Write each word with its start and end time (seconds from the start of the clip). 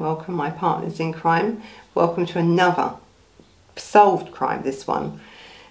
welcome 0.00 0.34
my 0.34 0.50
partners 0.50 0.98
in 0.98 1.12
crime. 1.12 1.62
Welcome 1.94 2.26
to 2.26 2.38
another 2.38 2.94
solved 3.76 4.32
crime, 4.32 4.62
this 4.64 4.86
one. 4.86 5.20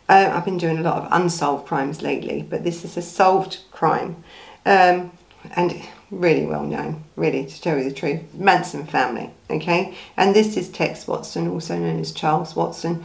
Uh, 0.07 0.31
I've 0.33 0.45
been 0.45 0.57
doing 0.57 0.77
a 0.77 0.81
lot 0.81 1.03
of 1.03 1.09
unsolved 1.11 1.67
crimes 1.67 2.01
lately, 2.01 2.41
but 2.41 2.63
this 2.63 2.85
is 2.85 2.97
a 2.97 3.01
solved 3.01 3.59
crime. 3.71 4.23
Um, 4.65 5.11
and 5.55 5.83
really 6.09 6.45
well 6.45 6.63
known, 6.63 7.03
really, 7.15 7.45
to 7.45 7.61
tell 7.61 7.77
you 7.77 7.83
the 7.83 7.93
truth. 7.93 8.21
Manson 8.33 8.85
family, 8.85 9.31
okay? 9.49 9.95
And 10.15 10.35
this 10.35 10.55
is 10.55 10.69
Tex 10.69 11.07
Watson, 11.07 11.47
also 11.47 11.77
known 11.77 11.99
as 11.99 12.11
Charles 12.11 12.55
Watson, 12.55 13.03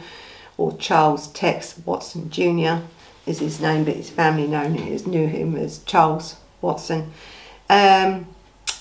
or 0.57 0.75
Charles 0.77 1.27
Tex 1.27 1.79
Watson 1.85 2.29
Jr. 2.29 2.83
is 3.25 3.39
his 3.39 3.59
name, 3.59 3.83
but 3.83 3.95
his 3.95 4.09
family 4.09 4.47
known 4.47 4.73
knew 4.73 5.27
him 5.27 5.55
as 5.55 5.79
Charles 5.83 6.37
Watson. 6.61 7.11
Um, 7.69 8.27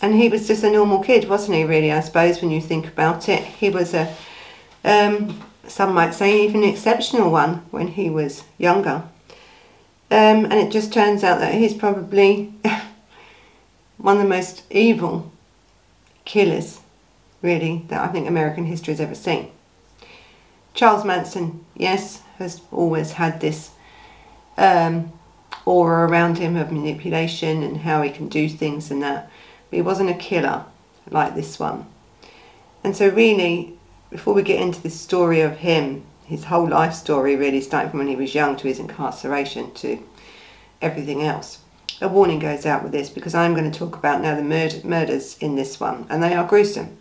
and 0.03 0.15
he 0.15 0.29
was 0.29 0.47
just 0.47 0.65
a 0.65 0.71
normal 0.71 1.03
kid, 1.03 1.29
wasn't 1.29 1.57
he, 1.57 1.65
really, 1.65 1.93
I 1.93 2.01
suppose, 2.01 2.41
when 2.41 2.51
you 2.51 2.61
think 2.61 2.87
about 2.87 3.29
it. 3.29 3.43
He 3.43 3.71
was 3.71 3.95
a, 3.95 4.15
um, 4.85 5.43
some 5.67 5.95
might 5.95 6.15
say, 6.15 6.45
even 6.45 6.63
an 6.63 6.69
exceptional 6.69 7.31
one 7.31 7.57
when 7.71 7.89
he 7.89 8.11
was 8.11 8.45
younger. 8.59 9.05
Um, 10.09 10.45
and 10.45 10.55
it 10.55 10.71
just 10.71 10.93
turns 10.93 11.25
out 11.25 11.41
that 11.41 11.55
he's 11.55 11.75
probably 11.75 12.53
one 13.97 14.19
of 14.19 14.23
the 14.23 14.29
most 14.29 14.63
evil 14.71 15.33
killers, 16.25 16.81
really, 17.43 17.85
that 17.89 18.09
I 18.09 18.13
think 18.13 18.29
American 18.29 18.67
history 18.67 18.93
has 18.93 19.01
ever 19.01 19.15
seen. 19.15 19.51
Charles 20.75 21.05
Manson, 21.05 21.65
yes, 21.75 22.23
has 22.39 22.61
always 22.71 23.13
had 23.13 23.41
this 23.41 23.71
um, 24.59 25.11
aura 25.65 26.07
around 26.07 26.39
him 26.39 26.55
of 26.57 26.71
manipulation 26.71 27.63
and 27.63 27.79
how 27.79 28.03
he 28.03 28.11
can 28.11 28.29
do 28.29 28.49
things 28.49 28.91
and 28.91 29.03
that. 29.03 29.31
But 29.71 29.77
he 29.77 29.83
wasn't 29.83 30.11
a 30.11 30.15
killer 30.15 30.65
like 31.11 31.35
this 31.35 31.59
one. 31.59 31.87
And 32.85 32.97
so, 32.97 33.09
really, 33.09 33.77
before 34.11 34.35
we 34.35 34.43
get 34.43 34.61
into 34.61 34.83
this 34.83 34.99
story 34.99 35.41
of 35.41 35.59
him, 35.59 36.05
his 36.25 36.45
whole 36.45 36.69
life 36.69 36.95
story, 36.95 37.37
really, 37.37 37.61
starting 37.61 37.91
from 37.91 38.01
when 38.01 38.09
he 38.09 38.17
was 38.17 38.35
young 38.35 38.57
to 38.57 38.69
his 38.69 38.79
incarceration 38.79 39.73
to 39.75 39.99
everything 40.83 41.23
else, 41.23 41.61
a 42.01 42.09
warning 42.09 42.39
goes 42.39 42.67
out 42.67 42.83
with 42.83 42.93
this 42.93 43.09
because 43.09 43.35
I'm 43.35 43.55
going 43.55 43.71
to 43.71 43.79
talk 43.79 43.97
about 43.97 44.21
now 44.21 44.35
the 44.35 44.43
murder, 44.43 44.79
murders 44.85 45.39
in 45.39 45.57
this 45.57 45.81
one, 45.81 46.07
and 46.11 46.23
they 46.23 46.35
are 46.35 46.47
gruesome. 46.47 46.97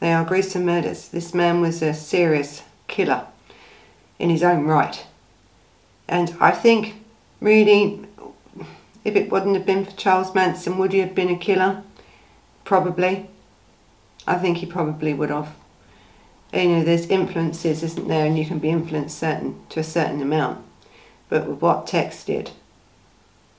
They 0.00 0.12
are 0.12 0.24
gruesome 0.24 0.64
murders. 0.64 1.08
This 1.08 1.32
man 1.32 1.60
was 1.60 1.80
a 1.80 1.94
serious 1.94 2.62
killer 2.88 3.26
in 4.18 4.30
his 4.30 4.42
own 4.42 4.64
right. 4.64 5.06
And 6.08 6.36
I 6.40 6.50
think, 6.50 6.94
really, 7.40 8.06
if 9.04 9.16
it 9.16 9.30
wouldn't 9.30 9.56
have 9.56 9.66
been 9.66 9.84
for 9.84 9.92
Charles 9.92 10.34
Manson, 10.34 10.78
would 10.78 10.92
he 10.92 10.98
have 11.00 11.14
been 11.14 11.30
a 11.30 11.38
killer? 11.38 11.82
Probably. 12.66 13.30
I 14.26 14.34
think 14.38 14.58
he 14.58 14.66
probably 14.66 15.14
would 15.14 15.30
have. 15.30 15.54
You 16.52 16.68
know, 16.68 16.84
there's 16.84 17.06
influences, 17.06 17.84
isn't 17.84 18.08
there, 18.08 18.26
and 18.26 18.36
you 18.36 18.44
can 18.44 18.58
be 18.58 18.70
influenced 18.70 19.18
certain 19.18 19.64
to 19.68 19.80
a 19.80 19.84
certain 19.84 20.20
amount. 20.20 20.66
But 21.28 21.46
with 21.46 21.60
what 21.62 21.86
Tex 21.86 22.24
did, 22.24 22.50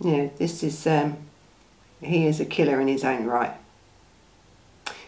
you 0.04 0.12
know, 0.12 0.32
this 0.38 0.62
is, 0.62 0.86
um, 0.86 1.18
he 2.02 2.28
is 2.28 2.42
a 2.42 2.46
killer 2.46 2.82
in 2.82 2.90
his 2.90 3.06
own 3.06 3.26
right. 3.26 3.54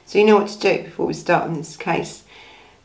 So 0.05 0.17
you 0.17 0.25
know 0.25 0.37
what 0.37 0.47
to 0.47 0.59
do 0.59 0.83
before 0.83 1.05
we 1.05 1.13
start 1.13 1.43
on 1.43 1.55
this 1.55 1.75
case, 1.75 2.23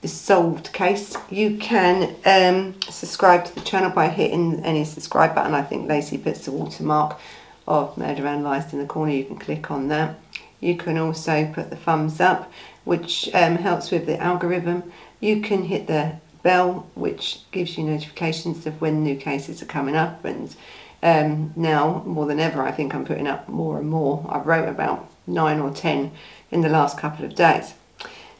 this 0.00 0.12
solved 0.12 0.72
case. 0.72 1.16
You 1.30 1.58
can 1.58 2.16
um, 2.26 2.80
subscribe 2.90 3.44
to 3.44 3.54
the 3.54 3.60
channel 3.60 3.90
by 3.90 4.08
hitting 4.08 4.64
any 4.64 4.84
subscribe 4.84 5.36
button. 5.36 5.54
I 5.54 5.62
think 5.62 5.88
Lacey 5.88 6.18
puts 6.18 6.44
the 6.44 6.52
watermark 6.52 7.20
of 7.68 7.96
Murder 7.96 8.26
Analysed 8.26 8.72
in 8.72 8.80
the 8.80 8.86
corner. 8.86 9.12
You 9.12 9.24
can 9.24 9.38
click 9.38 9.70
on 9.70 9.86
that. 9.88 10.18
You 10.60 10.76
can 10.76 10.98
also 10.98 11.50
put 11.52 11.70
the 11.70 11.76
thumbs 11.76 12.20
up, 12.20 12.50
which 12.84 13.28
um, 13.34 13.56
helps 13.56 13.90
with 13.90 14.06
the 14.06 14.20
algorithm. 14.20 14.92
You 15.20 15.40
can 15.40 15.64
hit 15.64 15.86
the 15.86 16.16
bell, 16.42 16.88
which 16.94 17.40
gives 17.50 17.76
you 17.76 17.84
notifications 17.84 18.66
of 18.66 18.80
when 18.80 19.02
new 19.02 19.16
cases 19.16 19.62
are 19.62 19.66
coming 19.66 19.96
up. 19.96 20.24
And 20.24 20.54
um, 21.02 21.52
now, 21.56 22.02
more 22.06 22.26
than 22.26 22.40
ever, 22.40 22.62
I 22.62 22.72
think 22.72 22.94
I'm 22.94 23.04
putting 23.04 23.26
up 23.26 23.48
more 23.48 23.78
and 23.78 23.88
more. 23.88 24.26
I 24.28 24.38
wrote 24.38 24.68
about 24.68 25.10
nine 25.26 25.58
or 25.60 25.70
ten 25.70 26.12
in 26.50 26.60
the 26.60 26.68
last 26.68 26.98
couple 26.98 27.24
of 27.24 27.34
days. 27.34 27.74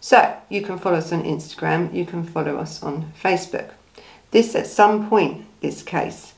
So 0.00 0.36
you 0.50 0.60
can 0.60 0.78
follow 0.78 0.98
us 0.98 1.12
on 1.12 1.22
Instagram. 1.22 1.94
You 1.94 2.04
can 2.04 2.24
follow 2.24 2.58
us 2.58 2.82
on 2.82 3.12
Facebook. 3.22 3.70
This, 4.30 4.54
at 4.54 4.66
some 4.66 5.08
point, 5.08 5.46
this 5.60 5.82
case, 5.82 6.34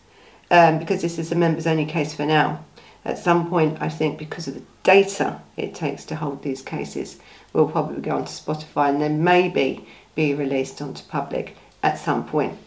um, 0.51 0.79
because 0.79 1.03
this 1.03 1.19
is 1.19 1.33
a 1.33 1.35
members 1.35 1.67
only 1.67 1.87
case 1.87 2.15
for 2.15 2.27
now, 2.27 2.65
at 3.07 3.19
some 3.19 3.49
point, 3.49 3.79
I 3.81 3.89
think 3.89 4.19
because 4.19 4.49
of 4.49 4.55
the 4.55 4.63
data 4.83 5.41
it 5.57 5.75
takes 5.75 6.05
to 6.07 6.17
hold 6.17 6.43
these 6.43 6.61
cases, 6.61 7.19
will 7.53 7.69
probably 7.69 8.03
go 8.03 8.17
onto 8.17 8.31
Spotify 8.31 8.91
and 8.91 9.01
then 9.01 9.25
maybe 9.25 9.87
be 10.15 10.35
released 10.35 10.83
onto 10.83 11.05
public 11.05 11.57
at 11.83 11.99
some 11.99 12.27
point. 12.27 12.59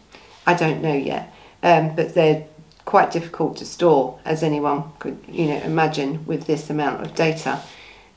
I 0.46 0.54
don't 0.54 0.82
know 0.82 0.94
yet, 0.94 1.32
um, 1.62 1.94
but 1.94 2.14
they're 2.14 2.46
quite 2.86 3.12
difficult 3.12 3.58
to 3.58 3.66
store, 3.66 4.18
as 4.24 4.42
anyone 4.42 4.84
could, 4.98 5.18
you 5.28 5.46
know, 5.46 5.58
imagine 5.58 6.24
with 6.26 6.46
this 6.46 6.70
amount 6.70 7.02
of 7.02 7.14
data 7.14 7.60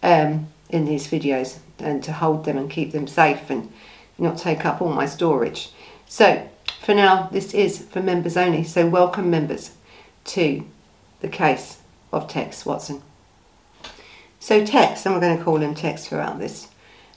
um, 0.01 0.47
in 0.69 0.85
these 0.85 1.07
videos, 1.07 1.59
and 1.77 2.01
to 2.03 2.13
hold 2.13 2.45
them 2.45 2.57
and 2.57 2.71
keep 2.71 2.93
them 2.93 3.05
safe 3.05 3.49
and 3.49 3.71
not 4.17 4.37
take 4.37 4.65
up 4.65 4.81
all 4.81 4.93
my 4.93 5.05
storage. 5.05 5.71
So 6.07 6.49
for 6.81 6.95
now, 6.95 7.27
this 7.31 7.53
is 7.53 7.79
for 7.79 8.01
members 8.01 8.37
only. 8.37 8.63
So 8.63 8.87
welcome 8.87 9.29
members 9.29 9.71
to 10.25 10.63
the 11.19 11.27
case 11.27 11.79
of 12.13 12.27
Tex 12.27 12.65
Watson. 12.65 13.01
So 14.39 14.65
Tex, 14.65 15.05
and 15.05 15.15
we're 15.15 15.21
going 15.21 15.37
to 15.37 15.43
call 15.43 15.57
him 15.57 15.73
Tex 15.73 16.05
throughout 16.05 16.39
this 16.39 16.67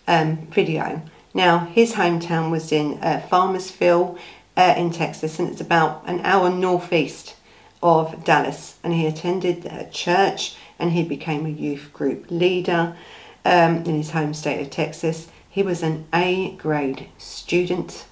um, 0.07 0.47
video. 0.47 1.03
Now, 1.34 1.67
his 1.67 1.95
hometown 1.95 2.51
was 2.51 2.73
in 2.73 2.99
uh, 3.03 3.23
Farmersville 3.31 4.19
uh, 4.57 4.75
in 4.77 4.91
Texas, 4.91 5.39
and 5.39 5.51
it's 5.51 5.61
about 5.61 6.03
an 6.07 6.21
hour 6.21 6.51
northeast 6.51 7.37
of 7.83 8.25
Dallas. 8.25 8.79
And 8.83 8.95
he 8.95 9.07
attended 9.07 9.67
a 9.67 9.89
church, 9.91 10.57
and 10.79 10.93
he 10.93 11.03
became 11.03 11.45
a 11.45 11.51
youth 11.51 11.91
group 11.93 12.27
leader 12.31 12.97
um, 13.45 13.77
in 13.84 13.97
his 13.97 14.11
home 14.11 14.33
state 14.33 14.61
of 14.61 14.71
Texas. 14.71 15.28
He 15.49 15.63
was 15.63 15.83
an 15.83 16.07
A 16.15 16.53
grade 16.53 17.09
student 17.19 18.07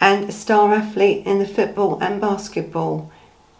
and 0.00 0.28
a 0.28 0.32
star 0.32 0.72
athlete 0.72 1.26
in 1.26 1.38
the 1.38 1.46
football 1.46 1.98
and 2.00 2.20
basketball 2.20 3.10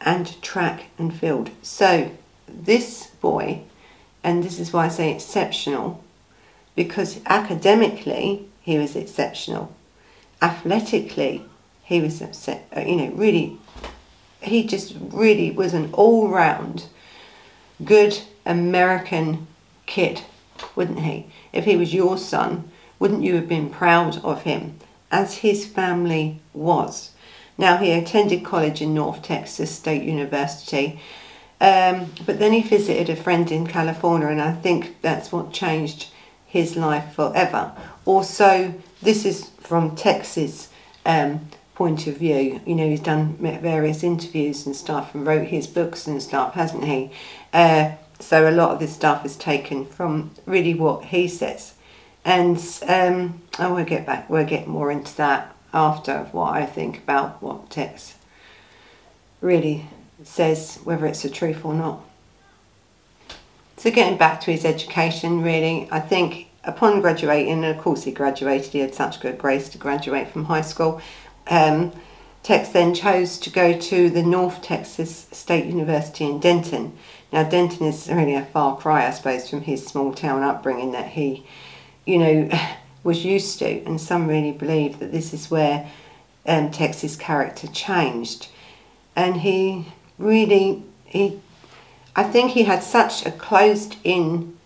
and 0.00 0.40
track 0.42 0.86
and 0.98 1.14
field. 1.14 1.50
So 1.62 2.10
this 2.48 3.08
boy, 3.20 3.62
and 4.24 4.42
this 4.42 4.58
is 4.58 4.72
why 4.72 4.86
I 4.86 4.88
say 4.88 5.12
exceptional, 5.12 6.02
because 6.74 7.20
academically 7.26 8.46
he 8.62 8.78
was 8.78 8.96
exceptional, 8.96 9.74
athletically 10.40 11.44
he 11.82 12.00
was 12.00 12.22
upset, 12.22 12.66
uh, 12.76 12.80
you 12.80 12.96
know, 12.96 13.10
really, 13.12 13.58
he 14.40 14.64
just 14.64 14.94
really 14.98 15.50
was 15.50 15.74
an 15.74 15.90
all-round 15.92 16.86
good 17.84 18.20
American 18.46 19.46
kid, 19.86 20.22
wouldn't 20.76 21.00
he? 21.00 21.26
If 21.52 21.64
he 21.64 21.76
was 21.76 21.92
your 21.92 22.16
son, 22.16 22.70
wouldn't 22.98 23.22
you 23.22 23.34
have 23.34 23.48
been 23.48 23.70
proud 23.70 24.22
of 24.24 24.42
him, 24.42 24.78
as 25.10 25.38
his 25.38 25.66
family 25.66 26.40
was? 26.54 27.10
Now, 27.60 27.76
he 27.76 27.92
attended 27.92 28.42
college 28.42 28.80
in 28.80 28.94
North 28.94 29.22
Texas 29.22 29.70
State 29.70 30.02
University, 30.02 30.98
um, 31.60 32.10
but 32.24 32.38
then 32.38 32.54
he 32.54 32.62
visited 32.62 33.10
a 33.10 33.22
friend 33.22 33.52
in 33.52 33.66
California, 33.66 34.28
and 34.28 34.40
I 34.40 34.52
think 34.52 35.02
that's 35.02 35.30
what 35.30 35.52
changed 35.52 36.08
his 36.46 36.74
life 36.74 37.12
forever. 37.12 37.72
Also, 38.06 38.72
this 39.02 39.26
is 39.26 39.50
from 39.60 39.94
Texas' 39.94 40.70
um, 41.04 41.48
point 41.74 42.06
of 42.06 42.16
view. 42.16 42.62
You 42.64 42.76
know, 42.76 42.88
he's 42.88 43.00
done 43.00 43.34
various 43.36 44.02
interviews 44.02 44.64
and 44.64 44.74
stuff 44.74 45.14
and 45.14 45.26
wrote 45.26 45.48
his 45.48 45.66
books 45.66 46.06
and 46.06 46.22
stuff, 46.22 46.54
hasn't 46.54 46.84
he? 46.84 47.10
Uh, 47.52 47.92
so 48.20 48.48
a 48.48 48.52
lot 48.52 48.70
of 48.70 48.78
this 48.78 48.94
stuff 48.94 49.26
is 49.26 49.36
taken 49.36 49.84
from 49.84 50.30
really 50.46 50.72
what 50.72 51.04
he 51.04 51.28
says. 51.28 51.74
And 52.24 52.56
um, 52.88 53.42
I 53.58 53.66
will 53.66 53.84
get 53.84 54.06
back, 54.06 54.30
we'll 54.30 54.46
get 54.46 54.66
more 54.66 54.90
into 54.90 55.14
that 55.18 55.54
after 55.72 56.24
what 56.32 56.54
I 56.54 56.66
think 56.66 56.98
about 56.98 57.42
what 57.42 57.70
Tex 57.70 58.16
really 59.40 59.86
says, 60.22 60.78
whether 60.84 61.06
it's 61.06 61.22
the 61.22 61.30
truth 61.30 61.64
or 61.64 61.74
not. 61.74 62.02
So 63.76 63.90
getting 63.90 64.18
back 64.18 64.40
to 64.42 64.52
his 64.52 64.64
education, 64.64 65.42
really, 65.42 65.88
I 65.90 66.00
think 66.00 66.48
upon 66.64 67.00
graduating, 67.00 67.64
and 67.64 67.64
of 67.64 67.78
course 67.78 68.04
he 68.04 68.12
graduated, 68.12 68.72
he 68.72 68.80
had 68.80 68.94
such 68.94 69.20
good 69.20 69.38
grace 69.38 69.68
to 69.70 69.78
graduate 69.78 70.28
from 70.28 70.44
high 70.44 70.60
school. 70.60 71.00
Um, 71.48 71.92
Tex 72.42 72.70
then 72.70 72.94
chose 72.94 73.38
to 73.38 73.50
go 73.50 73.78
to 73.78 74.10
the 74.10 74.22
North 74.22 74.62
Texas 74.62 75.26
State 75.30 75.66
University 75.66 76.24
in 76.24 76.40
Denton. 76.40 76.96
Now 77.32 77.42
Denton 77.42 77.86
is 77.86 78.08
really 78.08 78.34
a 78.34 78.44
far 78.44 78.76
cry, 78.76 79.06
I 79.06 79.10
suppose, 79.10 79.48
from 79.48 79.62
his 79.62 79.86
small 79.86 80.14
town 80.14 80.42
upbringing 80.42 80.92
that 80.92 81.08
he, 81.08 81.46
you 82.06 82.18
know, 82.18 82.50
was 83.02 83.24
used 83.24 83.58
to, 83.58 83.82
and 83.84 84.00
some 84.00 84.28
really 84.28 84.52
believe 84.52 84.98
that 84.98 85.12
this 85.12 85.32
is 85.32 85.50
where 85.50 85.90
um, 86.46 86.70
Tex's 86.70 87.16
character 87.16 87.66
changed. 87.66 88.48
And 89.16 89.38
he 89.38 89.86
really, 90.18 90.82
he, 91.04 91.40
I 92.14 92.24
think 92.24 92.52
he 92.52 92.64
had 92.64 92.82
such 92.82 93.24
a 93.26 93.30
closed 93.30 93.96
in, 94.04 94.56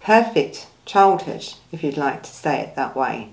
perfect 0.00 0.66
childhood, 0.84 1.46
if 1.72 1.82
you'd 1.82 1.96
like 1.96 2.22
to 2.22 2.30
say 2.30 2.60
it 2.60 2.76
that 2.76 2.96
way. 2.96 3.30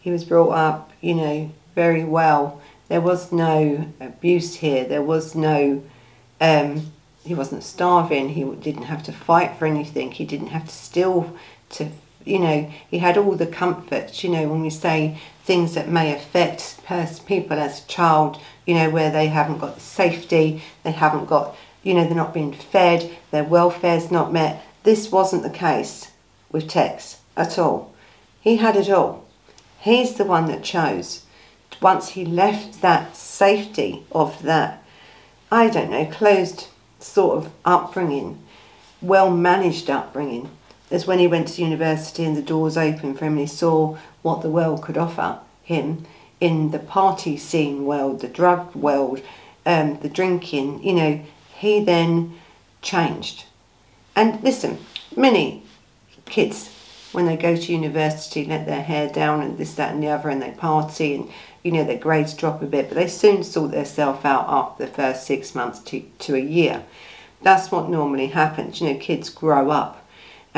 He 0.00 0.10
was 0.10 0.24
brought 0.24 0.50
up, 0.50 0.92
you 1.00 1.14
know, 1.14 1.50
very 1.74 2.04
well. 2.04 2.60
There 2.88 3.00
was 3.00 3.32
no 3.32 3.86
abuse 4.00 4.56
here. 4.56 4.84
There 4.84 5.02
was 5.02 5.34
no, 5.34 5.82
um, 6.40 6.92
he 7.24 7.34
wasn't 7.34 7.62
starving. 7.62 8.30
He 8.30 8.44
didn't 8.44 8.84
have 8.84 9.02
to 9.04 9.12
fight 9.12 9.58
for 9.58 9.66
anything. 9.66 10.12
He 10.12 10.24
didn't 10.24 10.48
have 10.48 10.66
to 10.66 10.74
steal 10.74 11.36
to, 11.70 11.90
you 12.28 12.38
know, 12.38 12.70
he 12.90 12.98
had 12.98 13.16
all 13.16 13.34
the 13.34 13.46
comforts, 13.46 14.22
you 14.22 14.30
know, 14.30 14.46
when 14.48 14.60
we 14.60 14.70
say 14.70 15.18
things 15.44 15.74
that 15.74 15.88
may 15.88 16.14
affect 16.14 16.78
people 17.26 17.58
as 17.58 17.82
a 17.82 17.88
child, 17.88 18.38
you 18.66 18.74
know, 18.74 18.90
where 18.90 19.10
they 19.10 19.28
haven't 19.28 19.58
got 19.58 19.74
the 19.74 19.80
safety, 19.80 20.62
they 20.82 20.92
haven't 20.92 21.26
got, 21.26 21.56
you 21.82 21.94
know, 21.94 22.04
they're 22.04 22.14
not 22.14 22.34
being 22.34 22.52
fed, 22.52 23.10
their 23.30 23.44
welfare's 23.44 24.10
not 24.10 24.32
met. 24.32 24.62
This 24.82 25.10
wasn't 25.10 25.42
the 25.42 25.50
case 25.50 26.12
with 26.52 26.68
Tex 26.68 27.20
at 27.36 27.58
all. 27.58 27.94
He 28.40 28.56
had 28.56 28.76
it 28.76 28.90
all. 28.90 29.24
He's 29.80 30.14
the 30.14 30.24
one 30.24 30.46
that 30.46 30.62
chose. 30.62 31.24
Once 31.80 32.10
he 32.10 32.24
left 32.24 32.82
that 32.82 33.16
safety 33.16 34.04
of 34.12 34.42
that, 34.42 34.82
I 35.50 35.70
don't 35.70 35.90
know, 35.90 36.06
closed 36.06 36.66
sort 36.98 37.38
of 37.38 37.52
upbringing, 37.64 38.42
well 39.00 39.30
managed 39.30 39.88
upbringing, 39.88 40.50
as 40.90 41.06
when 41.06 41.18
he 41.18 41.26
went 41.26 41.48
to 41.48 41.62
university 41.62 42.24
and 42.24 42.36
the 42.36 42.42
doors 42.42 42.76
opened 42.76 43.18
for 43.18 43.26
him 43.26 43.32
and 43.32 43.40
he 43.40 43.46
saw 43.46 43.96
what 44.22 44.42
the 44.42 44.50
world 44.50 44.82
could 44.82 44.96
offer 44.96 45.38
him 45.62 46.06
in 46.40 46.70
the 46.70 46.78
party 46.78 47.36
scene 47.36 47.84
world, 47.84 48.20
the 48.20 48.28
drug 48.28 48.74
world, 48.74 49.20
um, 49.66 49.98
the 50.00 50.08
drinking, 50.08 50.82
you 50.82 50.92
know, 50.92 51.20
he 51.56 51.82
then 51.82 52.38
changed. 52.80 53.44
And 54.14 54.42
listen, 54.42 54.78
many 55.16 55.62
kids, 56.24 56.72
when 57.12 57.26
they 57.26 57.36
go 57.36 57.56
to 57.56 57.72
university, 57.72 58.44
let 58.44 58.66
their 58.66 58.82
hair 58.82 59.08
down 59.08 59.42
and 59.42 59.58
this, 59.58 59.74
that, 59.74 59.92
and 59.92 60.02
the 60.02 60.08
other, 60.08 60.28
and 60.28 60.40
they 60.40 60.52
party, 60.52 61.14
and 61.14 61.30
you 61.62 61.72
know, 61.72 61.84
their 61.84 61.98
grades 61.98 62.34
drop 62.34 62.62
a 62.62 62.66
bit, 62.66 62.88
but 62.88 62.94
they 62.94 63.08
soon 63.08 63.42
sort 63.42 63.72
themselves 63.72 64.24
out 64.24 64.46
after 64.48 64.86
the 64.86 64.92
first 64.92 65.26
six 65.26 65.54
months 65.54 65.80
to, 65.80 66.00
to 66.20 66.34
a 66.34 66.40
year. 66.40 66.84
That's 67.42 67.70
what 67.70 67.88
normally 67.88 68.28
happens. 68.28 68.80
You 68.80 68.92
know, 68.92 68.98
kids 68.98 69.30
grow 69.30 69.70
up, 69.70 70.07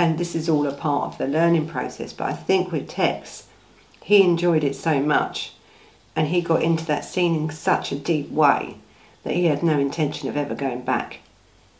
and 0.00 0.16
this 0.16 0.34
is 0.34 0.48
all 0.48 0.66
a 0.66 0.72
part 0.72 1.12
of 1.12 1.18
the 1.18 1.26
learning 1.26 1.68
process. 1.68 2.10
But 2.14 2.30
I 2.30 2.32
think 2.32 2.72
with 2.72 2.88
Tex, 2.88 3.46
he 4.02 4.22
enjoyed 4.22 4.64
it 4.64 4.74
so 4.74 4.98
much, 4.98 5.52
and 6.16 6.28
he 6.28 6.40
got 6.40 6.62
into 6.62 6.86
that 6.86 7.04
scene 7.04 7.36
in 7.36 7.50
such 7.50 7.92
a 7.92 7.98
deep 7.98 8.30
way 8.30 8.78
that 9.24 9.34
he 9.34 9.44
had 9.44 9.62
no 9.62 9.78
intention 9.78 10.30
of 10.30 10.38
ever 10.38 10.54
going 10.54 10.80
back. 10.80 11.18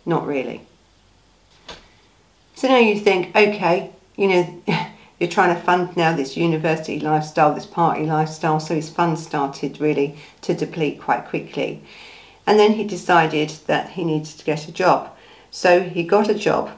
Not 0.05 0.27
really. 0.27 0.67
So 2.55 2.69
now 2.69 2.77
you 2.77 3.01
think, 3.01 3.35
okay, 3.35 3.91
you 4.17 4.29
know, 4.29 4.63
you're 5.19 5.31
trying 5.31 5.55
to 5.55 5.63
fund 5.63 5.97
now 5.97 6.15
this 6.15 6.37
university 6.37 7.01
lifestyle, 7.01 7.55
this 7.55 7.65
party 7.65 8.05
lifestyle, 8.05 8.61
so 8.61 8.75
his 8.75 8.91
funds 8.91 9.25
started 9.25 9.81
really 9.81 10.19
to 10.43 10.53
deplete 10.53 11.01
quite 11.01 11.27
quickly. 11.27 11.83
And 12.47 12.59
then 12.59 12.73
he 12.73 12.85
decided 12.85 13.49
that 13.67 13.93
he 13.93 14.05
needed 14.05 14.39
to 14.39 14.45
get 14.45 14.69
a 14.69 14.73
job. 14.73 15.11
So 15.51 15.81
he 15.81 16.03
got 16.03 16.29
a 16.29 16.35
job 16.35 16.71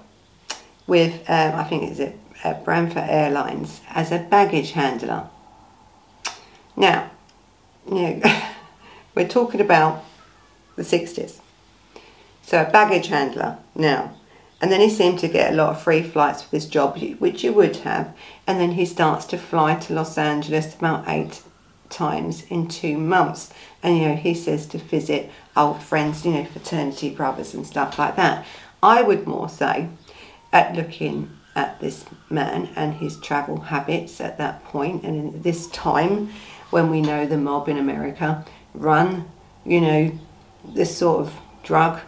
with, 0.92 1.14
um, 1.28 1.54
I 1.54 1.64
think 1.64 1.84
it's 1.84 2.00
at, 2.00 2.14
at 2.44 2.64
Braniff 2.64 2.96
Airlines, 2.96 3.80
as 3.90 4.12
a 4.12 4.18
baggage 4.18 4.72
handler. 4.72 5.28
Now, 6.76 7.10
you 7.88 7.94
know, 7.94 8.42
we're 9.14 9.28
talking 9.28 9.62
about 9.62 10.04
the 10.76 10.82
60s. 10.82 11.40
So 12.42 12.62
a 12.62 12.70
baggage 12.70 13.06
handler 13.06 13.58
now 13.74 14.14
and 14.62 14.70
then 14.70 14.80
he 14.80 14.88
seemed 14.88 15.18
to 15.18 15.28
get 15.28 15.52
a 15.52 15.56
lot 15.56 15.70
of 15.70 15.82
free 15.82 16.04
flights 16.04 16.42
for 16.42 16.50
this 16.50 16.66
job, 16.66 16.96
which 17.18 17.42
you 17.42 17.52
would 17.52 17.78
have. 17.78 18.14
And 18.46 18.60
then 18.60 18.72
he 18.72 18.86
starts 18.86 19.24
to 19.26 19.36
fly 19.36 19.74
to 19.74 19.92
Los 19.92 20.16
Angeles 20.16 20.76
about 20.76 21.08
eight 21.08 21.42
times 21.90 22.44
in 22.44 22.68
two 22.68 22.96
months. 22.96 23.52
And, 23.82 23.98
you 23.98 24.08
know, 24.08 24.14
he 24.14 24.34
says 24.34 24.66
to 24.66 24.78
visit 24.78 25.32
old 25.56 25.82
friends, 25.82 26.24
you 26.24 26.30
know, 26.30 26.44
fraternity 26.44 27.10
brothers 27.10 27.54
and 27.54 27.66
stuff 27.66 27.98
like 27.98 28.14
that. 28.14 28.46
I 28.84 29.02
would 29.02 29.26
more 29.26 29.48
say, 29.48 29.88
at 30.52 30.75
looking 30.75 31.31
at 31.54 31.81
this 31.81 32.04
man 32.31 32.69
and 32.76 32.94
his 32.94 33.19
travel 33.20 33.60
habits 33.60 34.20
at 34.20 34.38
that 34.38 34.64
point 34.64 35.04
and 35.04 35.34
in 35.34 35.43
this 35.43 35.66
time 35.69 36.31
when 36.70 36.90
we 36.90 37.00
know 37.00 37.26
the 37.26 37.37
mob 37.37 37.69
in 37.69 37.76
America 37.76 38.44
run, 38.75 39.28
you 39.64 39.81
know, 39.81 40.19
this 40.64 40.96
sort 40.96 41.20
of 41.20 41.34
drug 41.62 42.00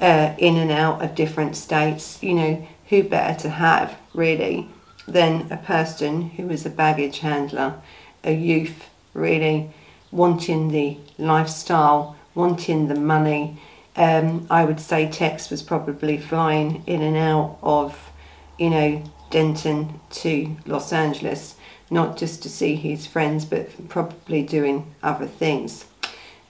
uh, 0.00 0.34
in 0.38 0.56
and 0.56 0.70
out 0.70 1.02
of 1.02 1.14
different 1.14 1.56
states, 1.56 2.22
you 2.22 2.34
know, 2.34 2.66
who 2.88 3.02
better 3.02 3.38
to 3.40 3.48
have 3.50 3.98
really 4.14 4.68
than 5.06 5.50
a 5.52 5.56
person 5.56 6.30
who 6.30 6.48
is 6.50 6.64
a 6.64 6.70
baggage 6.70 7.18
handler, 7.18 7.74
a 8.22 8.32
youth 8.32 8.88
really 9.12 9.70
wanting 10.10 10.68
the 10.68 10.96
lifestyle, 11.18 12.16
wanting 12.34 12.88
the 12.88 12.94
money. 12.94 13.60
Um, 13.96 14.46
I 14.50 14.64
would 14.64 14.80
say 14.80 15.08
Tex 15.08 15.50
was 15.50 15.62
probably 15.62 16.18
flying 16.18 16.82
in 16.86 17.02
and 17.02 17.16
out 17.16 17.58
of, 17.62 18.10
you 18.58 18.70
know, 18.70 19.04
Denton 19.30 20.00
to 20.10 20.56
Los 20.66 20.92
Angeles, 20.92 21.56
not 21.90 22.16
just 22.16 22.42
to 22.42 22.48
see 22.48 22.74
his 22.76 23.06
friends, 23.06 23.44
but 23.44 23.88
probably 23.88 24.42
doing 24.42 24.94
other 25.02 25.26
things. 25.26 25.84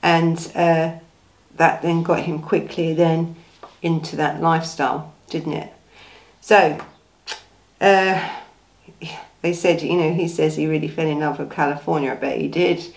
And 0.03 0.39
uh, 0.55 0.93
that 1.57 1.83
then 1.83 2.03
got 2.03 2.21
him 2.21 2.41
quickly 2.41 2.95
then 2.95 3.37
into 3.83 4.17
that 4.17 4.41
lifestyle, 4.41 5.13
didn't 5.29 5.53
it? 5.55 5.73
So, 6.41 6.79
uh, 7.81 8.31
they 9.43 9.53
said, 9.53 9.83
you 9.83 9.97
know, 9.97 10.13
he 10.13 10.29
says 10.29 10.57
he 10.57 10.67
really 10.67 10.89
fell 10.89 11.07
in 11.07 11.21
love 11.21 11.39
with 11.39 11.51
California. 11.51 12.13
I 12.13 12.15
bet 12.15 12.39
he 12.39 12.49
did. 12.49 12.95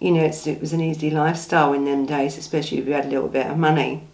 You 0.00 0.12
know, 0.12 0.24
it 0.24 0.60
was 0.60 0.72
an 0.72 0.80
easy 0.80 1.10
lifestyle 1.10 1.72
in 1.72 1.84
them 1.84 2.06
days, 2.06 2.38
especially 2.38 2.78
if 2.78 2.86
you 2.86 2.92
had 2.92 3.06
a 3.06 3.10
little 3.10 3.28
bit 3.28 3.46
of 3.46 3.58
money. 3.58 4.04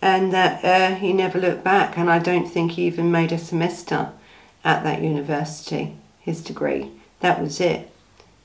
And 0.00 0.32
that 0.32 0.64
uh, 0.64 0.94
he 0.96 1.12
never 1.12 1.38
looked 1.38 1.64
back, 1.64 1.96
and 1.96 2.10
I 2.10 2.18
don't 2.18 2.48
think 2.48 2.72
he 2.72 2.86
even 2.86 3.10
made 3.10 3.32
a 3.32 3.38
semester 3.38 4.12
at 4.64 4.82
that 4.82 5.02
university, 5.02 5.96
his 6.20 6.42
degree. 6.42 6.90
That 7.20 7.40
was 7.40 7.60
it. 7.60 7.90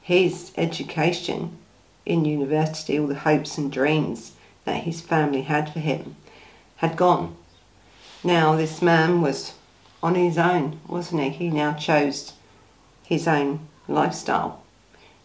His 0.01 0.51
education 0.57 1.57
in 2.05 2.25
university, 2.25 2.99
all 2.99 3.07
the 3.07 3.15
hopes 3.15 3.57
and 3.57 3.71
dreams 3.71 4.33
that 4.65 4.83
his 4.83 5.01
family 5.01 5.43
had 5.43 5.71
for 5.71 5.79
him, 5.79 6.15
had 6.77 6.97
gone. 6.97 7.35
Now 8.23 8.55
this 8.55 8.81
man 8.81 9.21
was 9.21 9.53
on 10.01 10.15
his 10.15 10.37
own, 10.37 10.79
wasn't 10.87 11.21
he? 11.21 11.29
He 11.29 11.49
now 11.49 11.73
chose 11.73 12.33
his 13.03 13.27
own 13.27 13.67
lifestyle. 13.87 14.61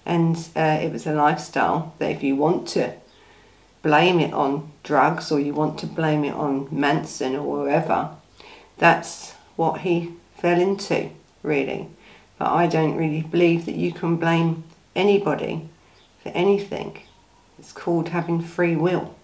And 0.06 0.37
uh, 0.54 0.78
it 0.82 0.92
was 0.92 1.06
a 1.06 1.14
lifestyle 1.14 1.94
that 1.99 2.11
if 2.11 2.23
you 2.23 2.37
want 2.37 2.68
to 2.68 2.92
blame 3.82 4.20
it 4.20 4.32
on 4.32 4.73
drugs 4.82 5.30
or 5.30 5.40
you 5.40 5.54
want 5.54 5.78
to 5.78 5.87
blame 5.87 6.25
it 6.25 6.34
on 6.34 6.68
Manson 6.70 7.37
or 7.37 7.64
whoever, 7.64 8.11
that's 8.78 9.32
what 9.56 9.80
he 9.80 10.12
fell 10.37 10.61
into, 10.61 11.11
really. 11.42 11.88
But 12.38 12.49
I 12.49 12.66
don't 12.66 12.96
really 12.96 13.23
believe 13.23 13.66
that 13.66 13.76
you 13.76 13.92
can 13.92 14.16
blame 14.16 14.64
anybody 14.96 15.68
for 16.23 16.30
anything. 16.30 17.02
It's 17.58 17.73
called 17.73 18.08
having 18.08 18.40
free 18.40 18.76
will. 18.76 19.14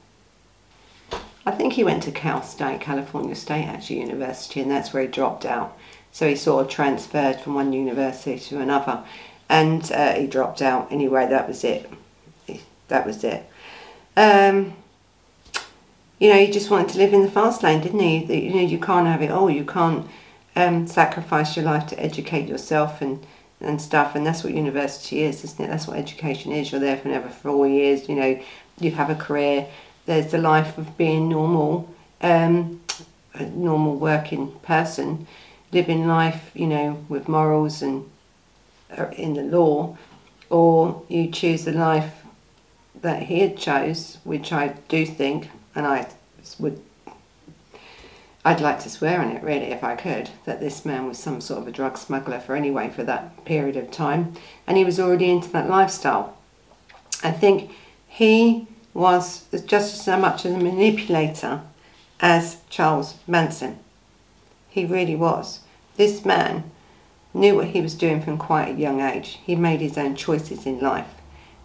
I 1.45 1.53
think 1.53 1.73
he 1.73 1.85
went 1.85 2.03
to 2.05 2.13
Cal 2.13 2.43
State, 2.43 2.81
California 2.81 3.35
State 3.35 3.65
actually 3.65 4.01
University, 4.01 4.61
and 4.61 4.71
that's 4.71 4.93
where 4.93 5.03
he 5.03 5.09
dropped 5.09 5.45
out. 5.45 5.77
So 6.13 6.29
he 6.29 6.37
sort 6.37 6.65
of 6.65 6.71
transferred 6.71 7.41
from 7.41 7.55
one 7.55 7.73
university 7.73 8.39
to 8.39 8.61
another, 8.61 9.05
and 9.51 9.93
uh, 9.93 10.15
he 10.15 10.27
dropped 10.27 10.63
out. 10.63 10.91
Anyway, 10.91 11.27
that 11.29 11.47
was 11.47 11.63
it. 11.65 11.91
That 12.89 13.05
was 13.05 13.23
it. 13.23 13.45
Um, 14.17 14.75
you 16.19 16.31
know, 16.31 16.39
he 16.39 16.51
just 16.51 16.71
wanted 16.71 16.89
to 16.91 16.99
live 16.99 17.13
in 17.13 17.23
the 17.23 17.31
fast 17.31 17.63
lane, 17.63 17.83
didn't 17.83 18.01
he? 18.01 18.49
You 18.49 18.55
know, 18.55 18.63
you 18.63 18.79
can't 18.79 19.07
have 19.07 19.23
it 19.23 19.31
all. 19.31 19.51
You 19.51 19.65
can't 19.65 20.07
um, 20.57 20.87
sacrifice 20.87 21.57
your 21.57 21.67
life 21.67 21.87
to 21.89 22.01
educate 22.01 22.49
yourself 22.49 23.03
and 23.03 23.27
and 23.61 23.81
stuff. 23.81 24.15
And 24.15 24.27
that's 24.27 24.43
what 24.43 24.55
university 24.55 25.21
is, 25.21 25.45
isn't 25.45 25.63
it? 25.63 25.69
That's 25.69 25.87
what 25.87 25.99
education 25.99 26.51
is. 26.51 26.73
You're 26.73 26.81
there 26.81 26.97
for 26.97 27.09
another 27.09 27.29
four 27.29 27.69
years. 27.69 28.09
You 28.09 28.15
know, 28.15 28.41
you 28.79 28.93
have 28.93 29.11
a 29.11 29.15
career 29.15 29.69
there's 30.07 30.33
the 30.33 30.39
life 30.39 30.77
of 30.79 30.97
being 30.97 31.29
normal, 31.29 31.89
um, 32.21 32.81
a 33.35 33.45
normal 33.45 33.95
working 33.95 34.51
person, 34.61 35.27
living 35.73 36.09
life, 36.09 36.51
you 36.55 36.67
know, 36.67 37.05
with 37.09 37.29
morals 37.29 37.81
and 37.81 38.11
Uh, 38.97 39.09
in 39.17 39.35
the 39.35 39.43
law, 39.43 39.97
or 40.49 41.03
you 41.09 41.31
choose 41.31 41.65
the 41.65 41.73
life 41.73 42.25
that 43.01 43.25
he 43.25 43.39
had 43.41 43.57
chose, 43.57 44.19
which 44.25 44.53
I 44.53 44.75
do 44.89 45.07
think, 45.07 45.49
and 45.75 45.87
I 45.87 46.09
would, 46.59 46.83
I'd 48.45 48.61
like 48.61 48.81
to 48.81 48.91
swear 48.91 49.21
on 49.21 49.31
it 49.31 49.45
really 49.45 49.67
if 49.67 49.85
I 49.85 49.95
could, 49.95 50.31
that 50.45 50.59
this 50.59 50.85
man 50.85 51.07
was 51.07 51.19
some 51.19 51.41
sort 51.41 51.63
of 51.63 51.69
a 51.69 51.73
drug 51.73 51.97
smuggler 51.99 52.41
for 52.41 52.57
anyway 52.57 52.91
for 52.91 53.05
that 53.05 53.45
period 53.45 53.77
of 53.77 53.91
time, 53.93 54.35
and 54.67 54.77
he 54.77 54.85
was 54.85 54.99
already 54.99 55.31
into 55.31 55.51
that 55.51 55.71
lifestyle. 55.71 56.37
I 57.23 57.31
think 57.31 57.71
he 58.09 58.67
was 58.93 59.45
just 59.67 60.09
as 60.09 60.21
much 60.21 60.45
of 60.45 60.55
a 60.55 60.59
manipulator 60.59 61.63
as 62.19 62.57
Charles 62.69 63.15
Manson. 63.27 63.79
He 64.69 64.85
really 64.85 65.17
was. 65.17 65.61
this 65.97 66.25
man 66.25 66.65
knew 67.33 67.57
what 67.57 67.69
he 67.69 67.81
was 67.81 67.95
doing 67.95 68.21
from 68.21 68.39
quite 68.39 68.75
a 68.75 68.81
young 68.81 69.01
age. 69.01 69.39
He 69.45 69.55
made 69.57 69.81
his 69.81 69.97
own 69.97 70.17
choices 70.17 70.67
in 70.67 70.81
life. 70.81 71.09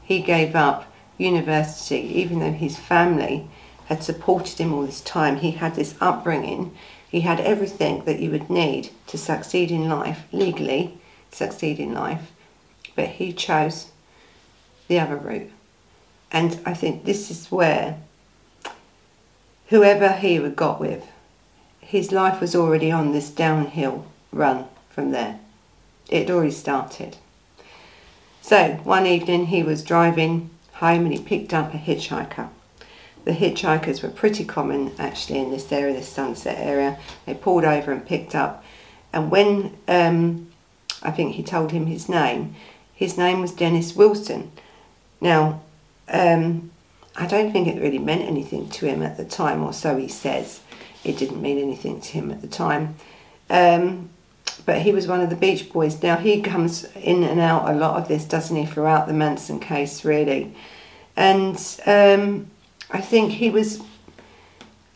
He 0.02 0.22
gave 0.22 0.56
up 0.56 0.92
university, 1.18 2.02
even 2.20 2.40
though 2.40 2.52
his 2.52 2.78
family 2.78 3.48
had 3.86 4.04
supported 4.04 4.58
him 4.58 4.74
all 4.74 4.86
this 4.86 5.02
time. 5.02 5.38
He 5.38 5.52
had 5.52 5.76
this 5.76 5.96
upbringing. 6.02 6.76
He 7.10 7.22
had 7.22 7.40
everything 7.40 8.04
that 8.06 8.20
you 8.20 8.32
would 8.32 8.50
need 8.50 8.90
to 9.08 9.18
succeed 9.18 9.72
in 9.72 9.90
life, 9.90 10.24
legally 10.32 10.98
succeed 11.32 11.80
in 11.80 11.94
life. 11.94 12.32
But 12.96 13.10
he 13.10 13.34
chose 13.34 13.92
the 14.88 15.00
other 15.00 15.16
route. 15.16 15.52
And 16.32 16.60
I 16.66 16.74
think 16.74 17.06
this 17.06 17.32
is 17.32 17.52
where 17.52 17.98
whoever 19.68 20.12
he 20.14 20.38
got 20.50 20.80
with, 20.80 21.08
his 21.80 22.12
life 22.12 22.42
was 22.42 22.56
already 22.56 22.92
on 22.92 23.12
this 23.12 23.30
downhill 23.30 24.06
run 24.32 24.66
from 24.90 25.12
there. 25.12 25.40
It 26.10 26.28
had 26.28 26.32
already 26.32 26.52
started. 26.52 27.18
So 28.42 28.74
one 28.84 29.06
evening 29.08 29.48
he 29.48 29.64
was 29.64 29.84
driving 29.84 30.52
home 30.74 31.06
and 31.06 31.14
he 31.14 31.20
picked 31.22 31.54
up 31.54 31.74
a 31.74 31.78
hitchhiker. 31.78 32.50
The 33.24 33.32
hitchhikers 33.32 34.04
were 34.04 34.10
pretty 34.10 34.46
common 34.46 34.92
actually 35.00 35.40
in 35.40 35.50
this 35.50 35.72
area, 35.72 35.96
this 35.96 36.08
sunset 36.08 36.58
area. 36.60 37.00
They 37.26 37.34
pulled 37.34 37.64
over 37.64 37.92
and 37.92 38.06
picked 38.06 38.36
up. 38.36 38.64
And 39.12 39.32
when 39.32 39.76
um, 39.88 40.52
I 41.02 41.12
think 41.12 41.36
he 41.36 41.44
told 41.44 41.72
him 41.72 41.88
his 41.88 42.08
name, 42.08 42.56
his 42.94 43.18
name 43.18 43.42
was 43.42 43.52
Dennis 43.52 43.96
Wilson. 43.96 44.52
Now, 45.20 45.62
um, 46.08 46.72
I 47.16 47.26
don't 47.26 47.52
think 47.52 47.68
it 47.68 47.82
really 47.82 47.98
meant 47.98 48.22
anything 48.22 48.70
to 48.70 48.86
him 48.86 49.02
at 49.02 49.18
the 49.18 49.26
time, 49.26 49.64
or 49.64 49.74
so 49.74 49.98
he 49.98 50.08
says. 50.08 50.62
It 51.04 51.18
didn't 51.18 51.42
mean 51.42 51.58
anything 51.58 52.02
to 52.02 52.12
him 52.12 52.32
at 52.32 52.42
the 52.42 52.48
time. 52.48 52.96
Um, 53.50 54.10
but 54.66 54.82
he 54.82 54.92
was 54.92 55.08
one 55.08 55.22
of 55.22 55.30
the 55.30 55.36
Beach 55.36 55.72
Boys. 55.72 56.02
Now, 56.02 56.18
he 56.18 56.42
comes 56.42 56.86
in 56.96 57.24
and 57.24 57.40
out 57.40 57.70
a 57.70 57.74
lot 57.74 58.02
of 58.02 58.08
this, 58.08 58.26
doesn't 58.26 58.56
he, 58.56 58.66
throughout 58.66 59.08
the 59.08 59.14
Manson 59.14 59.60
case, 59.60 60.04
really. 60.04 60.54
And 61.16 61.56
um, 61.86 62.48
I 62.90 63.00
think 63.00 63.34
he 63.34 63.50
was 63.50 63.82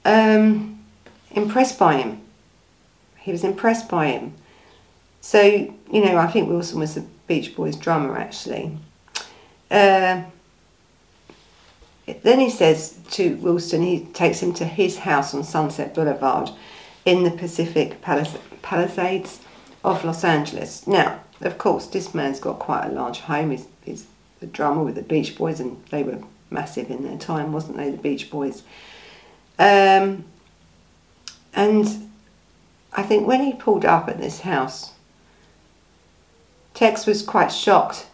um, 0.06 0.84
impressed 1.32 1.78
by 1.78 1.98
him. 1.98 2.22
He 3.20 3.32
was 3.32 3.44
impressed 3.44 3.88
by 3.88 4.08
him. 4.08 4.34
So, 5.22 5.42
you 5.42 6.06
know, 6.06 6.18
I 6.18 6.28
think 6.28 6.50
Wilson 6.50 6.80
was 6.80 6.96
the 6.96 7.06
Beach 7.28 7.56
Boys 7.56 7.76
drummer, 7.76 8.18
actually. 8.18 8.78
Uh, 9.70 10.24
then 12.24 12.40
he 12.40 12.50
says 12.50 12.98
to 13.12 13.36
Wilson, 13.36 13.84
he 13.84 14.06
takes 14.06 14.42
him 14.42 14.52
to 14.54 14.66
his 14.66 15.00
house 15.00 15.36
on 15.36 15.44
Sunset 15.44 15.94
Boulevard 15.94 16.50
in 17.06 17.24
the 17.24 17.30
Pacific 17.30 18.02
Palisades 18.02 19.42
of 19.84 20.04
Los 20.04 20.24
Angeles. 20.24 20.86
Now, 20.88 21.22
of 21.42 21.58
course, 21.58 21.88
this 21.88 22.14
man's 22.14 22.40
got 22.40 22.60
quite 22.60 22.88
a 22.88 22.92
large 22.92 23.20
home. 23.20 23.52
He's, 23.52 23.68
he's 23.84 24.08
a 24.42 24.46
drummer 24.46 24.84
with 24.84 24.96
the 24.96 25.02
Beach 25.02 25.38
Boys, 25.38 25.60
and 25.60 25.84
they 25.88 26.04
were 26.04 26.20
massive 26.50 26.90
in 26.90 27.04
their 27.04 27.18
time, 27.18 27.52
wasn't 27.52 27.78
they, 27.78 27.92
the 27.92 27.98
Beach 27.98 28.30
Boys? 28.30 28.64
Um, 29.58 30.26
and 31.54 32.10
I 32.94 33.04
think 33.04 33.28
when 33.28 33.44
he 33.44 33.54
pulled 33.54 33.86
up 33.86 34.08
at 34.08 34.20
this 34.20 34.42
house, 34.42 34.94
Tex 36.74 37.06
was 37.06 37.22
quite 37.22 37.52
shocked 37.52 38.08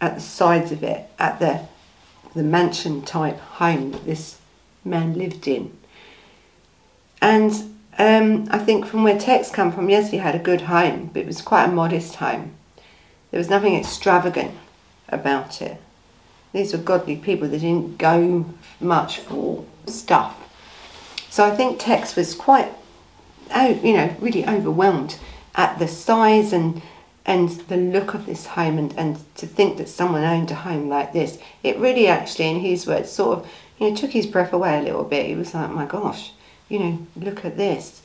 at 0.00 0.14
the 0.14 0.20
sides 0.20 0.72
of 0.72 0.82
it, 0.82 1.08
at 1.18 1.38
the 1.38 1.66
the 2.34 2.42
mansion 2.42 3.02
type 3.02 3.38
home 3.38 3.92
that 3.92 4.04
this 4.04 4.38
man 4.84 5.14
lived 5.14 5.48
in. 5.48 5.76
And 7.20 7.77
um, 7.98 8.48
I 8.50 8.58
think 8.58 8.86
from 8.86 9.02
where 9.02 9.18
Tex 9.18 9.50
come 9.50 9.72
from, 9.72 9.90
yes, 9.90 10.10
he 10.10 10.18
had 10.18 10.34
a 10.34 10.38
good 10.38 10.62
home, 10.62 11.10
but 11.12 11.22
it 11.22 11.26
was 11.26 11.42
quite 11.42 11.64
a 11.64 11.72
modest 11.72 12.16
home. 12.16 12.54
There 13.30 13.38
was 13.38 13.50
nothing 13.50 13.74
extravagant 13.74 14.54
about 15.08 15.60
it. 15.60 15.80
These 16.52 16.72
were 16.72 16.78
godly 16.78 17.16
people 17.16 17.48
that 17.48 17.60
didn't 17.60 17.98
go 17.98 18.46
much 18.80 19.18
for 19.18 19.64
stuff. 19.86 20.34
So 21.28 21.44
I 21.44 21.54
think 21.54 21.78
Tex 21.78 22.16
was 22.16 22.34
quite, 22.34 22.72
you 23.54 23.92
know, 23.92 24.14
really 24.20 24.46
overwhelmed 24.46 25.18
at 25.54 25.78
the 25.78 25.88
size 25.88 26.52
and 26.52 26.80
and 27.26 27.50
the 27.68 27.76
look 27.76 28.14
of 28.14 28.24
this 28.24 28.46
home 28.46 28.78
and, 28.78 28.94
and 28.96 29.18
to 29.36 29.46
think 29.46 29.76
that 29.76 29.88
someone 29.88 30.24
owned 30.24 30.50
a 30.50 30.54
home 30.54 30.88
like 30.88 31.12
this. 31.12 31.38
It 31.62 31.76
really 31.76 32.06
actually, 32.06 32.48
in 32.48 32.60
his 32.60 32.86
words, 32.86 33.12
sort 33.12 33.40
of, 33.40 33.50
you 33.78 33.90
know, 33.90 33.94
took 33.94 34.12
his 34.12 34.26
breath 34.26 34.54
away 34.54 34.78
a 34.78 34.82
little 34.82 35.04
bit. 35.04 35.26
He 35.26 35.34
was 35.34 35.52
like, 35.52 35.70
my 35.70 35.84
gosh, 35.84 36.32
you 36.68 36.78
know, 36.78 37.06
look 37.16 37.44
at 37.44 37.56
this. 37.56 38.02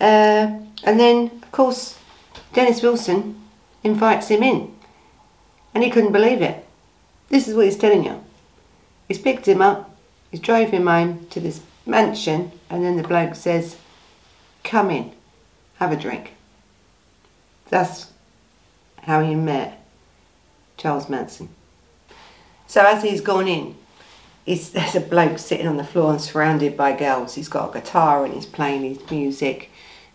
Uh, 0.00 0.60
and 0.84 1.00
then, 1.00 1.30
of 1.42 1.52
course, 1.52 1.98
Dennis 2.52 2.82
Wilson 2.82 3.40
invites 3.82 4.28
him 4.28 4.42
in. 4.42 4.74
And 5.74 5.84
he 5.84 5.90
couldn't 5.90 6.12
believe 6.12 6.42
it. 6.42 6.64
This 7.28 7.48
is 7.48 7.54
what 7.54 7.66
he's 7.66 7.76
telling 7.76 8.04
you. 8.04 8.22
He's 9.08 9.18
picked 9.18 9.46
him 9.46 9.62
up, 9.62 9.96
he's 10.30 10.40
drove 10.40 10.70
him 10.70 10.86
home 10.86 11.26
to 11.30 11.40
this 11.40 11.60
mansion, 11.84 12.52
and 12.68 12.84
then 12.84 12.96
the 12.96 13.06
bloke 13.06 13.34
says, 13.34 13.76
Come 14.64 14.90
in, 14.90 15.12
have 15.76 15.92
a 15.92 15.96
drink. 15.96 16.34
That's 17.68 18.12
how 19.02 19.22
he 19.22 19.34
met 19.34 19.84
Charles 20.76 21.08
Manson. 21.08 21.48
So 22.66 22.84
as 22.84 23.02
he's 23.02 23.20
gone 23.20 23.46
in, 23.46 23.76
there's 24.46 24.94
a 24.94 25.00
bloke 25.00 25.38
sitting 25.38 25.66
on 25.66 25.76
the 25.76 25.84
floor 25.84 26.12
and 26.12 26.20
surrounded 26.20 26.76
by 26.76 26.96
girls. 26.96 27.34
He's 27.34 27.48
got 27.48 27.70
a 27.74 27.80
guitar 27.80 28.24
and 28.24 28.32
he's 28.32 28.46
playing 28.46 28.82
his 28.82 29.10
music 29.10 29.70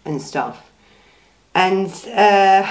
and 0.05 0.21
stuff. 0.21 0.71
And 1.53 1.87
uh, 2.07 2.65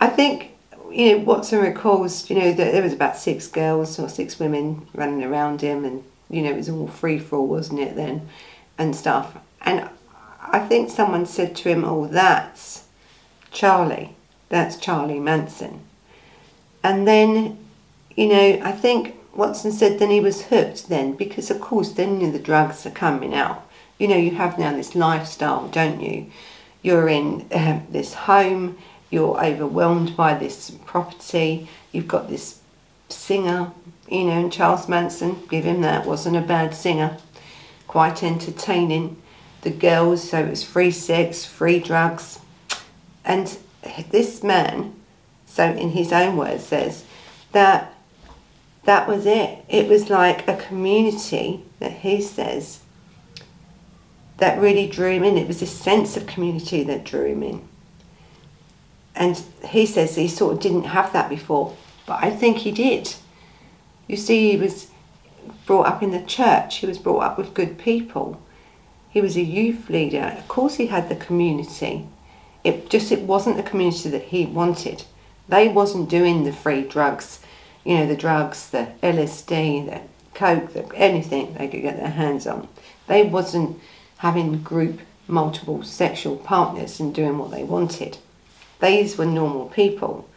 I 0.00 0.06
think, 0.08 0.52
you 0.90 1.12
know, 1.12 1.24
Watson 1.24 1.60
recalls, 1.60 2.30
you 2.30 2.38
know, 2.38 2.52
that 2.52 2.72
there 2.72 2.82
was 2.82 2.94
about 2.94 3.18
six 3.18 3.46
girls 3.46 3.98
or 3.98 4.08
six 4.08 4.38
women 4.38 4.86
running 4.94 5.22
around 5.22 5.60
him 5.60 5.84
and, 5.84 6.02
you 6.30 6.40
know, 6.42 6.50
it 6.50 6.56
was 6.56 6.70
all 6.70 6.88
free 6.88 7.18
for 7.18 7.36
all, 7.36 7.46
wasn't 7.46 7.80
it 7.80 7.94
then, 7.94 8.28
and 8.78 8.96
stuff. 8.96 9.36
And 9.60 9.90
I 10.40 10.60
think 10.60 10.88
someone 10.90 11.26
said 11.26 11.54
to 11.56 11.68
him, 11.68 11.84
oh, 11.84 12.06
that's 12.06 12.84
Charlie. 13.50 14.16
That's 14.48 14.76
Charlie 14.76 15.20
Manson. 15.20 15.80
And 16.82 17.06
then, 17.06 17.58
you 18.16 18.28
know, 18.28 18.60
I 18.64 18.72
think 18.72 19.16
Watson 19.34 19.72
said 19.72 19.98
then 19.98 20.10
he 20.10 20.20
was 20.20 20.46
hooked 20.46 20.88
then 20.88 21.12
because, 21.12 21.50
of 21.50 21.60
course, 21.60 21.92
then 21.92 22.32
the 22.32 22.38
drugs 22.38 22.84
are 22.86 22.90
coming 22.90 23.34
out. 23.34 23.66
You 23.98 24.08
know, 24.08 24.16
you 24.16 24.32
have 24.32 24.58
now 24.58 24.72
this 24.72 24.94
lifestyle, 24.94 25.68
don't 25.68 26.00
you? 26.00 26.26
You're 26.82 27.08
in 27.08 27.46
uh, 27.52 27.80
this 27.88 28.14
home, 28.14 28.76
you're 29.10 29.42
overwhelmed 29.42 30.16
by 30.16 30.34
this 30.34 30.70
property, 30.84 31.68
you've 31.92 32.08
got 32.08 32.28
this 32.28 32.58
singer, 33.08 33.72
you 34.08 34.24
know, 34.24 34.40
and 34.40 34.52
Charles 34.52 34.88
Manson, 34.88 35.46
give 35.48 35.64
him 35.64 35.82
that, 35.82 36.06
wasn't 36.06 36.36
a 36.36 36.40
bad 36.40 36.74
singer, 36.74 37.18
quite 37.86 38.22
entertaining. 38.22 39.16
The 39.62 39.70
girls, 39.70 40.28
so 40.28 40.40
it 40.40 40.50
was 40.50 40.64
free 40.64 40.90
sex, 40.90 41.44
free 41.44 41.78
drugs. 41.78 42.40
And 43.24 43.56
this 44.10 44.42
man, 44.42 44.94
so 45.46 45.70
in 45.70 45.90
his 45.90 46.12
own 46.12 46.36
words, 46.36 46.64
says 46.64 47.04
that 47.52 47.94
that 48.84 49.08
was 49.08 49.26
it. 49.26 49.64
It 49.68 49.88
was 49.88 50.10
like 50.10 50.46
a 50.48 50.56
community 50.56 51.64
that 51.78 51.92
he 51.92 52.20
says 52.20 52.80
that 54.38 54.60
really 54.60 54.88
drew 54.88 55.10
him 55.10 55.24
in. 55.24 55.38
It 55.38 55.46
was 55.46 55.62
a 55.62 55.66
sense 55.66 56.16
of 56.16 56.26
community 56.26 56.82
that 56.82 57.04
drew 57.04 57.26
him 57.26 57.42
in. 57.42 57.68
And 59.14 59.40
he 59.68 59.86
says 59.86 60.16
he 60.16 60.26
sort 60.26 60.54
of 60.54 60.60
didn't 60.60 60.84
have 60.84 61.12
that 61.12 61.28
before, 61.28 61.76
but 62.06 62.22
I 62.24 62.30
think 62.30 62.58
he 62.58 62.72
did. 62.72 63.14
You 64.08 64.16
see, 64.16 64.50
he 64.50 64.56
was 64.56 64.88
brought 65.66 65.86
up 65.86 66.02
in 66.02 66.10
the 66.10 66.22
church, 66.22 66.78
he 66.78 66.86
was 66.86 66.98
brought 66.98 67.22
up 67.22 67.38
with 67.38 67.54
good 67.54 67.78
people. 67.78 68.42
He 69.10 69.20
was 69.20 69.36
a 69.36 69.42
youth 69.42 69.90
leader. 69.90 70.34
Of 70.38 70.48
course, 70.48 70.76
he 70.76 70.86
had 70.86 71.08
the 71.08 71.16
community. 71.16 72.06
It 72.64 72.88
just 72.88 73.12
it 73.12 73.20
wasn't 73.20 73.58
the 73.58 73.62
community 73.62 74.08
that 74.08 74.24
he 74.24 74.46
wanted. 74.46 75.04
They 75.48 75.68
wasn't 75.68 76.08
doing 76.08 76.44
the 76.44 76.52
free 76.52 76.82
drugs 76.82 77.40
you 77.84 77.96
know, 77.96 78.06
the 78.06 78.16
drugs, 78.16 78.70
the 78.70 78.88
LSD, 79.02 79.86
the 79.86 80.00
coke, 80.34 80.72
the, 80.72 80.94
anything 80.94 81.54
they 81.54 81.68
could 81.68 81.82
get 81.82 81.96
their 81.96 82.10
hands 82.10 82.46
on. 82.46 82.68
They 83.06 83.22
wasn't 83.22 83.80
having 84.18 84.62
group 84.62 85.00
multiple 85.26 85.82
sexual 85.82 86.36
partners 86.36 87.00
and 87.00 87.14
doing 87.14 87.38
what 87.38 87.50
they 87.50 87.64
wanted. 87.64 88.18
These 88.80 89.16
were 89.16 89.26
normal 89.26 89.68
people. 89.68 90.28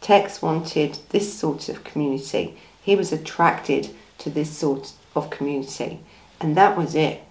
Tex 0.00 0.42
wanted 0.42 0.98
this 1.10 1.32
sort 1.32 1.68
of 1.68 1.84
community. 1.84 2.56
He 2.82 2.96
was 2.96 3.12
attracted 3.12 3.90
to 4.18 4.30
this 4.30 4.56
sort 4.56 4.92
of 5.14 5.30
community. 5.30 6.00
And 6.40 6.56
that 6.56 6.76
was 6.76 6.94
it. 6.94 7.22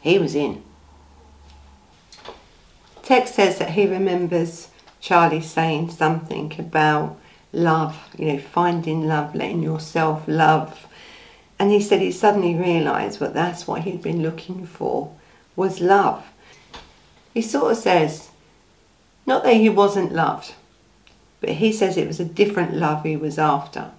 He 0.00 0.18
was 0.18 0.34
in. 0.34 0.62
Tex 3.02 3.34
says 3.34 3.58
that 3.58 3.70
he 3.70 3.86
remembers 3.86 4.68
Charlie 5.00 5.40
saying 5.40 5.90
something 5.90 6.54
about 6.58 7.18
love, 7.52 7.98
you 8.18 8.26
know, 8.26 8.38
finding 8.38 9.06
love, 9.06 9.34
letting 9.34 9.62
yourself 9.62 10.24
love. 10.26 10.86
And 11.58 11.70
he 11.70 11.80
said 11.80 12.00
he 12.00 12.12
suddenly 12.12 12.54
realised 12.54 13.20
what 13.20 13.34
that's 13.34 13.66
what 13.66 13.82
he'd 13.82 14.02
been 14.02 14.22
looking 14.22 14.66
for 14.66 15.14
was 15.56 15.80
love. 15.80 16.24
He 17.34 17.42
sort 17.42 17.72
of 17.72 17.78
says 17.78 18.30
Not 19.26 19.44
that 19.44 19.54
he 19.54 19.68
wasn't 19.68 20.12
loved, 20.12 20.54
but 21.40 21.50
he 21.50 21.72
says 21.72 21.96
it 21.96 22.06
was 22.06 22.20
a 22.20 22.24
different 22.24 22.74
love 22.74 23.02
he 23.02 23.16
was 23.16 23.38
after. 23.38 23.90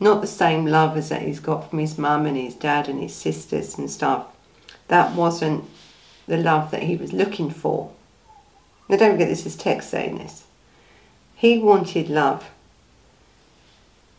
Not 0.00 0.20
the 0.20 0.26
same 0.26 0.66
love 0.66 0.96
as 0.96 1.10
that 1.10 1.22
he's 1.22 1.38
got 1.38 1.70
from 1.70 1.78
his 1.78 1.96
mum 1.96 2.26
and 2.26 2.36
his 2.36 2.54
dad 2.54 2.88
and 2.88 3.00
his 3.00 3.14
sisters 3.14 3.78
and 3.78 3.90
stuff. 3.90 4.26
That 4.88 5.14
wasn't 5.14 5.64
the 6.26 6.36
love 6.36 6.70
that 6.70 6.82
he 6.82 6.96
was 6.96 7.12
looking 7.12 7.50
for. 7.50 7.92
Now 8.88 8.96
don't 8.96 9.12
forget 9.12 9.28
this 9.28 9.46
is 9.46 9.56
Tex 9.56 9.86
saying 9.86 10.18
this. 10.18 10.44
He 11.36 11.58
wanted 11.58 12.08
love. 12.08 12.50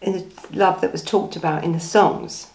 The 0.04 0.26
love 0.52 0.82
that 0.82 0.92
was 0.92 1.04
talked 1.04 1.36
about 1.36 1.64
in 1.64 1.72
the 1.72 1.80
songs. 1.80 2.48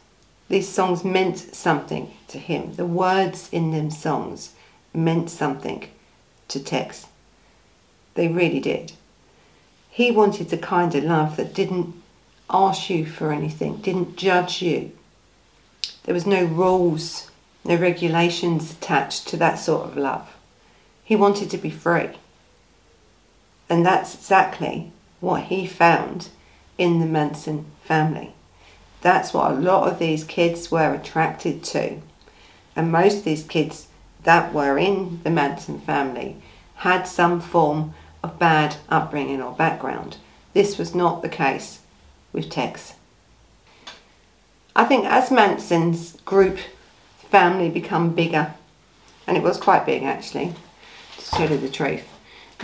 These 0.48 0.68
songs 0.68 1.02
meant 1.02 1.38
something 1.38 2.12
to 2.28 2.38
him. 2.38 2.74
The 2.74 2.86
words 2.86 3.48
in 3.50 3.70
them 3.70 3.90
songs 3.90 4.54
meant 4.92 5.30
something 5.30 5.88
to 6.48 6.60
Tex. 6.62 7.06
They 8.14 8.28
really 8.28 8.60
did. 8.60 8.92
He 9.88 10.10
wanted 10.10 10.50
the 10.50 10.58
kind 10.58 10.94
of 10.94 11.04
love 11.04 11.36
that 11.36 11.54
didn't 11.54 11.94
ask 12.50 12.90
you 12.90 13.06
for 13.06 13.32
anything, 13.32 13.78
didn't 13.78 14.16
judge 14.16 14.62
you. 14.62 14.92
There 16.04 16.14
was 16.14 16.26
no 16.26 16.44
rules, 16.44 17.30
no 17.64 17.76
regulations 17.76 18.72
attached 18.72 19.26
to 19.28 19.36
that 19.38 19.58
sort 19.58 19.86
of 19.86 19.96
love. 19.96 20.34
He 21.04 21.16
wanted 21.16 21.50
to 21.50 21.58
be 21.58 21.70
free. 21.70 22.10
And 23.68 23.84
that's 23.84 24.14
exactly 24.14 24.92
what 25.20 25.44
he 25.44 25.66
found 25.66 26.28
in 26.78 27.00
the 27.00 27.06
Manson 27.06 27.66
family. 27.82 28.32
That's 29.00 29.34
what 29.34 29.50
a 29.50 29.54
lot 29.54 29.90
of 29.90 29.98
these 29.98 30.24
kids 30.24 30.70
were 30.70 30.94
attracted 30.94 31.62
to. 31.64 32.00
And 32.74 32.90
most 32.90 33.18
of 33.18 33.24
these 33.24 33.44
kids 33.44 33.88
that 34.22 34.52
were 34.52 34.78
in 34.78 35.20
the 35.24 35.30
Manson 35.30 35.80
family 35.80 36.36
had 36.76 37.04
some 37.04 37.40
form 37.40 37.94
of 38.22 38.38
bad 38.38 38.76
upbringing 38.88 39.42
or 39.42 39.52
background. 39.52 40.16
This 40.54 40.78
was 40.78 40.94
not 40.94 41.22
the 41.22 41.28
case 41.28 41.80
with 42.32 42.50
Tex. 42.50 42.94
I 44.74 44.84
think 44.84 45.04
as 45.06 45.30
Manson's 45.30 46.20
group 46.20 46.58
family 47.30 47.68
become 47.68 48.14
bigger, 48.14 48.54
and 49.26 49.36
it 49.36 49.42
was 49.42 49.58
quite 49.58 49.84
big 49.84 50.02
actually, 50.04 50.54
to 51.18 51.30
tell 51.30 51.50
you 51.50 51.58
the 51.58 51.68
truth. 51.68 52.08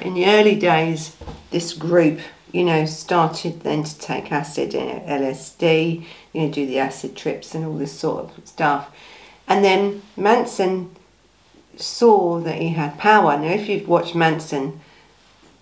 In 0.01 0.15
the 0.15 0.27
early 0.27 0.55
days, 0.55 1.17
this 1.51 1.73
group, 1.73 2.21
you 2.55 2.63
know, 2.63 2.87
started 2.87 3.63
then 3.63 3.83
to 3.83 3.99
take 3.99 4.31
acid, 4.31 4.75
know, 4.75 5.03
LSD, 5.09 6.05
you 6.33 6.41
know, 6.41 6.53
do 6.53 6.65
the 6.65 6.79
acid 6.79 7.17
trips 7.17 7.53
and 7.53 7.67
all 7.67 7.77
this 7.77 7.99
sort 7.99 8.25
of 8.39 8.47
stuff. 8.47 8.95
And 9.49 9.65
then 9.65 10.03
Manson 10.17 10.95
saw 11.77 12.39
that 12.39 12.61
he 12.61 12.69
had 12.69 12.97
power. 12.97 13.37
Now, 13.37 13.49
if 13.49 13.69
you've 13.69 13.89
watched 13.89 14.15
Manson, 14.15 14.81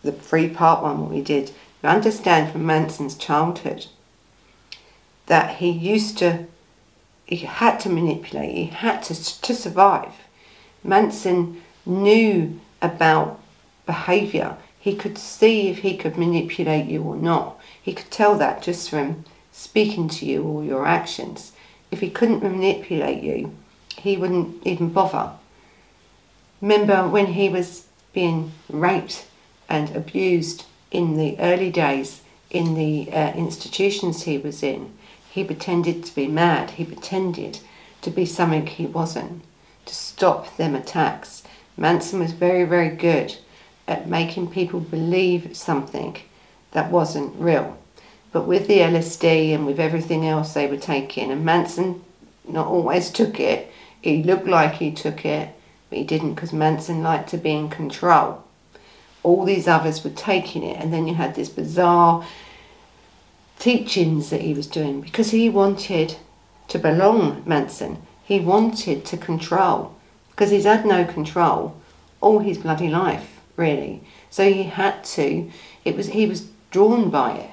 the 0.03 0.13
free 0.13 0.51
part 0.51 0.83
one, 0.83 1.01
what 1.01 1.11
we 1.11 1.23
did, 1.23 1.53
you 1.83 1.89
understand 1.89 2.53
from 2.53 2.67
Manson's 2.67 3.17
childhood 3.17 3.87
that 5.29 5.57
he 5.57 5.71
used 5.71 6.19
to, 6.19 6.45
he 7.25 7.37
had 7.37 7.81
to 7.81 7.89
manipulate, 7.89 8.55
he 8.55 8.67
had 8.67 9.03
to, 9.05 9.41
to 9.41 9.55
survive. 9.55 10.13
Manson 10.85 11.63
knew 11.87 12.61
about 12.83 13.41
behaviour. 13.87 14.59
He 14.83 14.97
could 14.97 15.17
see 15.17 15.69
if 15.69 15.79
he 15.79 15.97
could 15.97 16.19
manipulate 16.19 16.87
you 16.87 17.05
or 17.05 17.15
not. 17.15 17.57
He 17.81 17.95
could 17.95 18.11
tell 18.11 18.37
that 18.39 18.63
just 18.63 18.91
from 18.91 19.25
speaking 19.53 20.09
to 20.09 20.27
you 20.27 20.43
or 20.43 20.65
your 20.65 20.85
actions. 20.85 21.53
If 21.93 22.01
he 22.01 22.11
couldn't 22.11 22.43
manipulate 22.43 23.23
you, 23.23 23.55
he 23.97 24.17
wouldn't 24.17 24.67
even 24.67 24.89
bother. 24.89 25.35
Remember 26.61 27.07
when 27.07 27.35
he 27.35 27.49
was 27.49 27.87
being 28.13 28.51
raped 28.69 29.27
and 29.69 29.95
abused 29.95 30.65
in 30.91 31.17
the 31.17 31.39
early 31.39 31.71
days 31.71 32.23
in 32.51 32.75
the 32.75 33.09
uh, 33.13 33.35
institutions 33.35 34.25
he 34.25 34.37
was 34.37 34.65
in? 34.65 34.93
He 35.31 35.45
pretended 35.45 36.05
to 36.07 36.15
be 36.17 36.27
mad. 36.27 36.71
He 36.73 36.85
pretended 36.85 37.61
to 38.01 38.11
be 38.11 38.27
something 38.27 38.67
he 38.67 38.87
wasn't 38.87 39.45
to 39.87 39.95
stop 39.95 40.57
them 40.57 40.75
attacks. 40.75 41.45
Manson 41.77 42.19
was 42.19 42.33
very, 42.33 42.65
very 42.65 42.91
good 42.91 43.37
at 43.87 44.09
making 44.09 44.49
people 44.49 44.81
believe 44.81 45.57
something 45.57 46.17
that 46.73 46.91
wasn't 46.91 47.35
real. 47.39 47.79
But 48.33 48.47
with 48.47 48.67
the 48.67 48.79
LSD 48.79 49.55
and 49.55 49.67
with 49.67 49.79
everything 49.79 50.27
else 50.27 50.55
they 50.55 50.67
were 50.67 50.77
taking, 50.77 51.31
and 51.31 51.45
Manson 51.45 52.03
not 52.49 52.67
always 52.67 53.11
took 53.11 53.39
it, 53.39 53.71
he 54.01 54.23
looked 54.23 54.47
like 54.47 54.75
he 54.75 54.91
took 54.91 55.25
it, 55.25 55.51
but 55.89 55.99
he 55.99 56.05
didn't 56.05 56.35
because 56.35 56.53
Manson 56.53 57.03
liked 57.03 57.29
to 57.31 57.37
be 57.37 57.53
in 57.53 57.69
control. 57.69 58.43
All 59.23 59.45
these 59.45 59.69
others 59.69 60.03
were 60.03 60.11
taking 60.11 60.63
it, 60.63 60.81
and 60.81 60.93
then 60.93 61.07
you 61.07 61.15
had 61.15 61.35
this 61.35 61.49
bizarre 61.49 62.27
teachings 63.59 64.31
that 64.31 64.41
he 64.41 64.55
was 64.55 64.67
doing 64.67 65.01
because 65.01 65.31
he 65.31 65.49
wanted 65.49 66.17
to 66.69 66.79
belong, 66.79 67.43
Manson. 67.47 67.99
He 68.25 68.41
wanted 68.41 69.05
to 69.05 69.17
control 69.17 69.95
because 70.31 70.51
he's 70.51 70.65
had 70.65 70.87
no 70.87 71.05
control 71.05 71.77
all 72.21 72.39
his 72.39 72.59
bloody 72.59 72.89
life, 72.89 73.32
really. 73.57 74.03
So 74.31 74.51
he 74.51 74.65
had 74.65 75.05
to, 75.05 75.51
it 75.85 75.97
was, 75.97 76.09
he 76.09 76.27
was 76.27 76.49
drawn 76.71 77.11
by 77.11 77.33
it. 77.33 77.51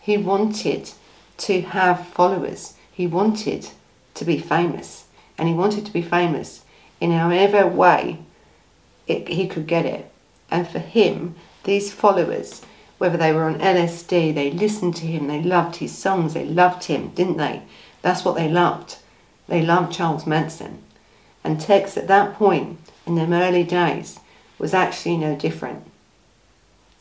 He 0.00 0.16
wanted 0.16 0.90
to 1.38 1.60
have 1.60 2.08
followers. 2.08 2.74
He 2.90 3.06
wanted 3.06 3.70
to 4.14 4.24
be 4.24 4.38
famous. 4.38 5.06
And 5.36 5.48
he 5.48 5.54
wanted 5.54 5.86
to 5.86 5.92
be 5.92 6.02
famous 6.02 6.64
in 7.00 7.12
however 7.12 7.66
way 7.66 8.18
it, 9.06 9.28
he 9.28 9.46
could 9.46 9.66
get 9.66 9.86
it. 9.86 10.10
And 10.50 10.66
for 10.66 10.80
him, 10.80 11.36
these 11.64 11.92
followers 11.92 12.62
whether 12.98 13.16
they 13.16 13.32
were 13.32 13.44
on 13.44 13.60
LSD, 13.60 14.34
they 14.34 14.50
listened 14.50 14.96
to 14.96 15.06
him, 15.06 15.28
they 15.28 15.42
loved 15.42 15.76
his 15.76 15.96
songs, 15.96 16.34
they 16.34 16.44
loved 16.44 16.84
him, 16.84 17.08
didn't 17.10 17.36
they? 17.36 17.62
That's 18.02 18.24
what 18.24 18.34
they 18.34 18.48
loved. 18.48 18.96
They 19.46 19.62
loved 19.62 19.92
Charles 19.92 20.26
Manson. 20.26 20.82
And 21.44 21.60
Tex 21.60 21.96
at 21.96 22.08
that 22.08 22.34
point, 22.34 22.78
in 23.06 23.14
them 23.14 23.32
early 23.32 23.64
days, 23.64 24.18
was 24.58 24.74
actually 24.74 25.16
no 25.16 25.36
different. 25.36 25.84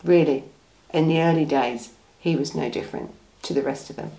Really, 0.04 0.44
in 0.94 1.08
the 1.08 1.22
early 1.22 1.46
days, 1.46 1.92
he 2.20 2.36
was 2.36 2.56
no 2.56 2.70
different 2.70 3.12
to 3.44 3.54
the 3.54 3.64
rest 3.64 3.90
of 3.90 3.96
them. 3.96 4.12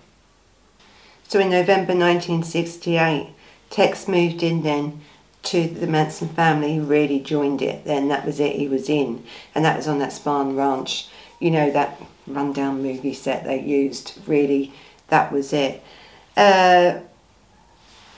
So 1.27 1.39
in 1.39 1.49
November 1.49 1.93
1968, 1.93 3.29
Tex 3.69 4.07
moved 4.07 4.43
in 4.43 4.63
then 4.63 5.01
to 5.43 5.67
the 5.67 5.87
Manson 5.87 6.29
family. 6.29 6.73
He 6.73 6.79
really 6.79 7.19
joined 7.19 7.61
it 7.61 7.85
then. 7.85 8.07
That 8.07 8.25
was 8.25 8.39
it, 8.39 8.55
he 8.55 8.67
was 8.67 8.89
in. 8.89 9.23
And 9.53 9.63
that 9.63 9.77
was 9.77 9.87
on 9.87 9.99
that 9.99 10.11
Spahn 10.11 10.57
Ranch 10.57 11.07
you 11.39 11.51
know, 11.51 11.71
that 11.71 11.99
rundown 12.27 12.83
movie 12.83 13.13
set 13.13 13.43
they 13.43 13.61
used, 13.61 14.19
really, 14.27 14.73
that 15.07 15.31
was 15.31 15.53
it. 15.53 15.81
Uh, 16.37 16.99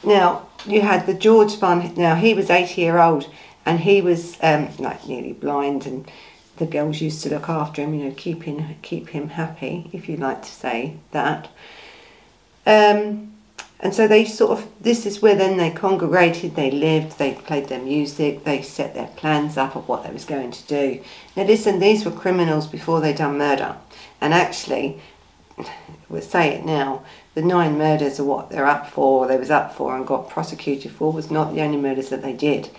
now, 0.03 0.47
you 0.65 0.81
had 0.81 1.05
the 1.05 1.13
George 1.13 1.53
Spahn, 1.53 1.95
now 1.95 2.15
he 2.15 2.33
was 2.33 2.49
80 2.49 2.81
year 2.81 2.97
old 2.97 3.29
and 3.65 3.81
he 3.81 4.01
was 4.01 4.37
um, 4.41 4.69
like 4.77 5.07
nearly 5.07 5.33
blind 5.33 5.85
and 5.85 6.09
the 6.57 6.65
girls 6.65 7.01
used 7.01 7.23
to 7.23 7.29
look 7.29 7.49
after 7.49 7.81
him, 7.81 7.93
you 7.93 8.05
know, 8.05 8.13
keep 8.15 8.43
him, 8.43 8.75
keep 8.81 9.09
him 9.09 9.29
happy, 9.29 9.89
if 9.93 10.07
you 10.07 10.17
like 10.17 10.43
to 10.43 10.51
say 10.51 10.95
that. 11.11 11.49
Um, 12.65 13.33
and 13.79 13.95
so 13.95 14.07
they 14.07 14.25
sort 14.25 14.59
of, 14.59 14.69
this 14.79 15.07
is 15.07 15.23
where 15.23 15.35
then 15.35 15.57
they 15.57 15.71
congregated, 15.71 16.55
they 16.55 16.69
lived, 16.69 17.17
they 17.17 17.33
played 17.33 17.67
their 17.67 17.81
music, 17.81 18.43
they 18.43 18.61
set 18.61 18.93
their 18.93 19.07
plans 19.07 19.57
up 19.57 19.75
of 19.75 19.87
what 19.87 20.03
they 20.03 20.11
was 20.11 20.23
going 20.23 20.51
to 20.51 20.67
do. 20.67 21.03
Now 21.35 21.43
listen, 21.43 21.79
these 21.79 22.05
were 22.05 22.11
criminals 22.11 22.67
before 22.67 23.01
they 23.01 23.13
done 23.13 23.39
murder. 23.39 23.77
And 24.19 24.31
actually, 24.35 25.01
we'll 26.09 26.21
say 26.21 26.49
it 26.49 26.63
now, 26.63 27.03
the 27.33 27.41
nine 27.41 27.77
murders 27.77 28.19
are 28.19 28.23
what 28.23 28.51
they're 28.51 28.67
up 28.67 28.87
for, 28.87 29.25
they 29.25 29.37
was 29.37 29.49
up 29.49 29.73
for 29.73 29.95
and 29.95 30.05
got 30.05 30.29
prosecuted 30.29 30.91
for 30.91 31.11
was 31.11 31.31
not 31.31 31.55
the 31.55 31.61
only 31.61 31.77
murders 31.77 32.09
that 32.09 32.21
they 32.21 32.33
did. 32.33 32.69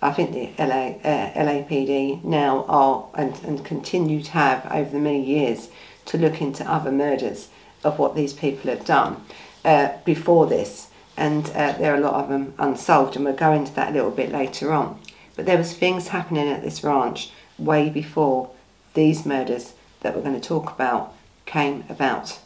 I 0.00 0.12
think 0.12 0.32
the 0.32 0.50
LA, 0.62 0.98
uh, 1.02 1.32
LAPD 1.34 2.22
now 2.22 2.64
are 2.68 3.08
and, 3.14 3.34
and 3.44 3.64
continue 3.64 4.22
to 4.22 4.30
have 4.30 4.66
over 4.70 4.90
the 4.90 4.98
many 4.98 5.24
years 5.24 5.68
to 6.06 6.18
look 6.18 6.40
into 6.40 6.70
other 6.70 6.92
murders 6.92 7.48
of 7.84 7.98
what 7.98 8.14
these 8.14 8.32
people 8.32 8.70
have 8.70 8.84
done 8.84 9.24
uh, 9.64 9.90
before 10.04 10.46
this, 10.46 10.88
and 11.16 11.50
uh, 11.50 11.72
there 11.72 11.92
are 11.92 11.96
a 11.96 12.00
lot 12.00 12.14
of 12.14 12.28
them 12.28 12.54
unsolved, 12.58 13.16
and 13.16 13.24
we'll 13.24 13.34
go 13.34 13.52
into 13.52 13.74
that 13.74 13.90
a 13.90 13.92
little 13.92 14.10
bit 14.10 14.30
later 14.30 14.72
on. 14.72 15.00
But 15.36 15.46
there 15.46 15.58
was 15.58 15.72
things 15.72 16.08
happening 16.08 16.48
at 16.48 16.62
this 16.62 16.82
ranch 16.82 17.30
way 17.58 17.90
before 17.90 18.50
these 18.94 19.26
murders 19.26 19.74
that 20.00 20.14
we're 20.14 20.22
going 20.22 20.40
to 20.40 20.48
talk 20.48 20.70
about 20.72 21.14
came 21.44 21.84
about. 21.88 22.38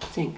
Think. 0.00 0.36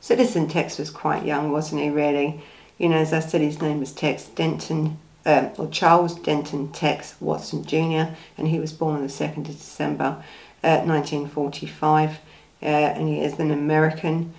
Citizen 0.00 0.48
Tex 0.48 0.78
was 0.78 0.90
quite 0.90 1.24
young, 1.24 1.50
wasn't 1.50 1.82
he? 1.82 1.88
Really, 1.88 2.42
you 2.76 2.88
know, 2.88 2.96
as 2.96 3.12
I 3.12 3.20
said, 3.20 3.40
his 3.40 3.62
name 3.62 3.80
was 3.80 3.92
Tex 3.92 4.24
Denton. 4.26 4.98
Um, 5.26 5.50
or 5.56 5.68
Charles 5.68 6.16
Denton 6.16 6.70
Tex 6.72 7.14
Watson 7.18 7.64
Jr., 7.64 8.14
and 8.36 8.48
he 8.48 8.58
was 8.58 8.72
born 8.72 8.96
on 8.96 9.02
the 9.02 9.08
2nd 9.08 9.48
of 9.48 9.56
December 9.56 10.22
uh, 10.62 10.82
1945, 10.84 12.10
uh, 12.10 12.66
and 12.66 13.08
he 13.08 13.20
is 13.20 13.38
an 13.38 13.50
American 13.50 14.34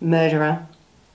murderer, 0.00 0.66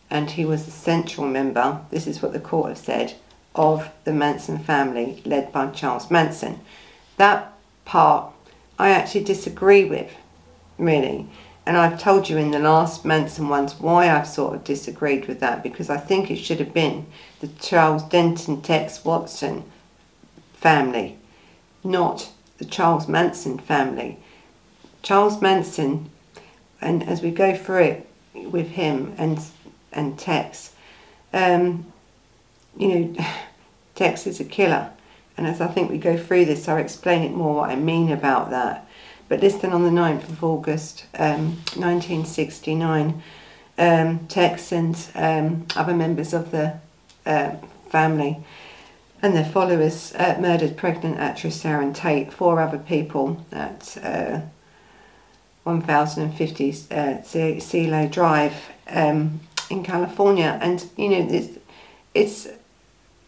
and 0.10 0.32
he 0.32 0.46
was 0.46 0.68
a 0.68 0.72
central 0.72 1.28
member, 1.28 1.82
this 1.90 2.06
is 2.06 2.22
what 2.22 2.34
the 2.34 2.40
court 2.40 2.70
have 2.70 2.78
said, 2.78 3.16
of 3.56 3.90
the 4.04 4.14
Manson 4.14 4.60
family 4.60 5.22
led 5.26 5.52
by 5.52 5.68
Charles 5.72 6.12
Manson. 6.12 6.60
That 7.18 7.54
part 7.86 8.32
I 8.78 8.90
actually 8.90 9.24
disagree 9.24 9.86
with, 9.86 10.12
really. 10.78 11.28
And 11.65 11.78
I've 11.78 11.99
told 11.99 12.30
you 12.30 12.38
in 12.38 12.51
the 12.51 12.60
last 12.60 13.06
Manson 13.06 13.49
ones 13.49 13.80
why 13.80 14.10
I've 14.10 14.28
sort 14.28 14.54
of 14.56 14.63
disagreed 14.63 15.28
with 15.28 15.39
that 15.39 15.63
because 15.63 15.89
I 15.89 15.97
think 15.97 16.30
it 16.30 16.38
should 16.38 16.60
have 16.60 16.73
been 16.73 17.08
the 17.39 17.47
Charles 17.47 18.04
Denton 18.04 18.62
Tex 18.62 19.04
Watson 19.04 19.63
family, 20.54 21.17
not 21.84 22.30
the 22.60 22.65
Charles 22.65 23.08
Manson 23.08 23.58
family. 23.58 24.19
Charles 25.01 25.41
Manson, 25.41 26.10
and 26.82 27.04
as 27.04 27.21
we 27.21 27.32
go 27.32 27.56
through 27.56 27.84
it 27.84 28.10
with 28.34 28.71
him 28.71 29.13
and 29.17 29.39
and 29.91 30.19
Tex, 30.19 30.73
um, 31.34 31.91
you 32.78 32.88
know, 32.88 33.25
Tex 33.95 34.28
is 34.28 34.39
a 34.39 34.45
killer. 34.45 34.91
And 35.38 35.47
as 35.47 35.60
I 35.62 35.67
think 35.67 35.89
we 35.89 35.97
go 35.97 36.17
through 36.17 36.45
this, 36.45 36.67
I'll 36.67 36.78
explain 36.78 37.23
it 37.23 37.32
more 37.32 37.56
what 37.56 37.69
I 37.69 37.75
mean 37.75 38.12
about 38.12 38.49
that. 38.51 38.88
But 39.28 39.42
listed 39.42 39.72
on 39.72 39.84
the 39.84 39.90
9th 39.90 40.30
of 40.30 40.44
August 40.44 41.06
um, 41.18 41.58
1969, 41.76 43.24
um, 43.78 44.20
Tex 44.28 44.72
and 44.72 44.96
um, 45.16 45.66
other 45.76 45.94
members 45.94 46.34
of 46.34 46.52
the 46.52 46.80
uh, 47.26 47.56
family 47.90 48.44
and 49.26 49.36
their 49.36 49.46
followers 49.46 50.14
uh, 50.16 50.38
murdered 50.40 50.78
pregnant 50.78 51.18
actress 51.18 51.62
Sharon 51.62 51.94
Tate, 51.94 52.32
four 52.32 52.62
other 52.62 52.78
people 52.78 53.44
at 53.52 53.98
uh, 54.04 54.42
1050 55.64 56.76
uh, 56.92 58.08
Drive 58.08 58.54
um, 58.88 59.40
in 59.72 59.84
California. 59.84 60.60
And, 60.62 60.86
you 60.96 61.10
know, 61.10 61.28
it's, 61.28 61.58
it's, 62.14 62.48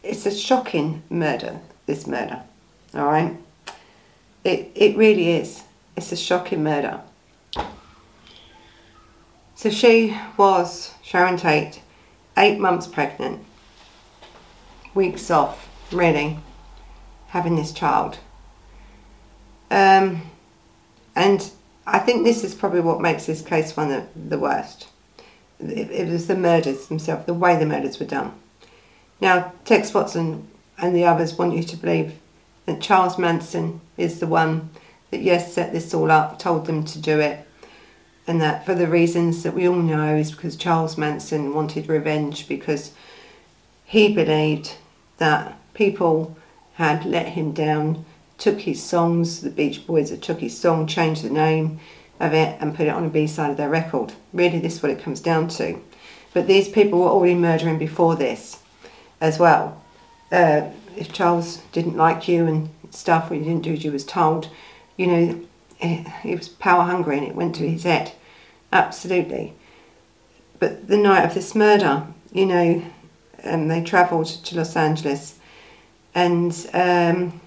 it's 0.04 0.26
a 0.28 0.32
shocking 0.32 1.02
murder, 1.10 1.60
this 1.88 2.06
murder, 2.06 2.44
all 2.94 3.08
right? 3.08 3.36
It, 4.44 4.72
it 4.76 4.96
really 4.98 5.32
is. 5.32 5.64
It's 5.98 6.12
a 6.12 6.16
shocking 6.16 6.64
murder. 6.64 7.02
So 9.56 9.72
she 9.72 10.16
was, 10.38 10.94
Sharon 11.02 11.38
Tate, 11.38 11.82
eight 12.38 12.60
months 12.60 12.86
pregnant, 12.86 13.44
weeks 14.94 15.32
off, 15.32 15.68
really, 15.92 16.38
having 17.30 17.56
this 17.56 17.72
child. 17.72 18.20
Um, 19.72 20.22
and 21.16 21.50
I 21.88 21.98
think 21.98 22.24
this 22.24 22.44
is 22.44 22.54
probably 22.54 22.82
what 22.82 23.02
makes 23.02 23.26
this 23.26 23.42
case 23.42 23.76
one 23.76 23.92
of 23.92 24.08
the 24.16 24.38
worst. 24.38 24.90
It, 25.60 25.90
it 25.90 26.08
was 26.08 26.28
the 26.28 26.36
murders 26.36 26.88
themselves, 26.88 27.26
the 27.26 27.34
way 27.34 27.58
the 27.58 27.66
murders 27.66 28.00
were 28.00 28.06
done. 28.06 28.34
Now, 29.20 29.52
Tex 29.66 29.96
Watson 29.96 30.48
and 30.78 30.96
the 30.96 31.06
others 31.06 31.40
want 31.40 31.56
you 31.56 31.64
to 31.64 31.76
believe 31.76 32.20
that 32.68 32.82
Charles 32.82 33.18
Manson 33.18 33.82
is 33.98 34.20
the 34.20 34.28
one 34.28 34.70
that, 35.12 35.22
yes, 35.22 35.54
set 35.54 35.72
this 35.72 35.93
all 35.93 36.12
up, 36.12 36.39
told 36.39 36.65
them 36.65 36.84
to 36.86 37.00
do 37.00 37.20
it, 37.20 37.48
and 38.28 38.41
that 38.41 38.65
for 38.65 38.76
the 38.76 38.88
reasons 38.88 39.43
that 39.43 39.54
we 39.54 39.67
all 39.67 39.76
know 39.76 40.15
is 40.15 40.32
because 40.32 40.56
Charles 40.56 40.98
Manson 40.98 41.54
wanted 41.54 41.88
revenge 41.88 42.48
because 42.48 42.91
he 43.86 44.13
believed 44.13 44.76
that 45.17 45.58
people 45.74 46.38
had 46.74 47.06
let 47.06 47.30
him 47.30 47.54
down, 47.54 48.06
took 48.38 48.62
his 48.62 48.84
songs, 48.84 49.41
the 49.41 49.50
Beach 49.50 49.88
Boys 49.88 50.10
had 50.10 50.22
took 50.22 50.39
his 50.41 50.58
song, 50.58 50.86
changed 50.88 51.24
the 51.24 51.30
name 51.30 51.80
of 52.20 52.34
it 52.34 52.58
and 52.60 52.76
put 52.76 52.88
it 52.88 52.93
on 52.93 53.06
a 53.06 53.10
B-side 53.10 53.52
of 53.52 53.58
their 53.58 53.70
record. 53.70 54.13
Really, 54.34 54.60
this 54.60 54.76
is 54.76 54.84
what 54.84 54.91
it 54.91 55.02
comes 55.02 55.22
down 55.22 55.48
to. 55.50 55.82
But 56.34 56.48
these 56.48 56.67
people 56.67 57.00
were 57.00 57.08
already 57.08 57.36
murdering 57.36 57.78
before 57.78 58.15
this 58.15 58.62
as 59.22 59.39
well. 59.39 59.82
Uh, 60.32 60.70
if 60.96 61.13
Charles 61.13 61.62
didn't 61.72 61.96
like 61.96 62.28
you 62.28 62.46
and 62.46 62.70
stuff, 62.91 63.32
or 63.32 63.36
you 63.36 63.43
didn't 63.43 63.63
do 63.63 63.74
as 63.74 63.84
you 63.84 63.91
was 63.91 64.06
told, 64.06 64.50
you 64.98 65.08
know, 65.08 65.48
he 66.24 66.36
was 66.36 66.50
power 66.50 66.84
hungry 66.84 67.18
and 67.18 67.28
it 67.28 67.36
went 67.36 67.56
to 67.56 67.70
his 67.70 67.84
head. 67.84 68.12
Absolutely. 68.74 69.54
But 70.60 70.88
the 70.88 70.98
night 70.98 71.24
of 71.24 71.34
this 71.34 71.56
murder, 71.56 72.08
you 72.34 72.46
know, 72.46 72.84
um, 73.44 73.68
they 73.68 73.84
travelled 73.84 74.26
to 74.26 74.56
Los 74.58 74.76
Angeles 74.76 75.40
and 76.16 76.52
um, 76.74 77.40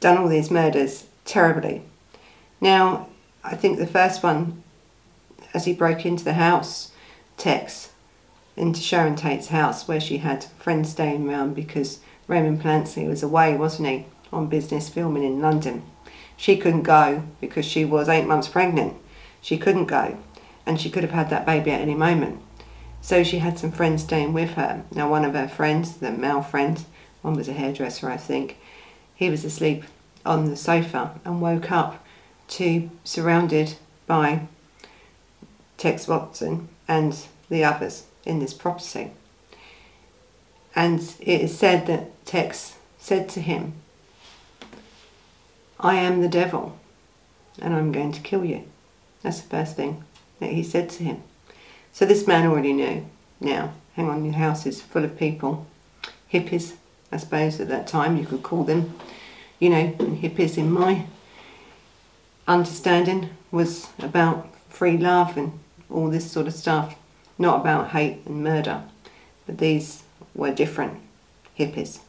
done 0.00 0.18
all 0.18 0.28
these 0.28 0.50
murders 0.50 1.06
terribly. 1.24 1.82
Now, 2.60 3.08
I 3.44 3.54
think 3.54 3.78
the 3.78 3.86
first 3.86 4.22
one, 4.22 4.62
as 5.54 5.64
he 5.64 5.72
broke 5.72 6.04
into 6.04 6.24
the 6.24 6.34
house, 6.34 6.90
Tex, 7.36 7.92
into 8.56 8.80
Sharon 8.80 9.14
Tate's 9.14 9.48
house 9.48 9.86
where 9.86 10.00
she 10.00 10.18
had 10.18 10.44
friends 10.58 10.90
staying 10.90 11.28
around 11.28 11.54
because 11.54 12.00
Roman 12.26 12.58
Polanski 12.58 13.06
was 13.06 13.22
away, 13.22 13.54
wasn't 13.54 13.88
he, 13.88 14.06
on 14.32 14.48
business 14.48 14.88
filming 14.88 15.22
in 15.22 15.40
London. 15.40 15.84
She 16.36 16.56
couldn't 16.56 16.82
go 16.82 17.24
because 17.40 17.64
she 17.64 17.84
was 17.84 18.08
eight 18.08 18.26
months 18.26 18.48
pregnant. 18.48 18.96
She 19.40 19.58
couldn't 19.58 19.86
go 19.86 20.18
and 20.66 20.80
she 20.80 20.90
could 20.90 21.04
have 21.04 21.12
had 21.12 21.30
that 21.30 21.46
baby 21.46 21.70
at 21.70 21.80
any 21.80 21.94
moment. 21.94 22.42
So 23.00 23.22
she 23.22 23.38
had 23.38 23.58
some 23.58 23.70
friends 23.70 24.02
staying 24.02 24.32
with 24.32 24.50
her. 24.54 24.84
Now, 24.92 25.08
one 25.08 25.24
of 25.24 25.34
her 25.34 25.46
friends, 25.46 25.98
the 25.98 26.10
male 26.10 26.42
friend, 26.42 26.84
one 27.22 27.34
was 27.34 27.48
a 27.48 27.52
hairdresser, 27.52 28.10
I 28.10 28.16
think, 28.16 28.58
he 29.14 29.30
was 29.30 29.44
asleep 29.44 29.84
on 30.24 30.50
the 30.50 30.56
sofa 30.56 31.18
and 31.24 31.40
woke 31.40 31.70
up 31.70 32.04
to 32.48 32.90
surrounded 33.04 33.76
by 34.06 34.42
Tex 35.78 36.08
Watson 36.08 36.68
and 36.88 37.16
the 37.48 37.64
others 37.64 38.04
in 38.24 38.40
this 38.40 38.52
property. 38.54 39.12
And 40.74 41.00
it 41.20 41.40
is 41.40 41.56
said 41.56 41.86
that 41.86 42.26
Tex 42.26 42.76
said 42.98 43.28
to 43.30 43.40
him, 43.40 43.74
I 45.78 45.96
am 45.96 46.20
the 46.20 46.28
devil 46.28 46.78
and 47.60 47.74
I'm 47.74 47.92
going 47.92 48.12
to 48.12 48.20
kill 48.20 48.44
you. 48.44 48.64
That's 49.22 49.40
the 49.40 49.48
first 49.48 49.76
thing 49.76 50.04
that 50.40 50.50
he 50.50 50.62
said 50.62 50.88
to 50.90 51.04
him. 51.04 51.22
So 51.92 52.04
this 52.04 52.26
man 52.26 52.46
already 52.46 52.72
knew. 52.72 53.06
Now, 53.40 53.72
hang 53.94 54.08
on, 54.08 54.24
your 54.24 54.34
house 54.34 54.66
is 54.66 54.82
full 54.82 55.04
of 55.04 55.18
people, 55.18 55.66
hippies, 56.32 56.74
I 57.10 57.18
suppose 57.18 57.60
at 57.60 57.68
that 57.68 57.86
time 57.86 58.16
you 58.16 58.26
could 58.26 58.42
call 58.42 58.64
them. 58.64 58.94
You 59.58 59.70
know, 59.70 59.92
hippies 59.98 60.58
in 60.58 60.70
my 60.70 61.06
understanding 62.46 63.30
was 63.50 63.88
about 63.98 64.48
free 64.68 64.98
love 64.98 65.36
and 65.36 65.58
all 65.90 66.10
this 66.10 66.30
sort 66.30 66.46
of 66.46 66.54
stuff, 66.54 66.96
not 67.38 67.60
about 67.60 67.90
hate 67.90 68.20
and 68.26 68.42
murder. 68.42 68.82
But 69.46 69.58
these 69.58 70.02
were 70.34 70.52
different 70.52 71.00
hippies 71.58 72.00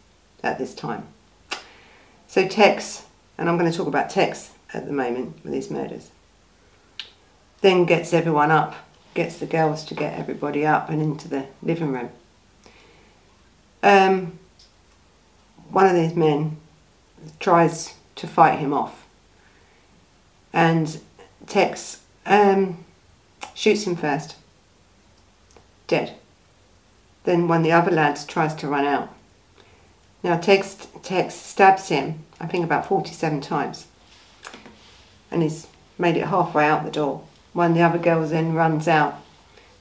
at 0.44 0.58
this 0.58 0.74
time. 0.74 1.08
So 2.28 2.48
Tex, 2.48 3.06
and 3.38 3.50
I'm 3.50 3.58
going 3.58 3.72
to 3.72 3.78
talk 3.78 3.88
about 3.88 4.10
Tex 4.10 4.52
at 4.74 4.86
the 4.86 4.94
moment 4.94 5.44
with 5.44 5.54
these 5.54 5.72
murders, 5.72 6.10
then 7.62 7.86
gets 7.86 8.14
everyone 8.14 8.52
up, 8.52 8.76
gets 9.14 9.38
the 9.38 9.46
girls 9.46 9.84
to 9.86 9.96
get 9.96 10.18
everybody 10.18 10.66
up 10.66 10.90
and 10.90 11.02
into 11.02 11.28
the 11.28 11.46
living 11.62 11.92
room. 11.92 12.10
Um, 13.84 14.40
one 15.70 15.86
of 15.86 15.96
these 15.96 16.16
men 16.16 16.58
tries 17.40 17.96
to 18.16 18.28
fight 18.28 18.60
him 18.60 18.74
off 18.74 19.08
and 20.58 21.00
Tex 21.46 22.02
um, 22.26 22.84
shoots 23.54 23.84
him 23.84 23.96
first, 23.96 24.36
dead. 25.88 26.16
Then 27.26 27.48
one 27.48 27.60
of 27.60 27.64
the 27.64 27.72
other 27.72 27.92
lads 27.92 28.26
tries 28.26 28.56
to 28.56 28.68
run 28.68 28.84
out. 28.84 29.14
Now 30.24 30.38
Tex, 30.38 30.88
Tex 31.04 31.36
stabs 31.36 31.90
him, 31.90 32.24
I 32.40 32.48
think 32.48 32.66
about 32.66 32.88
47 32.88 33.42
times, 33.42 33.88
and 35.32 35.44
he's 35.44 35.68
made 35.98 36.18
it 36.18 36.28
halfway 36.28 36.66
out 36.66 36.84
the 36.84 36.92
door. 36.92 37.24
One 37.54 37.72
of 37.72 37.78
the 37.78 37.84
other 37.84 37.98
girls 37.98 38.32
then 38.32 38.54
runs 38.54 38.88
out, 38.88 39.16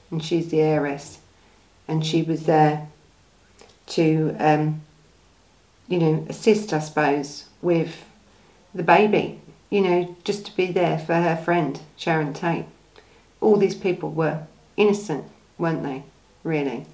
and 0.09 0.23
she's 0.23 0.49
the 0.49 0.61
heiress, 0.61 1.19
and 1.87 2.05
she 2.05 2.21
was 2.21 2.45
there 2.45 2.87
to, 3.87 4.35
um, 4.39 4.81
you 5.87 5.99
know, 5.99 6.25
assist, 6.29 6.73
I 6.73 6.79
suppose, 6.79 7.45
with 7.61 8.05
the 8.73 8.83
baby 8.83 9.41
you 9.69 9.81
know, 9.81 10.15
just 10.23 10.45
to 10.45 10.55
be 10.55 10.67
there 10.67 10.97
for 10.97 11.15
her 11.15 11.35
friend, 11.35 11.79
Sharon 11.95 12.33
Tate. 12.33 12.65
All 13.41 13.57
these 13.57 13.75
people 13.75 14.11
were 14.11 14.47
innocent, 14.77 15.25
weren't 15.57 15.83
they, 15.83 16.03
really? 16.43 16.85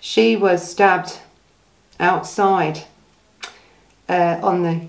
She 0.00 0.34
was 0.34 0.68
stabbed 0.68 1.20
outside 2.02 2.82
uh, 4.08 4.38
on 4.42 4.62
the 4.62 4.88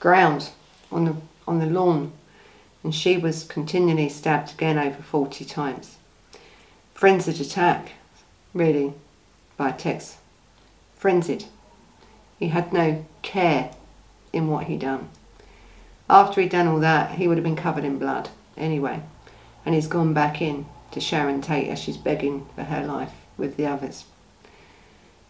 ground, 0.00 0.50
on 0.90 1.04
the, 1.04 1.16
on 1.46 1.60
the 1.60 1.66
lawn, 1.66 2.12
and 2.82 2.94
she 2.94 3.16
was 3.16 3.44
continually 3.44 4.08
stabbed 4.08 4.52
again 4.52 4.78
over 4.78 5.02
40 5.02 5.44
times. 5.44 5.96
Frenzied 6.94 7.40
attack, 7.40 7.92
really, 8.52 8.94
by 9.56 9.70
Tex. 9.70 10.16
Frenzied. 10.96 11.44
He 12.38 12.48
had 12.48 12.72
no 12.72 13.04
care 13.22 13.70
in 14.32 14.48
what 14.48 14.64
he 14.64 14.76
done. 14.76 15.08
After 16.08 16.40
he'd 16.40 16.50
done 16.50 16.66
all 16.66 16.80
that, 16.80 17.12
he 17.12 17.28
would 17.28 17.36
have 17.36 17.44
been 17.44 17.56
covered 17.56 17.84
in 17.84 17.98
blood 17.98 18.30
anyway. 18.56 19.02
And 19.64 19.74
he's 19.74 19.86
gone 19.86 20.12
back 20.12 20.42
in 20.42 20.66
to 20.90 21.00
Sharon 21.00 21.40
Tate 21.40 21.68
as 21.68 21.78
she's 21.78 21.96
begging 21.96 22.46
for 22.54 22.64
her 22.64 22.84
life 22.84 23.12
with 23.36 23.56
the 23.56 23.66
others. 23.66 24.04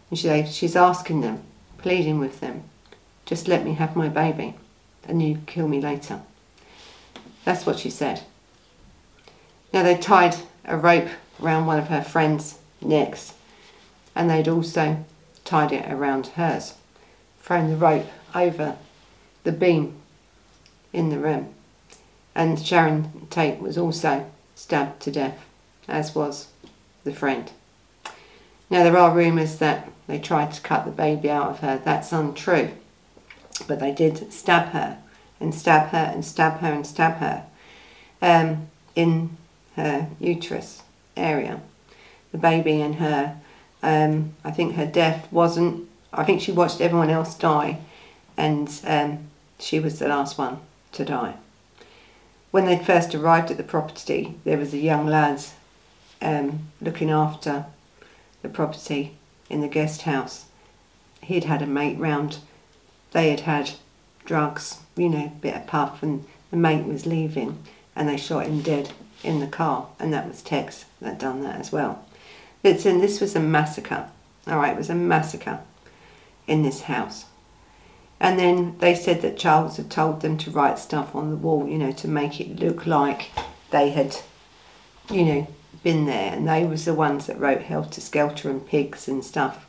And 0.09 0.19
she, 0.19 0.45
she's 0.45 0.75
asking 0.75 1.21
them, 1.21 1.43
pleading 1.77 2.19
with 2.19 2.39
them, 2.39 2.63
just 3.25 3.47
let 3.47 3.65
me 3.65 3.73
have 3.73 3.95
my 3.95 4.09
baby. 4.09 4.55
and 5.07 5.21
you 5.21 5.39
kill 5.45 5.67
me 5.67 5.79
later. 5.79 6.21
That's 7.43 7.65
what 7.65 7.79
she 7.79 7.89
said. 7.89 8.23
Now 9.71 9.83
they 9.83 9.97
tied 9.97 10.35
a 10.65 10.77
rope 10.77 11.09
around 11.41 11.65
one 11.67 11.77
of 11.77 11.89
her 11.89 12.01
friends' 12.01 12.57
necks 12.81 13.33
and 14.15 14.29
they'd 14.29 14.47
also 14.47 15.03
tied 15.43 15.71
it 15.71 15.91
around 15.91 16.27
hers, 16.27 16.75
thrown 17.39 17.69
the 17.69 17.75
rope 17.75 18.07
over 18.33 18.77
the 19.43 19.51
beam 19.51 19.95
in 20.93 21.09
the 21.09 21.19
room. 21.19 21.53
And 22.33 22.59
Sharon 22.59 23.27
Tate 23.29 23.59
was 23.59 23.77
also 23.77 24.29
stabbed 24.55 25.01
to 25.03 25.11
death, 25.11 25.45
as 25.87 26.15
was 26.15 26.47
the 27.03 27.13
friend. 27.13 27.51
Now 28.69 28.83
there 28.83 28.97
are 28.97 29.15
rumours 29.15 29.57
that 29.59 29.89
they 30.07 30.19
tried 30.19 30.53
to 30.53 30.61
cut 30.61 30.85
the 30.85 30.91
baby 30.91 31.29
out 31.29 31.49
of 31.49 31.59
her. 31.59 31.81
That's 31.83 32.11
untrue. 32.11 32.71
But 33.67 33.79
they 33.79 33.91
did 33.91 34.31
stab 34.31 34.69
her 34.69 34.99
and 35.39 35.53
stab 35.53 35.89
her 35.89 36.11
and 36.13 36.23
stab 36.23 36.59
her 36.59 36.71
and 36.71 36.85
stab 36.85 37.17
her 37.17 37.45
um, 38.21 38.67
in 38.95 39.37
her 39.75 40.09
uterus 40.19 40.83
area. 41.17 41.61
The 42.31 42.37
baby 42.37 42.81
and 42.81 42.95
her, 42.95 43.37
um, 43.81 44.33
I 44.43 44.51
think 44.51 44.75
her 44.75 44.85
death 44.85 45.31
wasn't, 45.31 45.87
I 46.13 46.23
think 46.23 46.41
she 46.41 46.51
watched 46.51 46.81
everyone 46.81 47.09
else 47.09 47.35
die 47.35 47.79
and 48.37 48.69
um, 48.85 49.19
she 49.59 49.79
was 49.79 49.99
the 49.99 50.07
last 50.07 50.37
one 50.37 50.59
to 50.91 51.05
die. 51.05 51.35
When 52.51 52.65
they 52.65 52.77
first 52.77 53.15
arrived 53.15 53.51
at 53.51 53.57
the 53.57 53.63
property, 53.63 54.35
there 54.43 54.57
was 54.57 54.73
a 54.73 54.77
young 54.77 55.07
lad 55.07 55.41
um, 56.21 56.67
looking 56.81 57.09
after 57.09 57.65
the 58.41 58.49
property 58.49 59.17
in 59.49 59.61
the 59.61 59.67
guest 59.67 60.03
house. 60.03 60.45
He'd 61.21 61.45
had 61.45 61.61
a 61.61 61.67
mate 61.67 61.97
round. 61.97 62.39
They 63.11 63.29
had 63.29 63.41
had 63.41 63.71
drugs, 64.25 64.79
you 64.95 65.09
know, 65.09 65.31
bit 65.41 65.55
of 65.55 65.67
puff, 65.67 66.03
and 66.03 66.25
the 66.51 66.57
mate 66.57 66.85
was 66.85 67.05
leaving, 67.05 67.59
and 67.95 68.09
they 68.09 68.17
shot 68.17 68.45
him 68.45 68.61
dead 68.61 68.91
in 69.23 69.39
the 69.39 69.47
car, 69.47 69.87
and 69.99 70.13
that 70.13 70.27
was 70.27 70.41
Tex 70.41 70.85
that 71.01 71.19
done 71.19 71.43
that 71.43 71.59
as 71.59 71.71
well. 71.71 72.03
Listen, 72.63 72.99
this 72.99 73.21
was 73.21 73.35
a 73.35 73.39
massacre. 73.39 74.09
All 74.47 74.57
right, 74.57 74.73
it 74.73 74.77
was 74.77 74.89
a 74.89 74.95
massacre 74.95 75.59
in 76.47 76.63
this 76.63 76.81
house. 76.81 77.25
And 78.19 78.39
then 78.39 78.77
they 78.79 78.95
said 78.95 79.21
that 79.21 79.37
Charles 79.37 79.77
had 79.77 79.91
told 79.91 80.21
them 80.21 80.37
to 80.39 80.51
write 80.51 80.79
stuff 80.79 81.15
on 81.15 81.29
the 81.29 81.35
wall, 81.35 81.67
you 81.67 81.77
know, 81.77 81.91
to 81.91 82.07
make 82.07 82.39
it 82.39 82.59
look 82.59 82.85
like 82.85 83.31
they 83.71 83.89
had, 83.89 84.15
you 85.11 85.25
know, 85.25 85.47
been 85.83 86.05
there. 86.05 86.33
And 86.33 86.47
they 86.47 86.65
was 86.65 86.85
the 86.85 86.93
ones 86.93 87.27
that 87.27 87.39
wrote 87.39 87.61
Helter 87.61 88.01
Skelter 88.01 88.49
and 88.49 88.65
pigs 88.65 89.07
and 89.07 89.23
stuff 89.23 89.65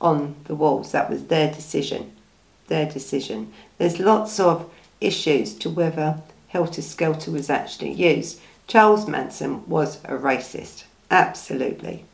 on 0.00 0.36
the 0.44 0.54
walls. 0.54 0.92
That 0.92 1.10
was 1.10 1.26
their 1.26 1.52
decision. 1.52 2.12
Their 2.68 2.90
decision. 2.90 3.52
There's 3.78 3.98
lots 3.98 4.38
of 4.40 4.70
issues 5.00 5.54
to 5.54 5.70
whether 5.70 6.20
Helter 6.48 6.82
Skelter 6.82 7.30
was 7.30 7.50
actually 7.50 7.92
used. 7.92 8.40
Charles 8.66 9.08
Manson 9.08 9.68
was 9.68 9.96
a 10.04 10.12
racist, 10.12 10.84
absolutely. 11.10 12.04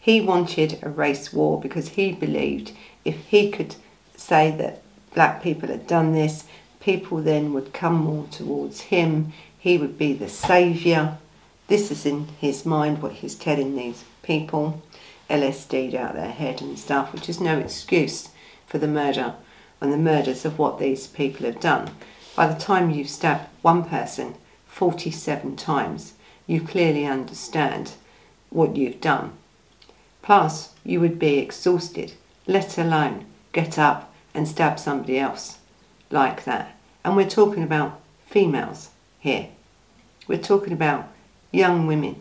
He 0.00 0.20
wanted 0.20 0.78
a 0.82 0.88
race 0.88 1.32
war 1.32 1.60
because 1.60 1.90
he 1.90 2.12
believed 2.12 2.72
if 3.04 3.16
he 3.26 3.50
could 3.50 3.76
say 4.16 4.50
that 4.52 4.82
black 5.14 5.42
people 5.42 5.68
had 5.68 5.86
done 5.86 6.12
this, 6.12 6.44
people 6.80 7.18
then 7.18 7.52
would 7.52 7.72
come 7.72 7.94
more 7.94 8.26
towards 8.30 8.82
him, 8.82 9.32
he 9.58 9.78
would 9.78 9.96
be 9.96 10.12
the 10.12 10.28
saviour. 10.28 11.18
This 11.66 11.90
is 11.90 12.04
in 12.04 12.28
his 12.40 12.66
mind 12.66 13.00
what 13.02 13.12
he's 13.12 13.34
telling 13.34 13.74
these 13.74 14.04
people, 14.22 14.82
LSD'd 15.30 15.94
out 15.94 16.14
their 16.14 16.30
head 16.30 16.60
and 16.60 16.78
stuff, 16.78 17.12
which 17.12 17.28
is 17.28 17.40
no 17.40 17.58
excuse 17.58 18.28
for 18.66 18.78
the 18.78 18.88
murder 18.88 19.34
and 19.80 19.92
the 19.92 19.98
murders 19.98 20.44
of 20.44 20.58
what 20.58 20.78
these 20.78 21.06
people 21.06 21.46
have 21.46 21.60
done. 21.60 21.90
By 22.36 22.46
the 22.46 22.60
time 22.60 22.90
you've 22.90 23.08
stabbed 23.08 23.48
one 23.62 23.84
person 23.84 24.34
47 24.66 25.56
times, 25.56 26.14
you 26.46 26.60
clearly 26.60 27.06
understand 27.06 27.92
what 28.50 28.76
you've 28.76 29.00
done. 29.00 29.32
Plus, 30.22 30.74
you 30.84 31.00
would 31.00 31.18
be 31.18 31.38
exhausted, 31.38 32.12
let 32.46 32.76
alone 32.76 33.24
get 33.52 33.78
up 33.78 34.12
and 34.34 34.48
stab 34.48 34.78
somebody 34.78 35.18
else 35.18 35.58
like 36.10 36.44
that. 36.44 36.76
And 37.04 37.16
we're 37.16 37.28
talking 37.28 37.62
about 37.62 38.00
females 38.26 38.90
here. 39.20 39.48
We're 40.26 40.38
talking 40.38 40.72
about 40.72 41.08
young 41.54 41.86
women. 41.86 42.20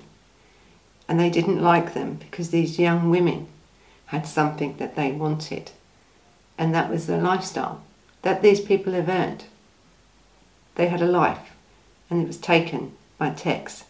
And 1.08 1.19
they 1.19 1.30
didn't 1.30 1.62
like 1.62 1.93
them 1.93 2.15
because 2.15 2.50
these 2.50 2.80
young 2.80 3.10
women 3.10 3.48
had 4.08 4.26
something 4.26 4.78
that 4.78 4.96
they 4.96 5.12
wanted. 5.12 5.72
And 6.58 6.74
that 6.74 6.89
was 6.89 7.08
the 7.08 7.17
lifestyle 7.17 7.82
that 8.22 8.41
these 8.41 8.62
people 8.62 8.93
have 8.93 9.10
earned. 9.10 9.46
They 10.76 10.88
had 10.88 11.02
a 11.02 11.08
life 11.08 11.52
and 12.10 12.22
it 12.22 12.28
was 12.28 12.38
taken 12.38 12.93
by 13.17 13.32
Tex. 13.32 13.84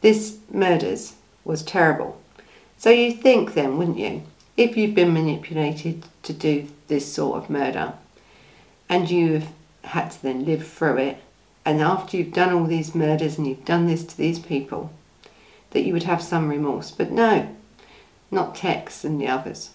This 0.00 0.38
murders 0.50 1.14
was 1.44 1.62
terrible. 1.62 2.20
So 2.78 2.90
you 2.90 3.12
think 3.12 3.54
then, 3.54 3.76
wouldn't 3.76 3.98
you, 3.98 4.22
if 4.56 4.76
you've 4.76 4.94
been 4.94 5.12
manipulated 5.12 6.04
to 6.22 6.32
do 6.32 6.68
this 6.88 7.12
sort 7.12 7.42
of 7.42 7.50
murder 7.50 7.94
and 8.88 9.10
you've 9.10 9.48
had 9.82 10.10
to 10.12 10.22
then 10.22 10.44
live 10.44 10.66
through 10.66 10.98
it, 10.98 11.23
and 11.64 11.80
after 11.80 12.16
you've 12.16 12.32
done 12.32 12.52
all 12.52 12.64
these 12.64 12.94
murders 12.94 13.38
and 13.38 13.46
you've 13.46 13.64
done 13.64 13.86
this 13.86 14.04
to 14.04 14.16
these 14.16 14.38
people, 14.38 14.92
that 15.70 15.84
you 15.84 15.92
would 15.92 16.04
have 16.04 16.22
some 16.22 16.48
remorse. 16.48 16.90
But 16.90 17.10
no, 17.10 17.54
not 18.30 18.54
Tex 18.54 19.04
and 19.04 19.20
the 19.20 19.28
others. 19.28 19.70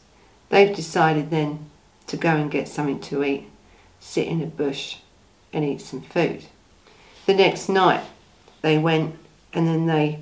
They've 0.49 0.75
decided 0.75 1.29
then 1.29 1.69
to 2.07 2.17
go 2.17 2.29
and 2.29 2.51
get 2.51 2.67
something 2.67 2.99
to 3.01 3.23
eat, 3.23 3.47
sit 3.99 4.27
in 4.27 4.41
a 4.41 4.47
bush 4.47 4.97
and 5.53 5.65
eat 5.65 5.81
some 5.81 6.01
food. 6.01 6.45
The 7.25 7.33
next 7.33 7.69
night 7.69 8.03
they 8.61 8.77
went 8.77 9.15
and 9.53 9.67
then 9.67 9.87
they, 9.87 10.21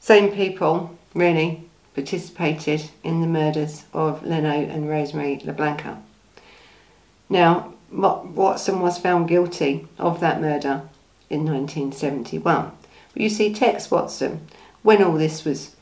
same 0.00 0.32
people 0.32 0.96
really, 1.14 1.64
participated 1.94 2.90
in 3.02 3.20
the 3.20 3.26
murders 3.26 3.84
of 3.92 4.24
Leno 4.24 4.50
and 4.50 4.88
Rosemary 4.88 5.38
LaBianca. 5.38 6.00
Now, 7.28 7.74
Watson 7.90 8.80
was 8.80 8.98
found 8.98 9.28
guilty 9.28 9.86
of 9.98 10.20
that 10.20 10.40
murder 10.40 10.82
in 11.30 11.44
1971. 11.44 12.72
But 13.12 13.22
you 13.22 13.28
see, 13.28 13.52
Tex 13.52 13.90
Watson, 13.90 14.46
when 14.82 15.02
all 15.02 15.14
this 15.14 15.44
was 15.44 15.74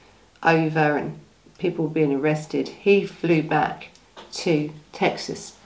over 0.43 0.97
and 0.97 1.19
people 1.59 1.87
were 1.87 1.91
being 1.91 2.15
arrested, 2.15 2.69
he 2.69 3.05
flew 3.05 3.43
back 3.43 3.89
to 4.33 4.73
Texas 4.93 5.57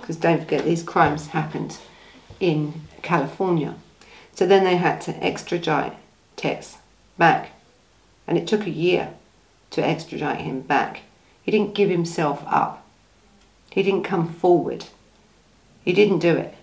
because 0.00 0.16
don't 0.16 0.40
forget 0.40 0.64
these 0.64 0.82
crimes 0.82 1.28
happened 1.28 1.78
in 2.40 2.82
California. 3.02 3.74
So 4.34 4.46
then 4.46 4.64
they 4.64 4.76
had 4.76 5.00
to 5.02 5.24
extradite 5.24 5.94
Tex 6.36 6.78
back, 7.16 7.50
and 8.26 8.38
it 8.38 8.46
took 8.46 8.66
a 8.66 8.70
year 8.70 9.14
to 9.70 9.84
extradite 9.84 10.42
him 10.42 10.60
back. 10.60 11.02
He 11.42 11.50
didn't 11.50 11.74
give 11.74 11.90
himself 11.90 12.44
up. 12.46 12.86
He 13.70 13.82
didn't 13.82 14.04
come 14.04 14.32
forward. 14.32 14.86
He 15.88 15.94
didn't 15.94 16.18
do 16.18 16.36
it. 16.36 16.54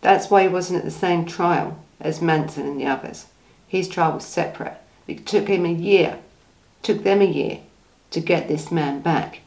That's 0.00 0.30
why 0.30 0.44
he 0.44 0.48
wasn't 0.48 0.78
at 0.78 0.86
the 0.86 0.90
same 0.90 1.26
trial 1.26 1.78
as 2.00 2.22
Manson 2.22 2.66
and 2.66 2.80
the 2.80 2.86
others. 2.86 3.26
His 3.68 3.90
trial 3.90 4.14
was 4.14 4.24
separate. 4.24 4.78
It 5.06 5.26
took 5.26 5.48
him 5.48 5.66
a 5.66 5.70
year, 5.70 6.20
took 6.82 7.04
them 7.04 7.20
a 7.20 7.26
year 7.26 7.60
to 8.12 8.20
get 8.20 8.48
this 8.48 8.72
man 8.72 9.02
back. 9.02 9.40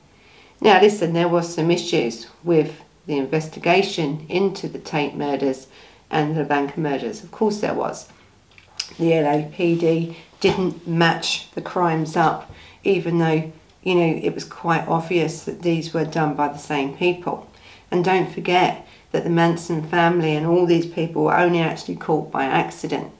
Now 0.61 0.79
listen, 0.79 1.13
there 1.13 1.27
was 1.27 1.51
some 1.51 1.71
issues 1.71 2.27
with 2.43 2.83
the 3.07 3.17
investigation 3.17 4.23
into 4.29 4.67
the 4.67 4.77
Tate 4.77 5.15
murders 5.15 5.65
and 6.11 6.37
the 6.37 6.43
Banker 6.43 6.79
murders. 6.79 7.23
Of 7.23 7.31
course 7.31 7.59
there 7.59 7.73
was. 7.73 8.09
The 8.99 9.13
LAPD 9.13 10.15
didn't 10.41 10.87
match 10.87 11.49
the 11.55 11.61
crimes 11.63 12.15
up 12.15 12.51
even 12.83 13.17
though, 13.17 13.51
you 13.81 13.95
know, 13.95 14.19
it 14.21 14.35
was 14.35 14.45
quite 14.45 14.87
obvious 14.87 15.43
that 15.45 15.63
these 15.63 15.91
were 15.91 16.05
done 16.05 16.35
by 16.35 16.49
the 16.49 16.59
same 16.59 16.95
people. 16.95 17.49
And 17.89 18.05
don't 18.05 18.31
forget 18.31 18.86
that 19.11 19.23
the 19.23 19.29
Manson 19.29 19.83
family 19.83 20.35
and 20.35 20.45
all 20.45 20.65
these 20.65 20.85
people 20.85 21.23
were 21.23 21.37
only 21.37 21.59
actually 21.59 21.95
caught 21.95 22.31
by 22.31 22.45
accident. 22.45 23.11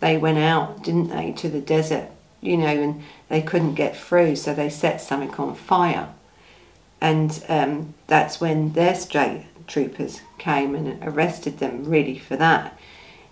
They 0.00 0.16
went 0.16 0.38
out, 0.38 0.82
didn't 0.82 1.08
they, 1.08 1.32
to 1.32 1.48
the 1.48 1.60
desert, 1.60 2.08
you 2.40 2.56
know, 2.56 2.66
and 2.66 3.02
they 3.28 3.42
couldn't 3.42 3.74
get 3.74 3.96
through, 3.96 4.36
so 4.36 4.54
they 4.54 4.68
set 4.68 5.00
something 5.00 5.34
on 5.34 5.54
fire. 5.54 6.08
And 7.00 7.42
um, 7.48 7.94
that's 8.06 8.40
when 8.40 8.72
their 8.72 8.94
state 8.94 9.46
troopers 9.66 10.20
came 10.38 10.74
and 10.74 11.02
arrested 11.02 11.58
them, 11.58 11.84
really, 11.84 12.18
for 12.18 12.36
that. 12.36 12.78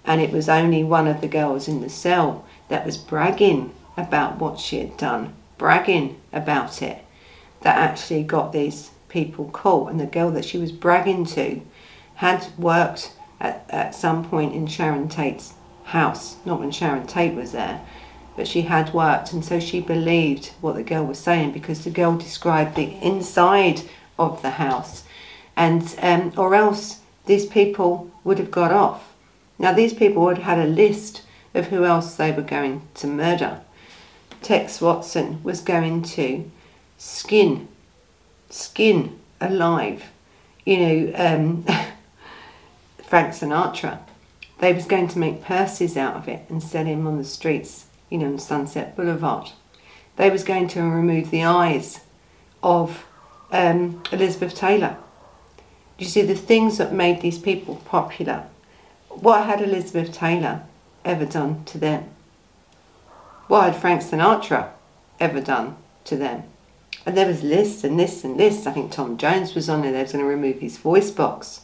And 0.05 0.21
it 0.21 0.31
was 0.31 0.49
only 0.49 0.85
one 0.85 1.07
of 1.07 1.21
the 1.21 1.29
girls 1.29 1.69
in 1.69 1.81
the 1.81 1.89
cell 1.89 2.45
that 2.69 2.85
was 2.85 2.99
bragging 2.99 3.73
about 3.97 4.39
what 4.39 4.59
she 4.59 4.79
had 4.79 4.97
done 4.97 5.35
bragging 5.59 6.21
about 6.33 6.83
it 6.83 6.99
that 7.63 7.79
actually 7.79 8.23
got 8.23 8.53
these 8.53 8.91
people 9.09 9.49
caught. 9.51 9.91
And 9.91 10.01
the 10.01 10.07
girl 10.07 10.31
that 10.33 10.45
she 10.45 10.59
was 10.59 10.73
bragging 10.73 11.25
to 11.27 11.63
had 12.17 12.47
worked 12.59 13.13
at, 13.41 13.65
at 13.69 13.95
some 13.95 14.29
point 14.29 14.55
in 14.55 14.67
Sharon 14.67 15.09
Tate's 15.09 15.55
house, 15.85 16.37
not 16.45 16.61
when 16.61 16.71
Sharon 16.71 17.07
Tate 17.07 17.35
was 17.35 17.53
there, 17.53 17.81
but 18.37 18.49
she 18.49 18.63
had 18.63 18.93
worked. 18.93 19.33
And 19.33 19.45
so 19.45 19.61
she 19.61 19.81
believed 19.81 20.53
what 20.61 20.75
the 20.75 20.83
girl 20.83 21.05
was 21.05 21.19
saying 21.19 21.53
because 21.53 21.85
the 21.85 21.91
girl 21.91 22.17
described 22.17 22.75
the 22.75 22.97
inside 23.03 23.83
of 24.19 24.43
the 24.43 24.51
house. 24.51 25.05
And, 25.57 25.95
um, 26.01 26.33
or 26.37 26.55
else 26.55 27.01
these 27.27 27.47
people 27.47 28.11
would 28.25 28.39
have 28.39 28.51
got 28.51 28.73
off. 28.73 29.13
Now, 29.59 29.73
these 29.73 29.95
people 29.95 30.23
would 30.25 30.39
have 30.39 30.59
had 30.59 30.67
a 30.67 30.71
list 30.71 31.23
of 31.55 31.69
who 31.69 31.85
else 31.85 32.17
they 32.17 32.33
were 32.33 32.43
going 32.43 32.83
to 32.95 33.07
murder. 33.07 33.61
Tex 34.43 34.81
Watson 34.81 35.43
was 35.43 35.61
going 35.61 36.03
to 36.03 36.51
skin, 36.99 37.69
skin 38.51 39.19
alive, 39.41 40.05
you 40.67 40.79
know, 40.79 41.13
um, 41.15 41.67
Frank 43.15 43.33
Sinatra. 43.33 44.01
They 44.59 44.73
was 44.73 44.87
going 44.87 45.07
to 45.07 45.21
make 45.21 45.45
purses 45.45 45.97
out 45.97 46.17
of 46.17 46.27
it 46.27 46.47
and 46.49 46.61
sell 46.61 46.85
him 46.85 47.07
on 47.07 47.17
the 47.17 47.23
streets, 47.23 47.87
you 48.11 48.19
know, 48.19 48.27
on 48.27 48.41
Sunset 48.41 48.97
Boulevard. 48.97 49.53
They 50.17 50.31
was 50.31 50.43
going 50.43 50.67
to 50.71 50.83
remove 50.83 51.31
the 51.31 51.45
eyes 51.45 52.01
of 52.61 53.07
um, 53.53 54.03
Elizabeth 54.11 54.57
Taylor. 54.57 54.97
You 55.97 56.07
see, 56.07 56.23
the 56.23 56.35
things 56.35 56.77
that 56.79 56.93
made 56.93 57.21
these 57.21 57.39
people 57.39 57.77
popular. 57.85 58.49
What 59.11 59.47
had 59.47 59.61
Elizabeth 59.61 60.13
Taylor 60.13 60.65
ever 61.05 61.25
done 61.25 61.65
to 61.67 61.79
them? 61.79 62.11
What 63.47 63.73
had 63.73 63.81
Frank 63.81 64.03
Sinatra 64.03 64.71
ever 65.21 65.41
done 65.41 65.77
to 66.07 66.17
them? 66.17 66.43
And 67.07 67.17
there 67.17 67.29
was 67.29 67.45
lists 67.45 67.85
and 67.85 67.97
lists 67.97 68.25
and 68.25 68.37
lists. 68.37 68.67
I 68.67 68.73
think 68.73 68.91
Tom 68.91 69.19
Jones 69.19 69.55
was 69.55 69.69
on 69.69 69.83
there. 69.83 69.93
They 69.93 70.03
was 70.03 70.11
going 70.11 70.25
to 70.25 70.29
remove 70.29 70.59
his 70.59 70.79
voice 70.79 71.13
box. 71.13 71.61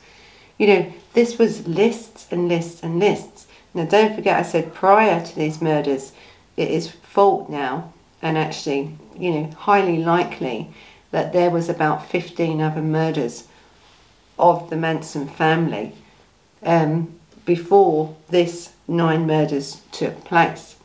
You 0.60 0.66
know, 0.66 0.92
this 1.14 1.38
was 1.38 1.66
lists 1.66 2.26
and 2.30 2.46
lists 2.46 2.82
and 2.82 2.98
lists. 2.98 3.46
Now, 3.72 3.86
don't 3.86 4.14
forget, 4.14 4.38
I 4.38 4.42
said 4.42 4.74
prior 4.74 5.24
to 5.24 5.34
these 5.34 5.62
murders, 5.62 6.12
it 6.54 6.70
is 6.70 6.90
fault 6.90 7.48
now, 7.48 7.94
and 8.20 8.36
actually, 8.36 8.94
you 9.18 9.30
know, 9.30 9.50
highly 9.52 9.96
likely 9.96 10.68
that 11.12 11.32
there 11.32 11.48
was 11.48 11.70
about 11.70 12.10
15 12.10 12.60
other 12.60 12.82
murders 12.82 13.48
of 14.38 14.68
the 14.68 14.76
Manson 14.76 15.26
family 15.28 15.94
um, 16.62 17.14
before 17.46 18.14
this 18.28 18.74
nine 18.86 19.26
murders 19.26 19.80
took 19.92 20.24
place. 20.24 20.76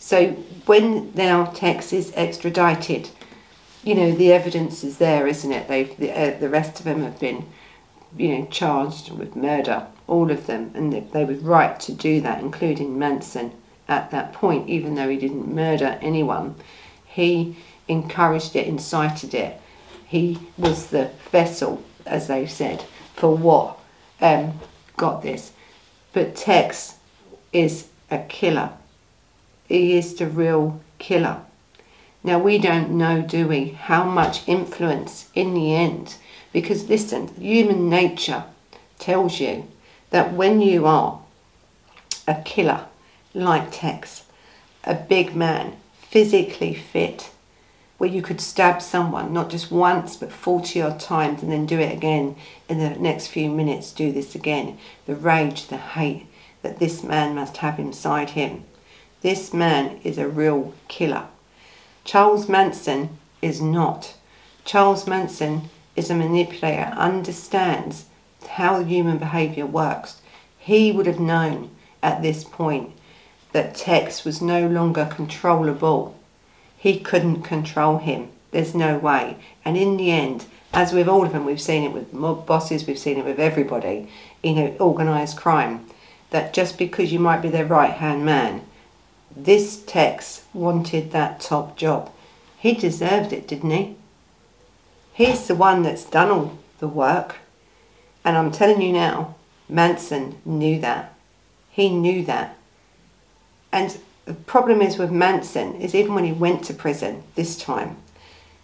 So 0.00 0.30
when 0.66 1.12
now 1.14 1.44
Tex 1.44 1.92
is 1.92 2.12
extradited, 2.16 3.10
you 3.84 3.94
know 3.94 4.10
the 4.10 4.32
evidence 4.32 4.82
is 4.82 4.98
there, 4.98 5.28
isn't 5.28 5.52
it? 5.52 5.68
They've 5.68 5.96
the, 5.98 6.10
uh, 6.10 6.40
the 6.40 6.48
rest 6.48 6.80
of 6.80 6.84
them 6.84 7.04
have 7.04 7.20
been, 7.20 7.46
you 8.16 8.28
know, 8.28 8.46
charged 8.46 9.10
with 9.10 9.36
murder, 9.36 9.86
all 10.06 10.30
of 10.30 10.46
them, 10.46 10.70
and 10.74 10.92
they, 10.92 11.00
they 11.00 11.24
were 11.24 11.34
right 11.34 11.78
to 11.80 11.92
do 11.92 12.20
that, 12.20 12.40
including 12.40 12.98
Manson 12.98 13.52
at 13.88 14.10
that 14.10 14.32
point, 14.32 14.68
even 14.68 14.94
though 14.94 15.08
he 15.08 15.16
didn't 15.16 15.52
murder 15.52 15.98
anyone. 16.00 16.54
He 17.04 17.56
encouraged 17.88 18.54
it, 18.56 18.66
incited 18.66 19.34
it. 19.34 19.60
He 20.06 20.38
was 20.56 20.88
the 20.88 21.10
vessel, 21.30 21.82
as 22.06 22.28
they've 22.28 22.50
said, 22.50 22.84
for 23.14 23.36
what 23.36 23.78
um, 24.20 24.60
got 24.96 25.22
this. 25.22 25.52
But 26.12 26.36
Tex 26.36 26.96
is 27.52 27.88
a 28.10 28.18
killer. 28.18 28.70
He 29.68 29.96
is 29.96 30.14
the 30.14 30.26
real 30.26 30.80
killer. 30.98 31.42
Now, 32.22 32.38
we 32.38 32.58
don't 32.58 32.90
know, 32.90 33.22
do 33.22 33.48
we, 33.48 33.70
how 33.70 34.04
much 34.04 34.46
influence 34.46 35.30
in 35.34 35.54
the 35.54 35.74
end, 35.74 36.16
because 36.52 36.88
listen, 36.88 37.28
human 37.38 37.88
nature 37.88 38.44
tells 38.98 39.40
you 39.40 39.66
that 40.10 40.32
when 40.32 40.60
you 40.60 40.86
are 40.86 41.20
a 42.26 42.34
killer 42.44 42.86
like 43.34 43.70
Tex, 43.70 44.24
a 44.84 44.94
big 44.94 45.34
man, 45.34 45.76
physically 46.00 46.74
fit, 46.74 47.30
where 47.98 48.10
you 48.10 48.22
could 48.22 48.40
stab 48.40 48.80
someone 48.80 49.32
not 49.32 49.50
just 49.50 49.70
once 49.70 50.16
but 50.16 50.32
40 50.32 50.80
odd 50.80 50.98
times 50.98 51.42
and 51.42 51.52
then 51.52 51.66
do 51.66 51.78
it 51.78 51.92
again 51.92 52.34
in 52.68 52.78
the 52.78 52.90
next 52.90 53.26
few 53.26 53.50
minutes, 53.50 53.92
do 53.92 54.10
this 54.10 54.34
again. 54.34 54.78
The 55.06 55.14
rage, 55.14 55.66
the 55.66 55.76
hate 55.76 56.26
that 56.62 56.78
this 56.78 57.02
man 57.02 57.34
must 57.34 57.58
have 57.58 57.78
inside 57.78 58.30
him. 58.30 58.64
This 59.20 59.52
man 59.52 60.00
is 60.02 60.16
a 60.16 60.28
real 60.28 60.72
killer. 60.88 61.26
Charles 62.04 62.48
Manson 62.48 63.18
is 63.42 63.60
not. 63.60 64.14
Charles 64.64 65.06
Manson 65.06 65.68
is 65.96 66.10
a 66.10 66.14
manipulator, 66.14 66.92
understands 66.96 68.06
how 68.48 68.82
human 68.82 69.18
behaviour 69.18 69.66
works. 69.66 70.20
He 70.58 70.92
would 70.92 71.06
have 71.06 71.20
known 71.20 71.70
at 72.02 72.22
this 72.22 72.44
point 72.44 72.92
that 73.52 73.74
Tex 73.74 74.24
was 74.24 74.40
no 74.40 74.66
longer 74.66 75.06
controllable. 75.10 76.16
He 76.76 76.98
couldn't 76.98 77.42
control 77.42 77.98
him. 77.98 78.30
There's 78.50 78.74
no 78.74 78.98
way. 78.98 79.36
And 79.64 79.76
in 79.76 79.96
the 79.96 80.10
end, 80.10 80.46
as 80.72 80.92
with 80.92 81.08
all 81.08 81.26
of 81.26 81.32
them, 81.32 81.44
we've 81.44 81.60
seen 81.60 81.84
it 81.84 81.92
with 81.92 82.12
mob 82.12 82.46
bosses, 82.46 82.86
we've 82.86 82.98
seen 82.98 83.18
it 83.18 83.24
with 83.24 83.40
everybody, 83.40 84.08
you 84.42 84.54
know, 84.54 84.76
organised 84.80 85.36
crime, 85.36 85.86
that 86.30 86.54
just 86.54 86.78
because 86.78 87.12
you 87.12 87.18
might 87.18 87.42
be 87.42 87.48
their 87.48 87.66
right 87.66 87.92
hand 87.92 88.24
man, 88.24 88.62
this 89.36 89.82
Tex 89.82 90.44
wanted 90.52 91.12
that 91.12 91.40
top 91.40 91.76
job. 91.76 92.10
He 92.58 92.74
deserved 92.74 93.32
it, 93.32 93.48
didn't 93.48 93.70
he? 93.70 93.96
He's 95.20 95.46
the 95.48 95.54
one 95.54 95.82
that's 95.82 96.06
done 96.06 96.30
all 96.30 96.58
the 96.78 96.88
work. 96.88 97.36
And 98.24 98.38
I'm 98.38 98.50
telling 98.50 98.80
you 98.80 98.90
now, 98.90 99.34
Manson 99.68 100.40
knew 100.46 100.80
that. 100.80 101.12
He 101.70 101.90
knew 101.90 102.24
that. 102.24 102.56
And 103.70 103.98
the 104.24 104.32
problem 104.32 104.80
is 104.80 104.96
with 104.96 105.10
Manson 105.10 105.74
is 105.74 105.94
even 105.94 106.14
when 106.14 106.24
he 106.24 106.32
went 106.32 106.64
to 106.64 106.72
prison 106.72 107.22
this 107.34 107.58
time, 107.58 107.98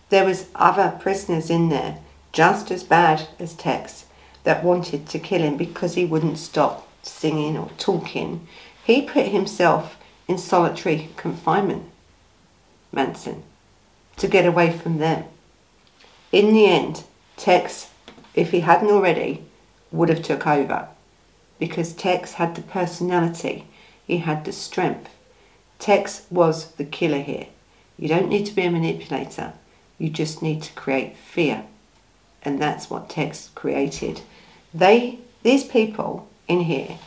there 0.09 0.25
was 0.25 0.49
other 0.55 0.97
prisoners 0.99 1.51
in 1.51 1.69
there 1.69 1.99
just 2.33 2.71
as 2.71 2.83
bad 2.83 3.29
as 3.39 3.53
Tex 3.53 4.07
that 4.45 4.65
wanted 4.65 5.07
to 5.09 5.19
kill 5.19 5.43
him 5.43 5.59
because 5.59 5.95
he 5.95 6.07
wouldn't 6.07 6.39
stop 6.39 6.89
singing 7.03 7.59
or 7.59 7.69
talking. 7.77 8.49
He 8.83 9.03
put 9.03 9.27
himself 9.27 9.99
in 10.27 10.39
solitary 10.39 11.11
confinement, 11.17 11.85
Manson, 12.93 13.43
to 14.17 14.27
get 14.27 14.47
away 14.47 14.73
from 14.73 14.97
them. 14.97 15.27
In 16.33 16.53
the 16.53 16.67
end, 16.67 17.05
Tex, 17.37 17.91
if 18.35 18.51
he 18.51 18.61
hadn't 18.61 18.91
already, 18.91 19.43
would 19.93 20.09
have 20.09 20.23
took 20.23 20.47
over 20.47 20.89
because 21.59 21.93
Tex 21.93 22.35
had 22.35 22.55
the 22.55 22.63
personality, 22.63 23.67
he 24.07 24.19
had 24.19 24.45
the 24.45 24.53
strength. 24.53 25.11
Tex 25.79 26.27
was 26.31 26.73
the 26.73 26.85
killer 26.85 27.21
here. 27.21 27.47
You 27.99 28.09
don't 28.09 28.29
need 28.29 28.47
to 28.47 28.55
be 28.55 28.63
a 28.63 28.71
manipulator, 28.71 29.55
you 29.99 30.11
just 30.11 30.43
need 30.43 30.63
to 30.63 30.73
create 30.75 31.17
fear. 31.17 31.65
And 32.43 32.61
that's 32.61 32.91
what 32.91 33.09
Tex 33.09 33.51
created. 33.55 34.21
They, 34.73 35.19
these 35.43 35.65
people 35.65 36.29
in 36.47 36.61
here, 36.61 36.99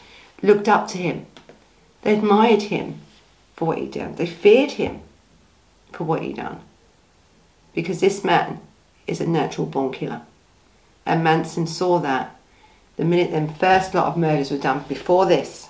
looked 0.42 0.68
up 0.68 0.88
to 0.90 0.98
him. 0.98 1.26
They 2.02 2.14
admired 2.18 2.64
him 2.64 3.02
for 3.56 3.66
what 3.66 3.78
he'd 3.78 3.92
done. 3.92 4.16
They 4.16 4.26
feared 4.26 4.72
him 4.72 5.02
for 5.92 6.04
what 6.04 6.22
he'd 6.22 6.38
done. 6.38 6.62
Because 7.74 8.00
this 8.00 8.24
man 8.24 8.60
is 9.10 9.22
a 9.22 9.28
natural 9.28 9.68
born 9.68 9.92
killer. 9.92 10.22
And 11.06 11.24
Manson 11.24 11.68
saw 11.68 12.00
that 12.00 12.36
the 12.98 13.06
minute 13.06 13.32
them 13.32 13.54
first 13.54 13.94
lot 13.94 14.08
of 14.08 14.18
murders 14.18 14.52
were 14.52 14.58
done 14.58 14.84
before 14.88 15.26
this, 15.26 15.70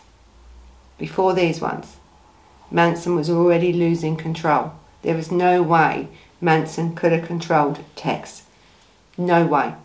before 0.97 1.33
these 1.33 1.61
ones, 1.61 1.97
Manson 2.71 3.15
was 3.15 3.29
already 3.29 3.71
losing 3.71 4.15
control. 4.15 4.73
There 5.01 5.15
was 5.15 5.31
no 5.31 5.61
way 5.61 6.07
Manson 6.41 6.95
could 6.95 7.11
have 7.11 7.25
controlled 7.25 7.83
Tex. 7.95 8.43
No 9.17 9.45
way. 9.45 9.75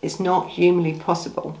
It's 0.00 0.20
not 0.20 0.50
humanly 0.50 0.98
possible. 0.98 1.58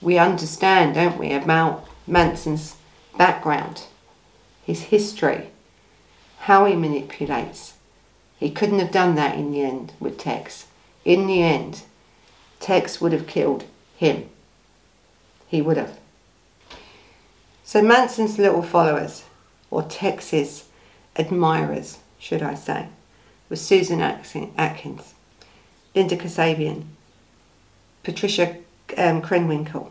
We 0.00 0.18
understand, 0.18 0.94
don't 0.94 1.18
we, 1.18 1.32
about 1.32 1.86
Manson's 2.06 2.76
background 3.16 3.84
his 4.64 4.84
history, 4.84 5.48
how 6.40 6.64
he 6.64 6.74
manipulates. 6.74 7.74
He 8.38 8.50
couldn't 8.50 8.78
have 8.78 8.90
done 8.90 9.14
that 9.14 9.36
in 9.36 9.52
the 9.52 9.62
end 9.62 9.92
with 10.00 10.18
Tex. 10.18 10.66
In 11.04 11.26
the 11.26 11.42
end, 11.42 11.82
Tex 12.60 13.00
would 13.00 13.12
have 13.12 13.26
killed 13.26 13.64
him. 13.96 14.28
He 15.48 15.62
would 15.62 15.76
have. 15.76 15.98
So 17.64 17.82
Manson's 17.82 18.38
little 18.38 18.62
followers, 18.62 19.24
or 19.70 19.82
Tex's 19.82 20.64
admirers, 21.16 21.98
should 22.18 22.42
I 22.42 22.54
say, 22.54 22.88
were 23.48 23.56
Susan 23.56 24.00
Atkins, 24.00 25.14
Linda 25.94 26.16
Kasabian, 26.16 26.84
Patricia 28.02 28.56
um, 28.96 29.22
Krenwinkel. 29.22 29.90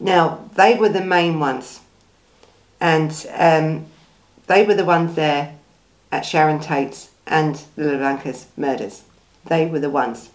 Now, 0.00 0.48
they 0.54 0.74
were 0.74 0.88
the 0.88 1.04
main 1.04 1.40
ones 1.40 1.80
and 2.80 3.26
um, 3.34 3.86
they 4.46 4.64
were 4.64 4.74
the 4.74 4.84
ones 4.84 5.14
there 5.14 5.57
at 6.10 6.24
Sharon 6.24 6.60
Tate's 6.60 7.10
and 7.26 7.56
the 7.76 7.84
LaBianca's 7.84 8.46
murders. 8.56 9.02
They 9.46 9.66
were 9.66 9.80
the 9.80 9.90
ones. 9.90 10.30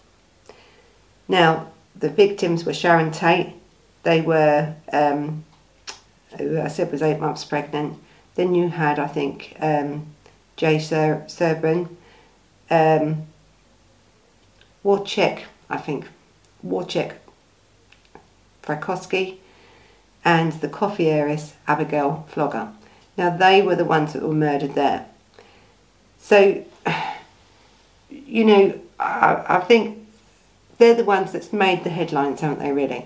Now, 1.28 1.68
the 1.96 2.08
victims 2.08 2.64
were 2.64 2.74
Sharon 2.74 3.10
Tate. 3.10 3.54
They 4.02 4.20
were, 4.20 4.74
um, 4.92 5.44
who 6.38 6.60
I 6.60 6.68
said 6.68 6.92
was 6.92 7.02
eight 7.02 7.20
months 7.20 7.44
pregnant. 7.44 7.98
Then 8.34 8.54
you 8.54 8.68
had, 8.68 8.98
I 8.98 9.06
think, 9.06 9.56
um, 9.60 10.06
Jay 10.56 10.78
Ser- 10.78 11.24
Serban, 11.26 11.88
um, 12.70 13.26
Wojciech, 14.84 15.42
I 15.70 15.78
think, 15.78 16.08
Wojciech 16.66 17.14
Frykowski 18.62 19.38
and 20.24 20.52
the 20.54 20.68
coffee 20.68 21.08
heiress 21.10 21.54
Abigail 21.68 22.26
Folger. 22.28 22.68
Now 23.16 23.36
they 23.36 23.62
were 23.62 23.76
the 23.76 23.84
ones 23.84 24.12
that 24.12 24.22
were 24.22 24.34
murdered 24.34 24.74
there. 24.74 25.06
So, 26.24 26.64
you 28.10 28.44
know, 28.44 28.80
I, 28.98 29.44
I 29.46 29.60
think 29.60 30.08
they're 30.78 30.94
the 30.94 31.04
ones 31.04 31.32
that's 31.32 31.52
made 31.52 31.84
the 31.84 31.90
headlines, 31.90 32.40
haven't 32.40 32.60
they, 32.60 32.72
really? 32.72 33.04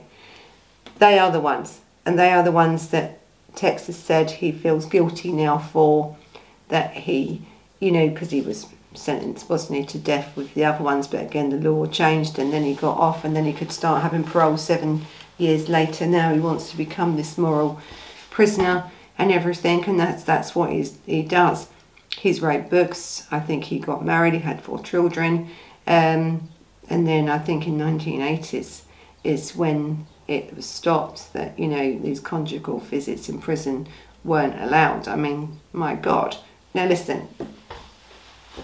They 1.00 1.18
are 1.18 1.32
the 1.32 1.40
ones. 1.40 1.80
And 2.06 2.16
they 2.16 2.30
are 2.32 2.44
the 2.44 2.52
ones 2.52 2.90
that 2.90 3.18
Texas 3.56 3.96
said 3.96 4.30
he 4.30 4.52
feels 4.52 4.86
guilty 4.86 5.32
now 5.32 5.58
for, 5.58 6.16
that 6.68 6.92
he, 6.92 7.42
you 7.80 7.90
know, 7.90 8.08
because 8.08 8.30
he 8.30 8.40
was 8.40 8.66
sentenced, 8.94 9.50
wasn't 9.50 9.80
he, 9.80 9.84
to 9.86 9.98
death 9.98 10.36
with 10.36 10.54
the 10.54 10.64
other 10.64 10.84
ones, 10.84 11.08
but 11.08 11.20
again, 11.20 11.50
the 11.50 11.70
law 11.70 11.86
changed 11.86 12.38
and 12.38 12.52
then 12.52 12.62
he 12.62 12.74
got 12.74 12.98
off 12.98 13.24
and 13.24 13.34
then 13.34 13.44
he 13.44 13.52
could 13.52 13.72
start 13.72 14.02
having 14.02 14.22
parole 14.22 14.56
seven 14.56 15.04
years 15.38 15.68
later. 15.68 16.06
Now 16.06 16.32
he 16.32 16.38
wants 16.38 16.70
to 16.70 16.76
become 16.76 17.16
this 17.16 17.36
moral 17.36 17.80
prisoner 18.30 18.92
and 19.18 19.32
everything, 19.32 19.84
and 19.86 19.98
that's, 19.98 20.22
that's 20.22 20.54
what 20.54 20.70
he's, 20.70 20.96
he 21.04 21.22
does. 21.24 21.66
He's 22.18 22.40
wrote 22.40 22.68
books. 22.68 23.26
I 23.30 23.40
think 23.40 23.64
he 23.64 23.78
got 23.78 24.04
married, 24.04 24.34
he 24.34 24.40
had 24.40 24.62
four 24.62 24.82
children. 24.82 25.48
Um, 25.86 26.48
and 26.90 27.06
then 27.06 27.28
I 27.28 27.38
think 27.38 27.66
in 27.66 27.78
1980s 27.78 28.82
is 29.24 29.56
when 29.56 30.06
it 30.26 30.54
was 30.54 30.66
stopped 30.66 31.32
that, 31.32 31.58
you 31.58 31.68
know, 31.68 31.98
these 31.98 32.20
conjugal 32.20 32.80
visits 32.80 33.28
in 33.28 33.40
prison 33.40 33.88
weren't 34.24 34.60
allowed. 34.60 35.08
I 35.08 35.16
mean, 35.16 35.60
my 35.72 35.94
God. 35.94 36.36
Now 36.74 36.86
listen, 36.86 37.28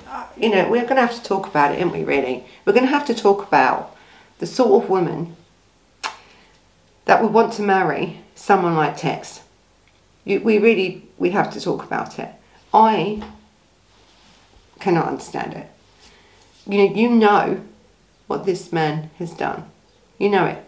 uh, 0.08 0.26
you 0.36 0.50
know, 0.50 0.68
we're 0.68 0.82
going 0.82 0.96
to 0.96 1.06
have 1.06 1.14
to 1.14 1.22
talk 1.22 1.46
about 1.46 1.72
it, 1.72 1.80
aren't 1.80 1.92
we, 1.92 2.04
really? 2.04 2.44
We're 2.64 2.72
going 2.72 2.86
to 2.86 2.92
have 2.92 3.06
to 3.06 3.14
talk 3.14 3.46
about 3.46 3.96
the 4.38 4.46
sort 4.46 4.82
of 4.82 4.90
woman 4.90 5.36
that 7.04 7.22
would 7.22 7.32
want 7.32 7.52
to 7.54 7.62
marry 7.62 8.20
someone 8.34 8.74
like 8.74 8.96
Tex. 8.96 9.40
We 10.24 10.38
really, 10.38 11.06
we 11.18 11.30
have 11.30 11.52
to 11.52 11.60
talk 11.60 11.84
about 11.84 12.18
it. 12.18 12.30
I 12.72 13.22
cannot 14.80 15.08
understand 15.08 15.54
it. 15.54 15.70
You 16.66 16.78
know, 16.78 16.94
you 16.94 17.10
know 17.10 17.60
what 18.26 18.46
this 18.46 18.72
man 18.72 19.10
has 19.18 19.32
done. 19.32 19.70
You 20.18 20.30
know 20.30 20.46
it. 20.46 20.64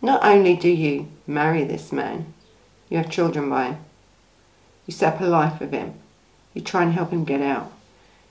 Not 0.00 0.24
only 0.24 0.54
do 0.54 0.68
you 0.68 1.08
marry 1.26 1.64
this 1.64 1.92
man, 1.92 2.32
you 2.88 2.98
have 2.98 3.10
children 3.10 3.50
by 3.50 3.64
him. 3.64 3.78
You 4.86 4.92
set 4.92 5.14
up 5.14 5.20
a 5.20 5.24
life 5.24 5.60
with 5.60 5.72
him. 5.72 5.94
You 6.54 6.62
try 6.62 6.82
and 6.82 6.92
help 6.92 7.10
him 7.10 7.24
get 7.24 7.40
out. 7.42 7.72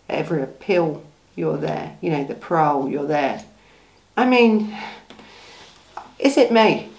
every 0.09 0.41
appeal, 0.41 1.03
you're 1.35 1.57
there. 1.57 1.97
You 2.01 2.11
know, 2.11 2.23
the 2.23 2.33
parole, 2.33 2.89
you're 2.89 3.05
there. 3.05 3.43
I 4.15 4.25
mean, 4.25 4.75
is 6.17 6.37
it 6.37 6.51
me? 6.51 6.89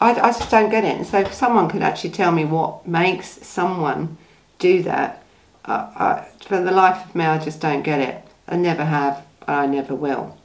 I, 0.00 0.12
I 0.12 0.32
just 0.32 0.50
don't 0.50 0.70
get 0.70 0.84
it. 0.84 0.96
And 0.96 1.06
so 1.06 1.20
if 1.20 1.32
someone 1.34 1.68
could 1.68 1.82
actually 1.82 2.10
tell 2.10 2.32
me 2.32 2.44
what 2.44 2.86
makes 2.86 3.28
someone 3.28 4.16
do 4.58 4.82
that, 4.84 5.19
uh, 5.64 5.90
I, 5.94 6.28
for 6.44 6.60
the 6.60 6.70
life 6.70 7.06
of 7.06 7.14
me, 7.14 7.24
I 7.24 7.38
just 7.38 7.60
don't 7.60 7.82
get 7.82 8.00
it. 8.00 8.24
I 8.48 8.56
never 8.56 8.84
have, 8.84 9.24
and 9.46 9.56
I 9.56 9.66
never 9.66 9.94
will. 9.94 10.36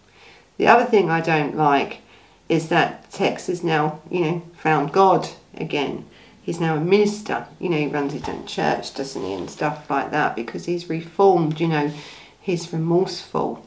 The 0.58 0.68
other 0.68 0.86
thing 0.86 1.10
I 1.10 1.22
don't 1.22 1.56
like 1.56 2.00
is 2.48 2.70
that 2.70 3.10
Tex 3.12 3.48
has 3.48 3.64
now, 3.64 4.00
you 4.10 4.20
know, 4.22 4.44
found 4.58 4.92
God 4.92 5.28
again. 5.56 6.06
He's 6.42 6.60
now 6.60 6.76
a 6.76 6.80
minister, 6.80 7.48
you 7.60 7.70
know, 7.70 7.78
he 7.78 7.88
runs 7.88 8.14
his 8.14 8.30
own 8.30 8.46
church, 8.46 8.94
doesn't 8.94 9.22
he, 9.22 9.34
and 9.34 9.50
stuff 9.50 9.90
like 9.90 10.12
that 10.12 10.36
because 10.36 10.66
he's 10.66 10.90
reformed, 10.90 11.60
you 11.60 11.68
know, 11.68 11.92
he's 12.40 12.72
remorseful. 12.72 13.66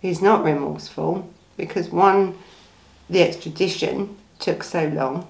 He's 0.00 0.22
not 0.22 0.44
remorseful 0.44 1.28
because 1.56 1.88
one, 1.88 2.38
the 3.10 3.22
extradition 3.22 4.16
took 4.38 4.62
so 4.62 4.86
long. 4.86 5.26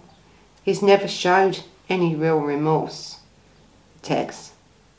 He's 0.63 0.83
never 0.83 1.09
showed 1.09 1.61
any 1.89 2.15
real 2.15 2.41
remorse, 2.41 3.21
Tex. 4.03 4.53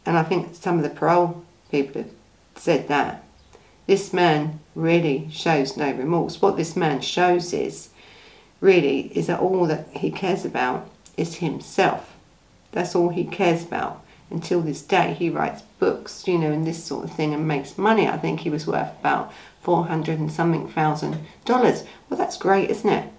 And 0.08 0.18
I 0.18 0.24
think 0.24 0.56
some 0.56 0.78
of 0.78 0.84
the 0.84 0.90
parole 0.90 1.44
people 1.70 2.04
have 2.04 2.12
said 2.56 2.88
that. 2.88 3.26
This 3.88 4.14
man 4.14 4.62
really 4.74 5.28
shows 5.30 5.76
no 5.76 5.92
remorse. 5.92 6.42
What 6.42 6.56
this 6.56 6.78
man 6.78 7.02
shows 7.02 7.52
is, 7.52 7.90
really, 8.62 9.12
is 9.18 9.28
that 9.28 9.42
all 9.42 9.68
that 9.68 9.90
he 9.92 10.10
cares 10.10 10.46
about 10.46 10.90
is 11.18 11.36
himself. 11.36 12.16
That's 12.72 12.96
all 12.96 13.10
he 13.10 13.26
cares 13.26 13.64
about. 13.64 14.02
Until 14.30 14.62
this 14.62 14.82
day, 14.82 15.14
he 15.14 15.30
writes 15.30 15.64
books, 15.78 16.26
you 16.26 16.38
know, 16.38 16.54
and 16.54 16.66
this 16.66 16.82
sort 16.82 17.04
of 17.04 17.12
thing 17.12 17.34
and 17.34 17.46
makes 17.46 17.78
money. 17.78 18.08
I 18.08 18.18
think 18.18 18.40
he 18.40 18.50
was 18.50 18.66
worth 18.66 18.98
about 19.02 19.34
400 19.62 20.20
and 20.20 20.32
something 20.32 20.70
thousand 20.70 21.18
dollars. 21.44 21.84
Well, 22.10 22.18
that's 22.18 22.38
great, 22.38 22.70
isn't 22.70 22.90
it? 22.90 23.12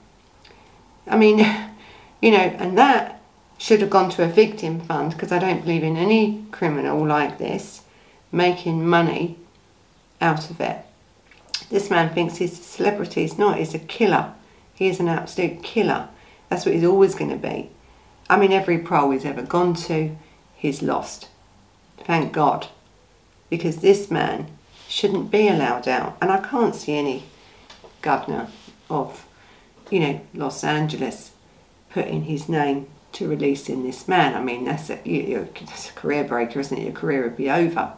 I 1.07 1.19
mean, 1.19 1.39
you 2.23 2.31
know, 2.31 2.39
and 2.39 2.79
that 2.79 3.18
should 3.59 3.81
have 3.81 3.91
gone 3.91 4.09
to 4.11 4.25
a 4.25 4.29
victim 4.29 4.81
fund 4.81 5.13
because 5.13 5.33
I 5.33 5.41
don't 5.41 5.63
believe 5.63 5.83
in 5.83 5.97
any 5.97 6.45
criminal 6.53 7.05
like 7.05 7.39
this 7.39 7.83
making 8.31 8.87
money 8.87 9.37
out 10.21 10.49
of 10.49 10.61
it. 10.61 10.85
This 11.69 11.91
man 11.91 12.15
thinks 12.15 12.37
he's 12.37 12.59
a 12.59 12.63
celebrity. 12.63 13.23
He's 13.23 13.37
not. 13.37 13.59
He's 13.59 13.75
a 13.75 13.79
killer. 13.79 14.33
He 14.75 14.89
is 14.89 15.01
an 15.01 15.09
absolute 15.09 15.63
killer. 15.63 16.09
That's 16.49 16.65
what 16.65 16.75
he's 16.75 16.85
always 16.85 17.15
going 17.15 17.31
to 17.31 17.37
be. 17.37 17.71
I 18.31 18.39
mean, 18.39 18.53
every 18.53 18.79
pro 18.79 19.11
he's 19.11 19.25
ever 19.25 19.43
gone 19.43 19.75
to, 19.75 20.17
he's 20.55 20.83
lost. 20.83 21.29
Thank 21.99 22.33
God. 22.33 22.69
Because 23.51 23.79
this 23.79 24.11
man 24.11 24.47
shouldn't 24.89 25.31
be 25.31 25.49
allowed 25.49 25.89
out. 25.89 26.17
And 26.23 26.31
I 26.31 26.41
can't 26.41 26.75
see 26.75 26.97
any 26.97 27.25
governor 28.03 28.49
of, 28.89 29.27
you 29.91 30.01
know, 30.01 30.21
Los 30.33 30.63
Angeles 30.63 31.33
putting 31.91 32.25
his 32.25 32.49
name 32.49 32.87
to 33.19 33.29
releasing 33.29 33.83
this 33.83 34.07
man. 34.07 34.35
I 34.35 34.43
mean, 34.43 34.65
that's 34.65 34.91
a, 34.91 35.01
you, 35.05 35.49
that's 35.61 35.91
a 35.91 35.93
career 35.93 36.23
breaker, 36.23 36.61
isn't 36.61 36.79
it? 36.79 36.85
Your 36.85 36.93
career 36.93 37.25
would 37.25 37.37
be 37.37 37.51
over. 37.51 37.93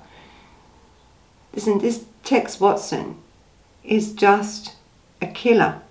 Listen, 1.54 1.78
this 1.78 2.06
Tex 2.24 2.58
Watson 2.58 3.18
is 3.84 4.14
just 4.14 4.76
a 5.20 5.26
killer. 5.26 5.82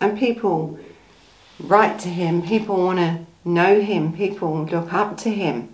And 0.00 0.18
people 0.18 0.78
write 1.60 2.00
to 2.00 2.08
him, 2.08 2.42
people 2.42 2.76
want 2.76 2.98
to 2.98 3.26
know 3.44 3.80
him, 3.80 4.12
people 4.12 4.64
look 4.64 4.92
up 4.92 5.16
to 5.18 5.30
him. 5.30 5.70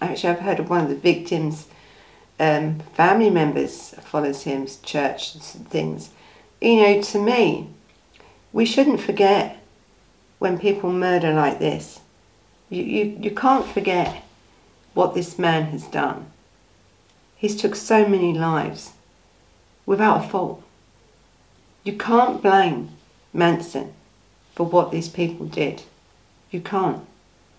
Actually, 0.00 0.30
I've 0.30 0.40
heard 0.40 0.60
of 0.60 0.70
one 0.70 0.82
of 0.82 0.88
the 0.88 0.94
victims' 0.94 1.66
um, 2.38 2.78
family 2.94 3.30
members 3.30 3.96
follows 4.02 4.44
him, 4.44 4.68
church 4.84 5.34
and 5.34 5.42
things. 5.42 6.10
You 6.60 6.76
know, 6.76 7.02
to 7.02 7.18
me, 7.20 7.68
we 8.52 8.64
shouldn't 8.64 9.00
forget 9.00 9.60
when 10.38 10.56
people 10.56 10.92
murder 10.92 11.32
like 11.32 11.58
this. 11.58 12.00
You, 12.70 12.82
you, 12.82 13.18
you 13.20 13.30
can't 13.30 13.66
forget 13.66 14.22
what 14.94 15.14
this 15.14 15.38
man 15.38 15.66
has 15.66 15.84
done. 15.84 16.26
He's 17.36 17.56
took 17.60 17.74
so 17.74 18.06
many 18.06 18.34
lives 18.34 18.92
without 19.86 20.24
a 20.24 20.28
fault. 20.28 20.62
You 21.84 21.96
can't 21.96 22.42
blame 22.42 22.90
Manson 23.32 23.94
for 24.54 24.66
what 24.66 24.90
these 24.90 25.08
people 25.08 25.46
did. 25.46 25.82
You 26.50 26.60
can't. 26.60 27.06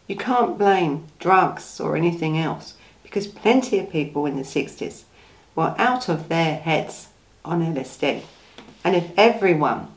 You 0.08 0.16
can't 0.16 0.58
blame 0.58 1.06
drugs 1.20 1.80
or 1.80 1.96
anything 1.96 2.38
else 2.38 2.74
because 3.04 3.26
plenty 3.28 3.80
of 3.80 3.90
people 3.90 4.26
in 4.26 4.36
the 4.36 4.44
60s 4.44 5.04
were 5.56 5.76
out 5.78 6.10
of 6.10 6.30
their 6.30 6.58
heads 6.58 7.08
on 7.46 7.62
LSD. 7.62 8.24
And 8.84 8.96
if 8.96 9.12
everyone 9.18 9.88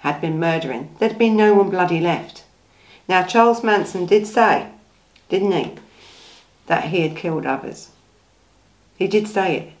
had 0.00 0.20
been 0.20 0.40
murdering, 0.40 0.94
there'd 0.98 1.18
be 1.18 1.30
no 1.30 1.54
one 1.54 1.70
bloody 1.70 2.00
left. 2.00 2.44
Now, 3.10 3.24
Charles 3.24 3.64
Manson 3.64 4.06
did 4.06 4.24
say, 4.28 4.68
didn't 5.28 5.50
he, 5.50 5.72
that 6.68 6.84
he 6.84 7.00
had 7.00 7.16
killed 7.16 7.44
others. 7.44 7.90
He 8.96 9.08
did 9.08 9.26
say 9.26 9.56
it. 9.56 9.72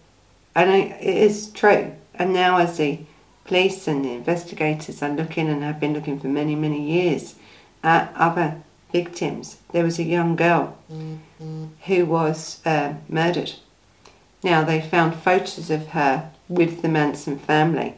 And 0.52 0.68
it 0.68 1.00
is 1.00 1.48
true. 1.52 1.92
And 2.16 2.32
now 2.32 2.58
as 2.58 2.76
the 2.76 2.98
police 3.44 3.86
and 3.86 4.04
the 4.04 4.14
investigators 4.14 5.00
are 5.00 5.14
looking 5.14 5.48
and 5.48 5.62
have 5.62 5.78
been 5.78 5.94
looking 5.94 6.18
for 6.18 6.26
many, 6.26 6.56
many 6.56 6.82
years 6.82 7.36
at 7.84 8.12
other 8.16 8.62
victims, 8.90 9.58
there 9.70 9.84
was 9.84 10.00
a 10.00 10.02
young 10.02 10.34
girl 10.34 10.76
mm-hmm. 10.92 11.66
who 11.84 12.06
was 12.06 12.60
uh, 12.66 12.94
murdered. 13.08 13.52
Now 14.42 14.64
they 14.64 14.80
found 14.80 15.14
photos 15.14 15.70
of 15.70 15.90
her 15.90 16.32
with 16.48 16.82
the 16.82 16.88
Manson 16.88 17.38
family. 17.38 17.94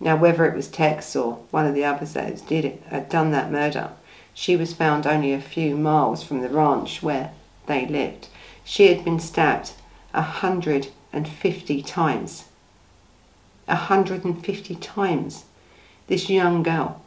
Now 0.00 0.16
whether 0.16 0.44
it 0.44 0.56
was 0.56 0.66
Tex 0.66 1.14
or 1.14 1.34
one 1.52 1.66
of 1.66 1.74
the 1.76 1.84
others 1.84 2.14
that 2.14 2.44
did 2.48 2.64
it, 2.64 2.82
had 2.88 3.08
done 3.08 3.30
that 3.30 3.52
murder, 3.52 3.92
she 4.34 4.56
was 4.56 4.74
found 4.74 5.06
only 5.06 5.32
a 5.32 5.40
few 5.40 5.76
miles 5.76 6.22
from 6.22 6.40
the 6.40 6.48
ranch 6.48 7.02
where 7.02 7.32
they 7.66 7.86
lived. 7.86 8.28
She 8.64 8.88
had 8.88 9.04
been 9.04 9.20
stabbed 9.20 9.72
150 10.10 11.82
times. 11.82 12.44
150 13.66 14.74
times. 14.76 15.44
This 16.08 16.28
young 16.28 16.62
girl. 16.62 17.00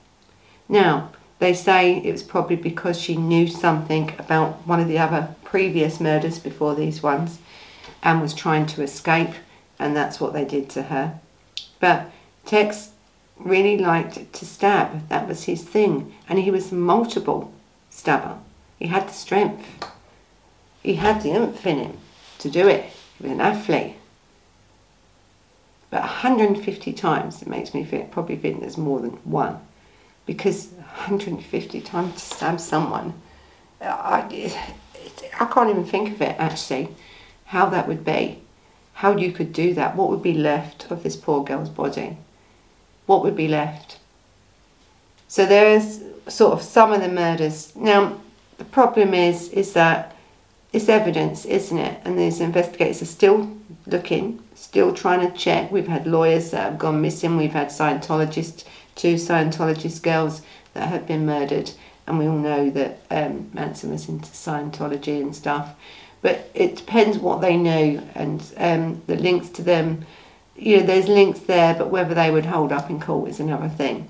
Now, 0.67 1.11
they 1.39 1.53
say 1.53 1.97
it 1.97 2.11
was 2.11 2.23
probably 2.23 2.55
because 2.55 2.99
she 2.99 3.15
knew 3.15 3.47
something 3.47 4.13
about 4.17 4.65
one 4.67 4.79
of 4.79 4.87
the 4.87 4.97
other 4.97 5.35
previous 5.43 5.99
murders 5.99 6.39
before 6.39 6.73
these 6.73 7.03
ones 7.03 7.39
and 8.01 8.21
was 8.21 8.33
trying 8.33 8.65
to 8.67 8.81
escape, 8.81 9.31
and 9.77 9.95
that's 9.95 10.19
what 10.19 10.33
they 10.33 10.45
did 10.45 10.69
to 10.69 10.83
her. 10.83 11.19
But 11.79 12.09
Tex 12.45 12.91
really 13.39 13.77
liked 13.77 14.33
to 14.33 14.45
stab. 14.45 15.07
That 15.09 15.27
was 15.27 15.43
his 15.43 15.63
thing. 15.63 16.13
And 16.27 16.39
he 16.39 16.51
was 16.51 16.71
multiple 16.71 17.53
stabber. 17.89 18.37
He 18.79 18.87
had 18.87 19.07
the 19.07 19.13
strength. 19.13 19.65
He 20.83 20.95
had 20.95 21.21
the 21.21 21.31
oomph 21.31 21.65
in 21.65 21.79
him 21.79 21.97
to 22.39 22.49
do 22.49 22.67
it. 22.67 22.85
He 23.17 23.23
was 23.23 23.31
an 23.31 23.41
athlete. 23.41 23.95
But 25.89 26.01
150 26.01 26.93
times, 26.93 27.41
it 27.41 27.47
makes 27.47 27.73
me 27.73 27.83
feel, 27.83 28.03
probably 28.05 28.35
think 28.35 28.59
there's 28.59 28.77
more 28.77 28.99
than 28.99 29.11
one. 29.23 29.59
Because 30.25 30.67
150 30.73 31.81
times 31.81 32.13
to 32.15 32.19
stab 32.19 32.59
someone, 32.59 33.13
I, 33.81 34.53
I 35.39 35.45
can't 35.45 35.69
even 35.69 35.85
think 35.85 36.11
of 36.11 36.21
it 36.21 36.35
actually, 36.37 36.89
how 37.45 37.67
that 37.69 37.87
would 37.87 38.03
be. 38.03 38.41
How 38.93 39.15
you 39.15 39.31
could 39.31 39.53
do 39.53 39.73
that. 39.75 39.95
What 39.95 40.09
would 40.09 40.23
be 40.23 40.33
left 40.33 40.91
of 40.91 41.03
this 41.03 41.15
poor 41.15 41.43
girl's 41.43 41.69
body? 41.69 42.17
What 43.07 43.23
would 43.23 43.35
be 43.35 43.47
left? 43.47 43.97
So 45.27 45.45
there 45.45 45.75
is 45.75 46.03
sort 46.27 46.53
of 46.53 46.61
some 46.61 46.93
of 46.93 47.01
the 47.01 47.09
murders. 47.09 47.75
Now, 47.75 48.19
the 48.57 48.65
problem 48.65 49.13
is, 49.13 49.49
is 49.49 49.73
that 49.73 50.15
it's 50.73 50.89
evidence, 50.89 51.45
isn't 51.45 51.77
it? 51.77 51.99
And 52.05 52.19
these 52.19 52.39
investigators 52.39 53.01
are 53.01 53.05
still 53.05 53.57
looking, 53.85 54.43
still 54.53 54.93
trying 54.93 55.29
to 55.29 55.37
check. 55.37 55.71
We've 55.71 55.87
had 55.87 56.05
lawyers 56.05 56.51
that 56.51 56.63
have 56.63 56.77
gone 56.77 57.01
missing. 57.01 57.37
We've 57.37 57.51
had 57.51 57.69
Scientologists, 57.69 58.65
two 58.95 59.15
Scientologist 59.15 60.03
girls 60.03 60.41
that 60.73 60.89
have 60.89 61.07
been 61.07 61.25
murdered. 61.25 61.71
And 62.05 62.19
we 62.19 62.27
all 62.27 62.37
know 62.37 62.69
that 62.69 62.99
um, 63.09 63.49
Manson 63.53 63.91
was 63.91 64.07
into 64.07 64.29
Scientology 64.29 65.21
and 65.21 65.35
stuff. 65.35 65.75
But 66.21 66.49
it 66.53 66.75
depends 66.75 67.17
what 67.17 67.41
they 67.41 67.55
know 67.57 68.03
and 68.15 68.43
um, 68.57 69.01
the 69.07 69.15
links 69.15 69.49
to 69.49 69.61
them. 69.61 70.05
You 70.57 70.77
know, 70.77 70.85
there's 70.85 71.07
links 71.07 71.39
there, 71.41 71.75
but 71.75 71.91
whether 71.91 72.15
they 72.15 72.31
would 72.31 72.47
hold 72.47 72.71
up 72.71 72.89
in 72.89 72.99
court 72.99 73.29
is 73.29 73.39
another 73.39 73.69
thing. 73.69 74.09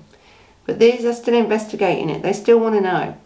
But 0.64 0.78
these 0.78 1.04
are 1.04 1.12
still 1.12 1.34
investigating 1.34 2.10
it. 2.10 2.22
They 2.22 2.32
still 2.32 2.58
want 2.58 2.74
to 2.74 2.80
know. 2.80 3.16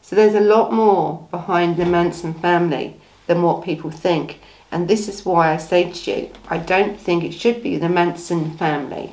So 0.00 0.16
there's 0.16 0.34
a 0.34 0.40
lot 0.40 0.72
more 0.72 1.26
behind 1.30 1.76
the 1.76 1.86
Manson 1.86 2.34
family 2.34 2.96
than 3.26 3.42
what 3.42 3.64
people 3.64 3.90
think. 3.90 4.40
And 4.70 4.88
this 4.88 5.08
is 5.08 5.24
why 5.24 5.52
I 5.52 5.56
say 5.58 5.90
to 5.90 6.10
you, 6.10 6.30
I 6.48 6.58
don't 6.58 6.98
think 6.98 7.24
it 7.24 7.34
should 7.34 7.62
be 7.62 7.76
the 7.76 7.88
Manson 7.88 8.56
family. 8.56 9.12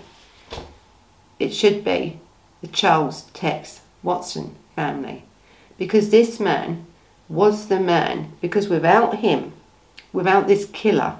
It 1.38 1.54
should 1.54 1.84
be 1.84 2.20
the 2.62 2.68
Charles 2.68 3.24
Tex 3.34 3.82
Watson 4.04 4.56
family. 4.76 5.24
Because 5.78 6.10
this 6.10 6.40
man 6.40 6.86
was 7.28 7.68
the 7.68 7.80
man, 7.80 8.34
because 8.42 8.68
without 8.68 9.18
him, 9.18 9.54
without 10.12 10.48
this 10.48 10.66
killer 10.66 11.18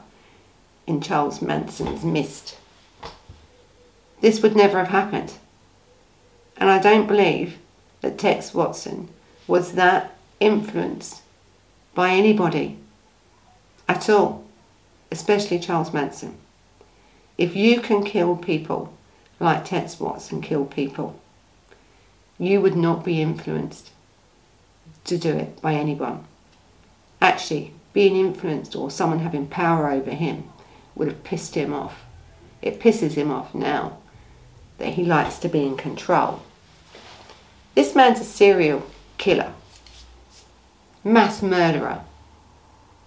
in 0.90 1.00
Charles 1.00 1.40
Manson's 1.40 2.04
midst, 2.04 2.58
this 4.22 4.42
would 4.42 4.56
never 4.56 4.80
have 4.80 4.88
happened. 4.88 5.34
And 6.58 6.70
I 6.70 6.80
don't 6.80 7.08
believe 7.08 7.60
that 8.02 8.18
Tex 8.18 8.56
Watson 8.56 9.08
was 9.48 9.74
that 9.74 10.16
influenced 10.40 11.22
by 11.94 12.10
anybody 12.10 12.78
at 13.88 14.10
all, 14.10 14.44
especially 15.12 15.60
Charles 15.60 15.94
Manson. 15.94 16.36
If 17.38 17.56
you 17.56 17.82
can 17.82 18.04
kill 18.04 18.36
people 18.36 18.92
like 19.40 19.66
Tex 19.66 20.00
Watson 20.00 20.42
killed 20.42 20.72
people, 20.72 21.20
you 22.40 22.62
would 22.62 22.76
not 22.76 23.06
be 23.06 23.22
influenced 23.22 23.92
to 25.06 25.18
do 25.20 25.30
it 25.30 25.62
by 25.62 25.76
anyone. 25.76 26.26
Actually, 27.22 27.74
being 27.94 28.16
influenced 28.16 28.76
or 28.76 28.90
someone 28.90 29.20
having 29.20 29.48
power 29.48 29.90
over 29.92 30.12
him 30.12 30.46
would 31.00 31.08
have 31.08 31.24
pissed 31.24 31.56
him 31.56 31.74
off. 31.74 32.04
It 32.62 32.82
pisses 32.82 33.14
him 33.14 33.32
off 33.32 33.56
now 33.56 33.98
that 34.78 34.94
he 34.94 35.06
likes 35.06 35.38
to 35.40 35.48
be 35.48 35.66
in 35.66 35.78
control. 35.78 36.42
This 37.74 37.96
man's 37.96 38.20
a 38.20 38.26
serial 38.26 38.86
killer, 39.18 39.54
mass 41.04 41.42
murderer. 41.42 42.02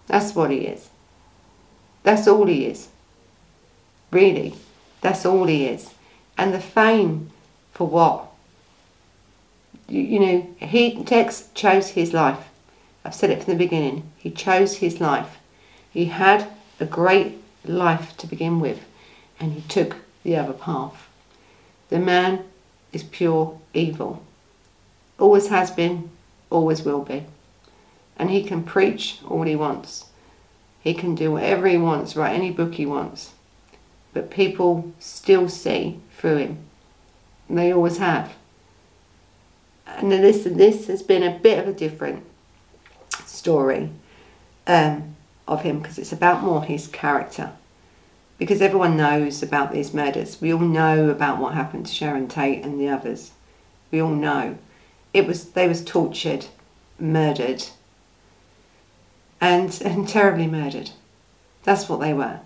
That's 0.07 0.35
what 0.35 0.51
he 0.51 0.61
is. 0.61 0.89
That's 2.03 2.27
all 2.27 2.47
he 2.47 2.65
is. 2.65 2.89
Really, 4.11 4.55
that's 5.03 5.27
all 5.27 5.47
he 5.47 5.67
is. 5.67 5.91
And 6.39 6.55
the 6.55 6.61
fame 6.61 7.31
for 7.73 7.87
what? 7.87 8.27
You, 9.87 10.01
you 10.01 10.21
know, 10.21 10.55
he 10.67 11.05
Tex 11.05 11.51
chose 11.55 11.89
his 11.91 12.15
life. 12.15 12.49
I've 13.05 13.15
said 13.15 13.31
it 13.31 13.43
from 13.43 13.53
the 13.53 13.59
beginning. 13.59 14.11
He 14.17 14.31
chose 14.31 14.77
his 14.77 14.99
life. 15.01 15.39
He 15.91 16.07
had 16.07 16.49
a 16.81 16.87
great 16.87 17.42
life 17.65 18.17
to 18.19 18.27
begin 18.27 18.61
with, 18.61 18.81
and 19.39 19.53
he 19.53 19.61
took 19.63 19.97
the 20.23 20.37
other 20.37 20.53
path. 20.53 21.09
The 21.89 21.99
man 21.99 22.45
is 22.93 23.03
pure 23.03 23.59
evil. 23.75 24.23
Always 25.19 25.49
has 25.49 25.71
been, 25.71 26.11
always 26.51 26.83
will 26.83 27.03
be. 27.03 27.27
And 28.17 28.31
he 28.31 28.45
can 28.45 28.63
preach 28.63 29.19
all 29.29 29.43
he 29.43 29.57
wants. 29.57 30.07
He 30.81 30.95
can 30.95 31.15
do 31.15 31.33
whatever 31.33 31.67
he 31.67 31.79
wants, 31.79 32.17
write 32.17 32.35
any 32.35 32.51
book 32.51 32.75
he 32.75 32.87
wants. 32.87 33.33
But 34.13 34.31
people 34.31 34.93
still 34.99 35.49
see 35.49 36.01
through 36.17 36.37
him. 36.39 36.59
And 37.49 37.59
they 37.59 37.73
always 37.73 37.99
have. 37.99 38.35
And 39.87 40.11
this, 40.11 40.45
this 40.45 40.87
has 40.89 41.03
been 41.03 41.23
a 41.23 41.39
bit 41.39 41.59
of 41.59 41.69
a 41.69 41.73
different 41.73 42.25
story 43.27 43.91
um, 44.67 45.12
of 45.47 45.63
him 45.63 45.81
because 45.81 45.99
it's 45.99 46.13
about 46.13 46.43
more 46.43 46.65
his 46.65 46.87
character. 46.87 47.53
Because 48.39 48.61
everyone 48.61 48.97
knows 48.97 49.43
about 49.43 49.73
these 49.73 49.95
murders. 49.95 50.41
We 50.41 50.53
all 50.53 50.61
know 50.61 51.11
about 51.11 51.39
what 51.39 51.55
happened 51.55 51.87
to 51.87 51.93
Sharon 51.93 52.29
Tate 52.29 52.65
and 52.65 52.81
the 52.81 52.89
others. 52.89 53.33
We 53.91 54.01
all 54.01 54.11
know 54.11 54.59
it 55.13 55.27
was 55.27 55.51
they 55.51 55.69
was 55.69 55.85
tortured, 55.85 56.47
murdered, 56.99 57.65
and 59.41 59.81
and 59.85 60.09
terribly 60.09 60.47
murdered. 60.47 60.91
That's 61.63 61.89
what 61.89 62.01
they 62.01 62.15
were. 62.15 62.41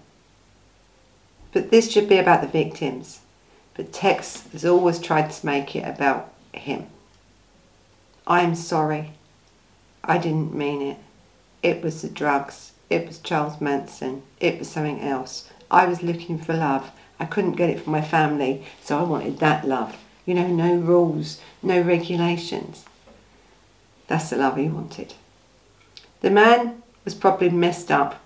But 1.53 1.71
this 1.71 1.91
should 1.91 2.09
be 2.09 2.19
about 2.19 2.43
the 2.43 2.49
victims. 2.49 3.21
But 3.75 3.93
Tex 3.93 4.47
has 4.53 4.65
always 4.65 4.99
tried 4.99 5.31
to 5.31 5.47
make 5.47 5.77
it 5.77 5.87
about 5.87 6.33
him. 6.53 6.87
I 8.27 8.41
am 8.41 8.55
sorry. 8.55 9.13
I 10.03 10.19
didn't 10.19 10.55
mean 10.55 10.83
it. 10.83 10.99
It 11.63 11.83
was 11.83 12.03
the 12.03 12.09
drugs. 12.09 12.73
It 12.89 13.07
was 13.07 13.19
Charles 13.19 13.61
Manson. 13.61 14.23
It 14.41 14.59
was 14.59 14.69
something 14.69 15.01
else. 15.01 15.51
I 15.71 15.87
was 15.87 16.03
looking 16.03 16.39
for 16.39 16.55
love. 16.55 16.91
I 17.19 17.25
couldn't 17.25 17.53
get 17.53 17.71
it 17.71 17.81
from 17.81 17.93
my 17.93 18.03
family, 18.03 18.65
so 18.83 18.99
I 18.99 19.03
wanted 19.03 19.39
that 19.39 19.67
love. 19.67 19.97
You 20.25 20.35
know, 20.35 20.47
no 20.47 20.77
rules, 20.77 21.41
no 21.63 21.81
regulations. 21.81 22.85
That's 24.07 24.31
the 24.31 24.37
love 24.37 24.57
he 24.57 24.69
wanted. 24.69 25.15
The 26.21 26.31
man 26.31 26.83
was 27.05 27.15
probably 27.15 27.51
messed 27.51 27.91
up 27.91 28.21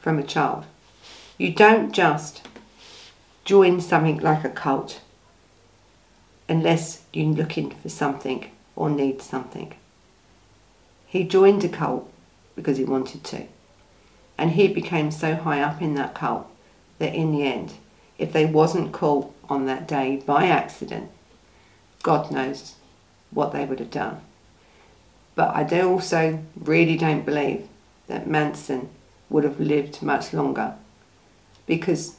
from 0.00 0.18
a 0.18 0.22
child. 0.22 0.64
You 1.38 1.52
don't 1.52 1.92
just 1.92 2.42
join 3.44 3.80
something 3.80 4.18
like 4.18 4.44
a 4.44 4.50
cult 4.50 5.00
unless 6.48 7.02
you're 7.12 7.32
looking 7.32 7.70
for 7.70 7.88
something 7.88 8.50
or 8.74 8.90
need 8.90 9.22
something. 9.22 9.74
He 11.06 11.24
joined 11.24 11.64
a 11.64 11.68
cult 11.68 12.10
because 12.56 12.78
he 12.78 12.84
wanted 12.84 13.24
to. 13.24 13.46
And 14.40 14.52
he 14.52 14.68
became 14.68 15.10
so 15.10 15.34
high 15.34 15.60
up 15.60 15.82
in 15.82 15.96
that 15.96 16.14
cult 16.14 16.46
that 16.98 17.14
in 17.14 17.30
the 17.30 17.42
end, 17.42 17.74
if 18.16 18.32
they 18.32 18.46
wasn't 18.46 18.90
caught 18.90 19.30
on 19.50 19.66
that 19.66 19.86
day 19.86 20.22
by 20.24 20.46
accident, 20.46 21.10
God 22.02 22.30
knows 22.30 22.76
what 23.30 23.52
they 23.52 23.66
would 23.66 23.80
have 23.80 23.90
done. 23.90 24.22
But 25.34 25.54
I 25.54 25.62
do 25.62 25.90
also 25.90 26.42
really 26.58 26.96
don't 26.96 27.26
believe 27.26 27.68
that 28.06 28.26
Manson 28.26 28.88
would 29.28 29.44
have 29.44 29.60
lived 29.60 30.00
much 30.00 30.32
longer 30.32 30.74
because 31.66 32.16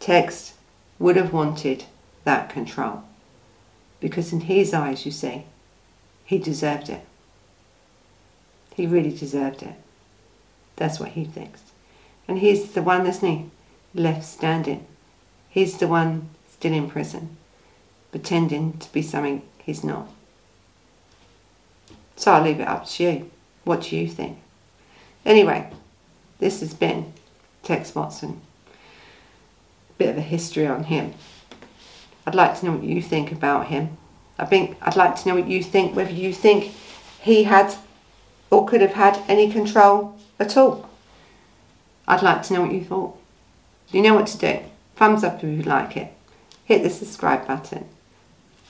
Tex 0.00 0.54
would 0.98 1.16
have 1.16 1.34
wanted 1.34 1.84
that 2.24 2.48
control. 2.48 3.02
Because 4.00 4.32
in 4.32 4.40
his 4.40 4.72
eyes, 4.72 5.04
you 5.04 5.12
see, 5.12 5.44
he 6.24 6.38
deserved 6.38 6.88
it. 6.88 7.04
He 8.74 8.86
really 8.86 9.14
deserved 9.14 9.62
it. 9.62 9.74
That's 10.78 10.98
what 10.98 11.10
he 11.10 11.24
thinks. 11.24 11.62
And 12.26 12.38
he's 12.38 12.72
the 12.72 12.82
one, 12.82 13.06
isn't 13.06 13.28
he, 13.28 13.50
left 13.94 14.24
standing. 14.24 14.86
He's 15.50 15.78
the 15.78 15.88
one 15.88 16.30
still 16.48 16.72
in 16.72 16.88
prison 16.88 17.36
pretending 18.10 18.78
to 18.78 18.92
be 18.92 19.02
something 19.02 19.42
he's 19.62 19.84
not. 19.84 20.08
So 22.16 22.32
I'll 22.32 22.42
leave 22.42 22.60
it 22.60 22.68
up 22.68 22.86
to 22.86 23.04
you. 23.04 23.30
What 23.64 23.82
do 23.82 23.96
you 23.96 24.08
think? 24.08 24.38
Anyway, 25.24 25.70
this 26.38 26.60
has 26.60 26.74
been 26.74 27.12
Tex 27.62 27.94
Watson. 27.94 28.40
A 29.90 29.92
bit 29.98 30.10
of 30.10 30.18
a 30.18 30.22
history 30.22 30.66
on 30.66 30.84
him. 30.84 31.14
I'd 32.26 32.34
like 32.34 32.58
to 32.58 32.66
know 32.66 32.72
what 32.72 32.84
you 32.84 33.02
think 33.02 33.30
about 33.30 33.66
him. 33.66 33.96
I 34.38 34.46
think 34.46 34.76
I'd 34.80 34.96
like 34.96 35.16
to 35.16 35.28
know 35.28 35.34
what 35.34 35.48
you 35.48 35.62
think, 35.62 35.94
whether 35.94 36.12
you 36.12 36.32
think 36.32 36.72
he 37.20 37.44
had 37.44 37.74
or 38.50 38.66
could 38.66 38.80
have 38.80 38.94
had 38.94 39.22
any 39.28 39.50
control 39.50 40.17
at 40.38 40.56
all. 40.56 40.88
I'd 42.06 42.22
like 42.22 42.42
to 42.44 42.54
know 42.54 42.62
what 42.62 42.72
you 42.72 42.84
thought. 42.84 43.18
You 43.90 44.02
know 44.02 44.14
what 44.14 44.26
to 44.28 44.38
do. 44.38 44.60
Thumbs 44.96 45.24
up 45.24 45.42
if 45.42 45.56
you 45.56 45.62
like 45.62 45.96
it. 45.96 46.12
Hit 46.64 46.82
the 46.82 46.90
subscribe 46.90 47.46
button 47.46 47.88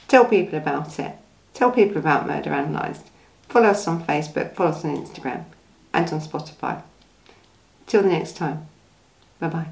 Tell 0.08 0.24
people 0.24 0.58
about 0.58 0.98
it. 0.98 1.16
Tell 1.52 1.70
people 1.70 1.98
about 1.98 2.26
Murder 2.26 2.52
Analysed. 2.52 3.06
Follow 3.48 3.68
us 3.68 3.86
on 3.86 4.02
Facebook, 4.04 4.54
follow 4.54 4.70
us 4.70 4.84
on 4.84 4.96
Instagram, 4.96 5.44
and 5.92 6.10
on 6.10 6.20
Spotify. 6.20 6.82
Till 7.86 8.02
the 8.02 8.08
next 8.08 8.36
time. 8.36 8.66
Bye 9.38 9.48
bye. 9.48 9.66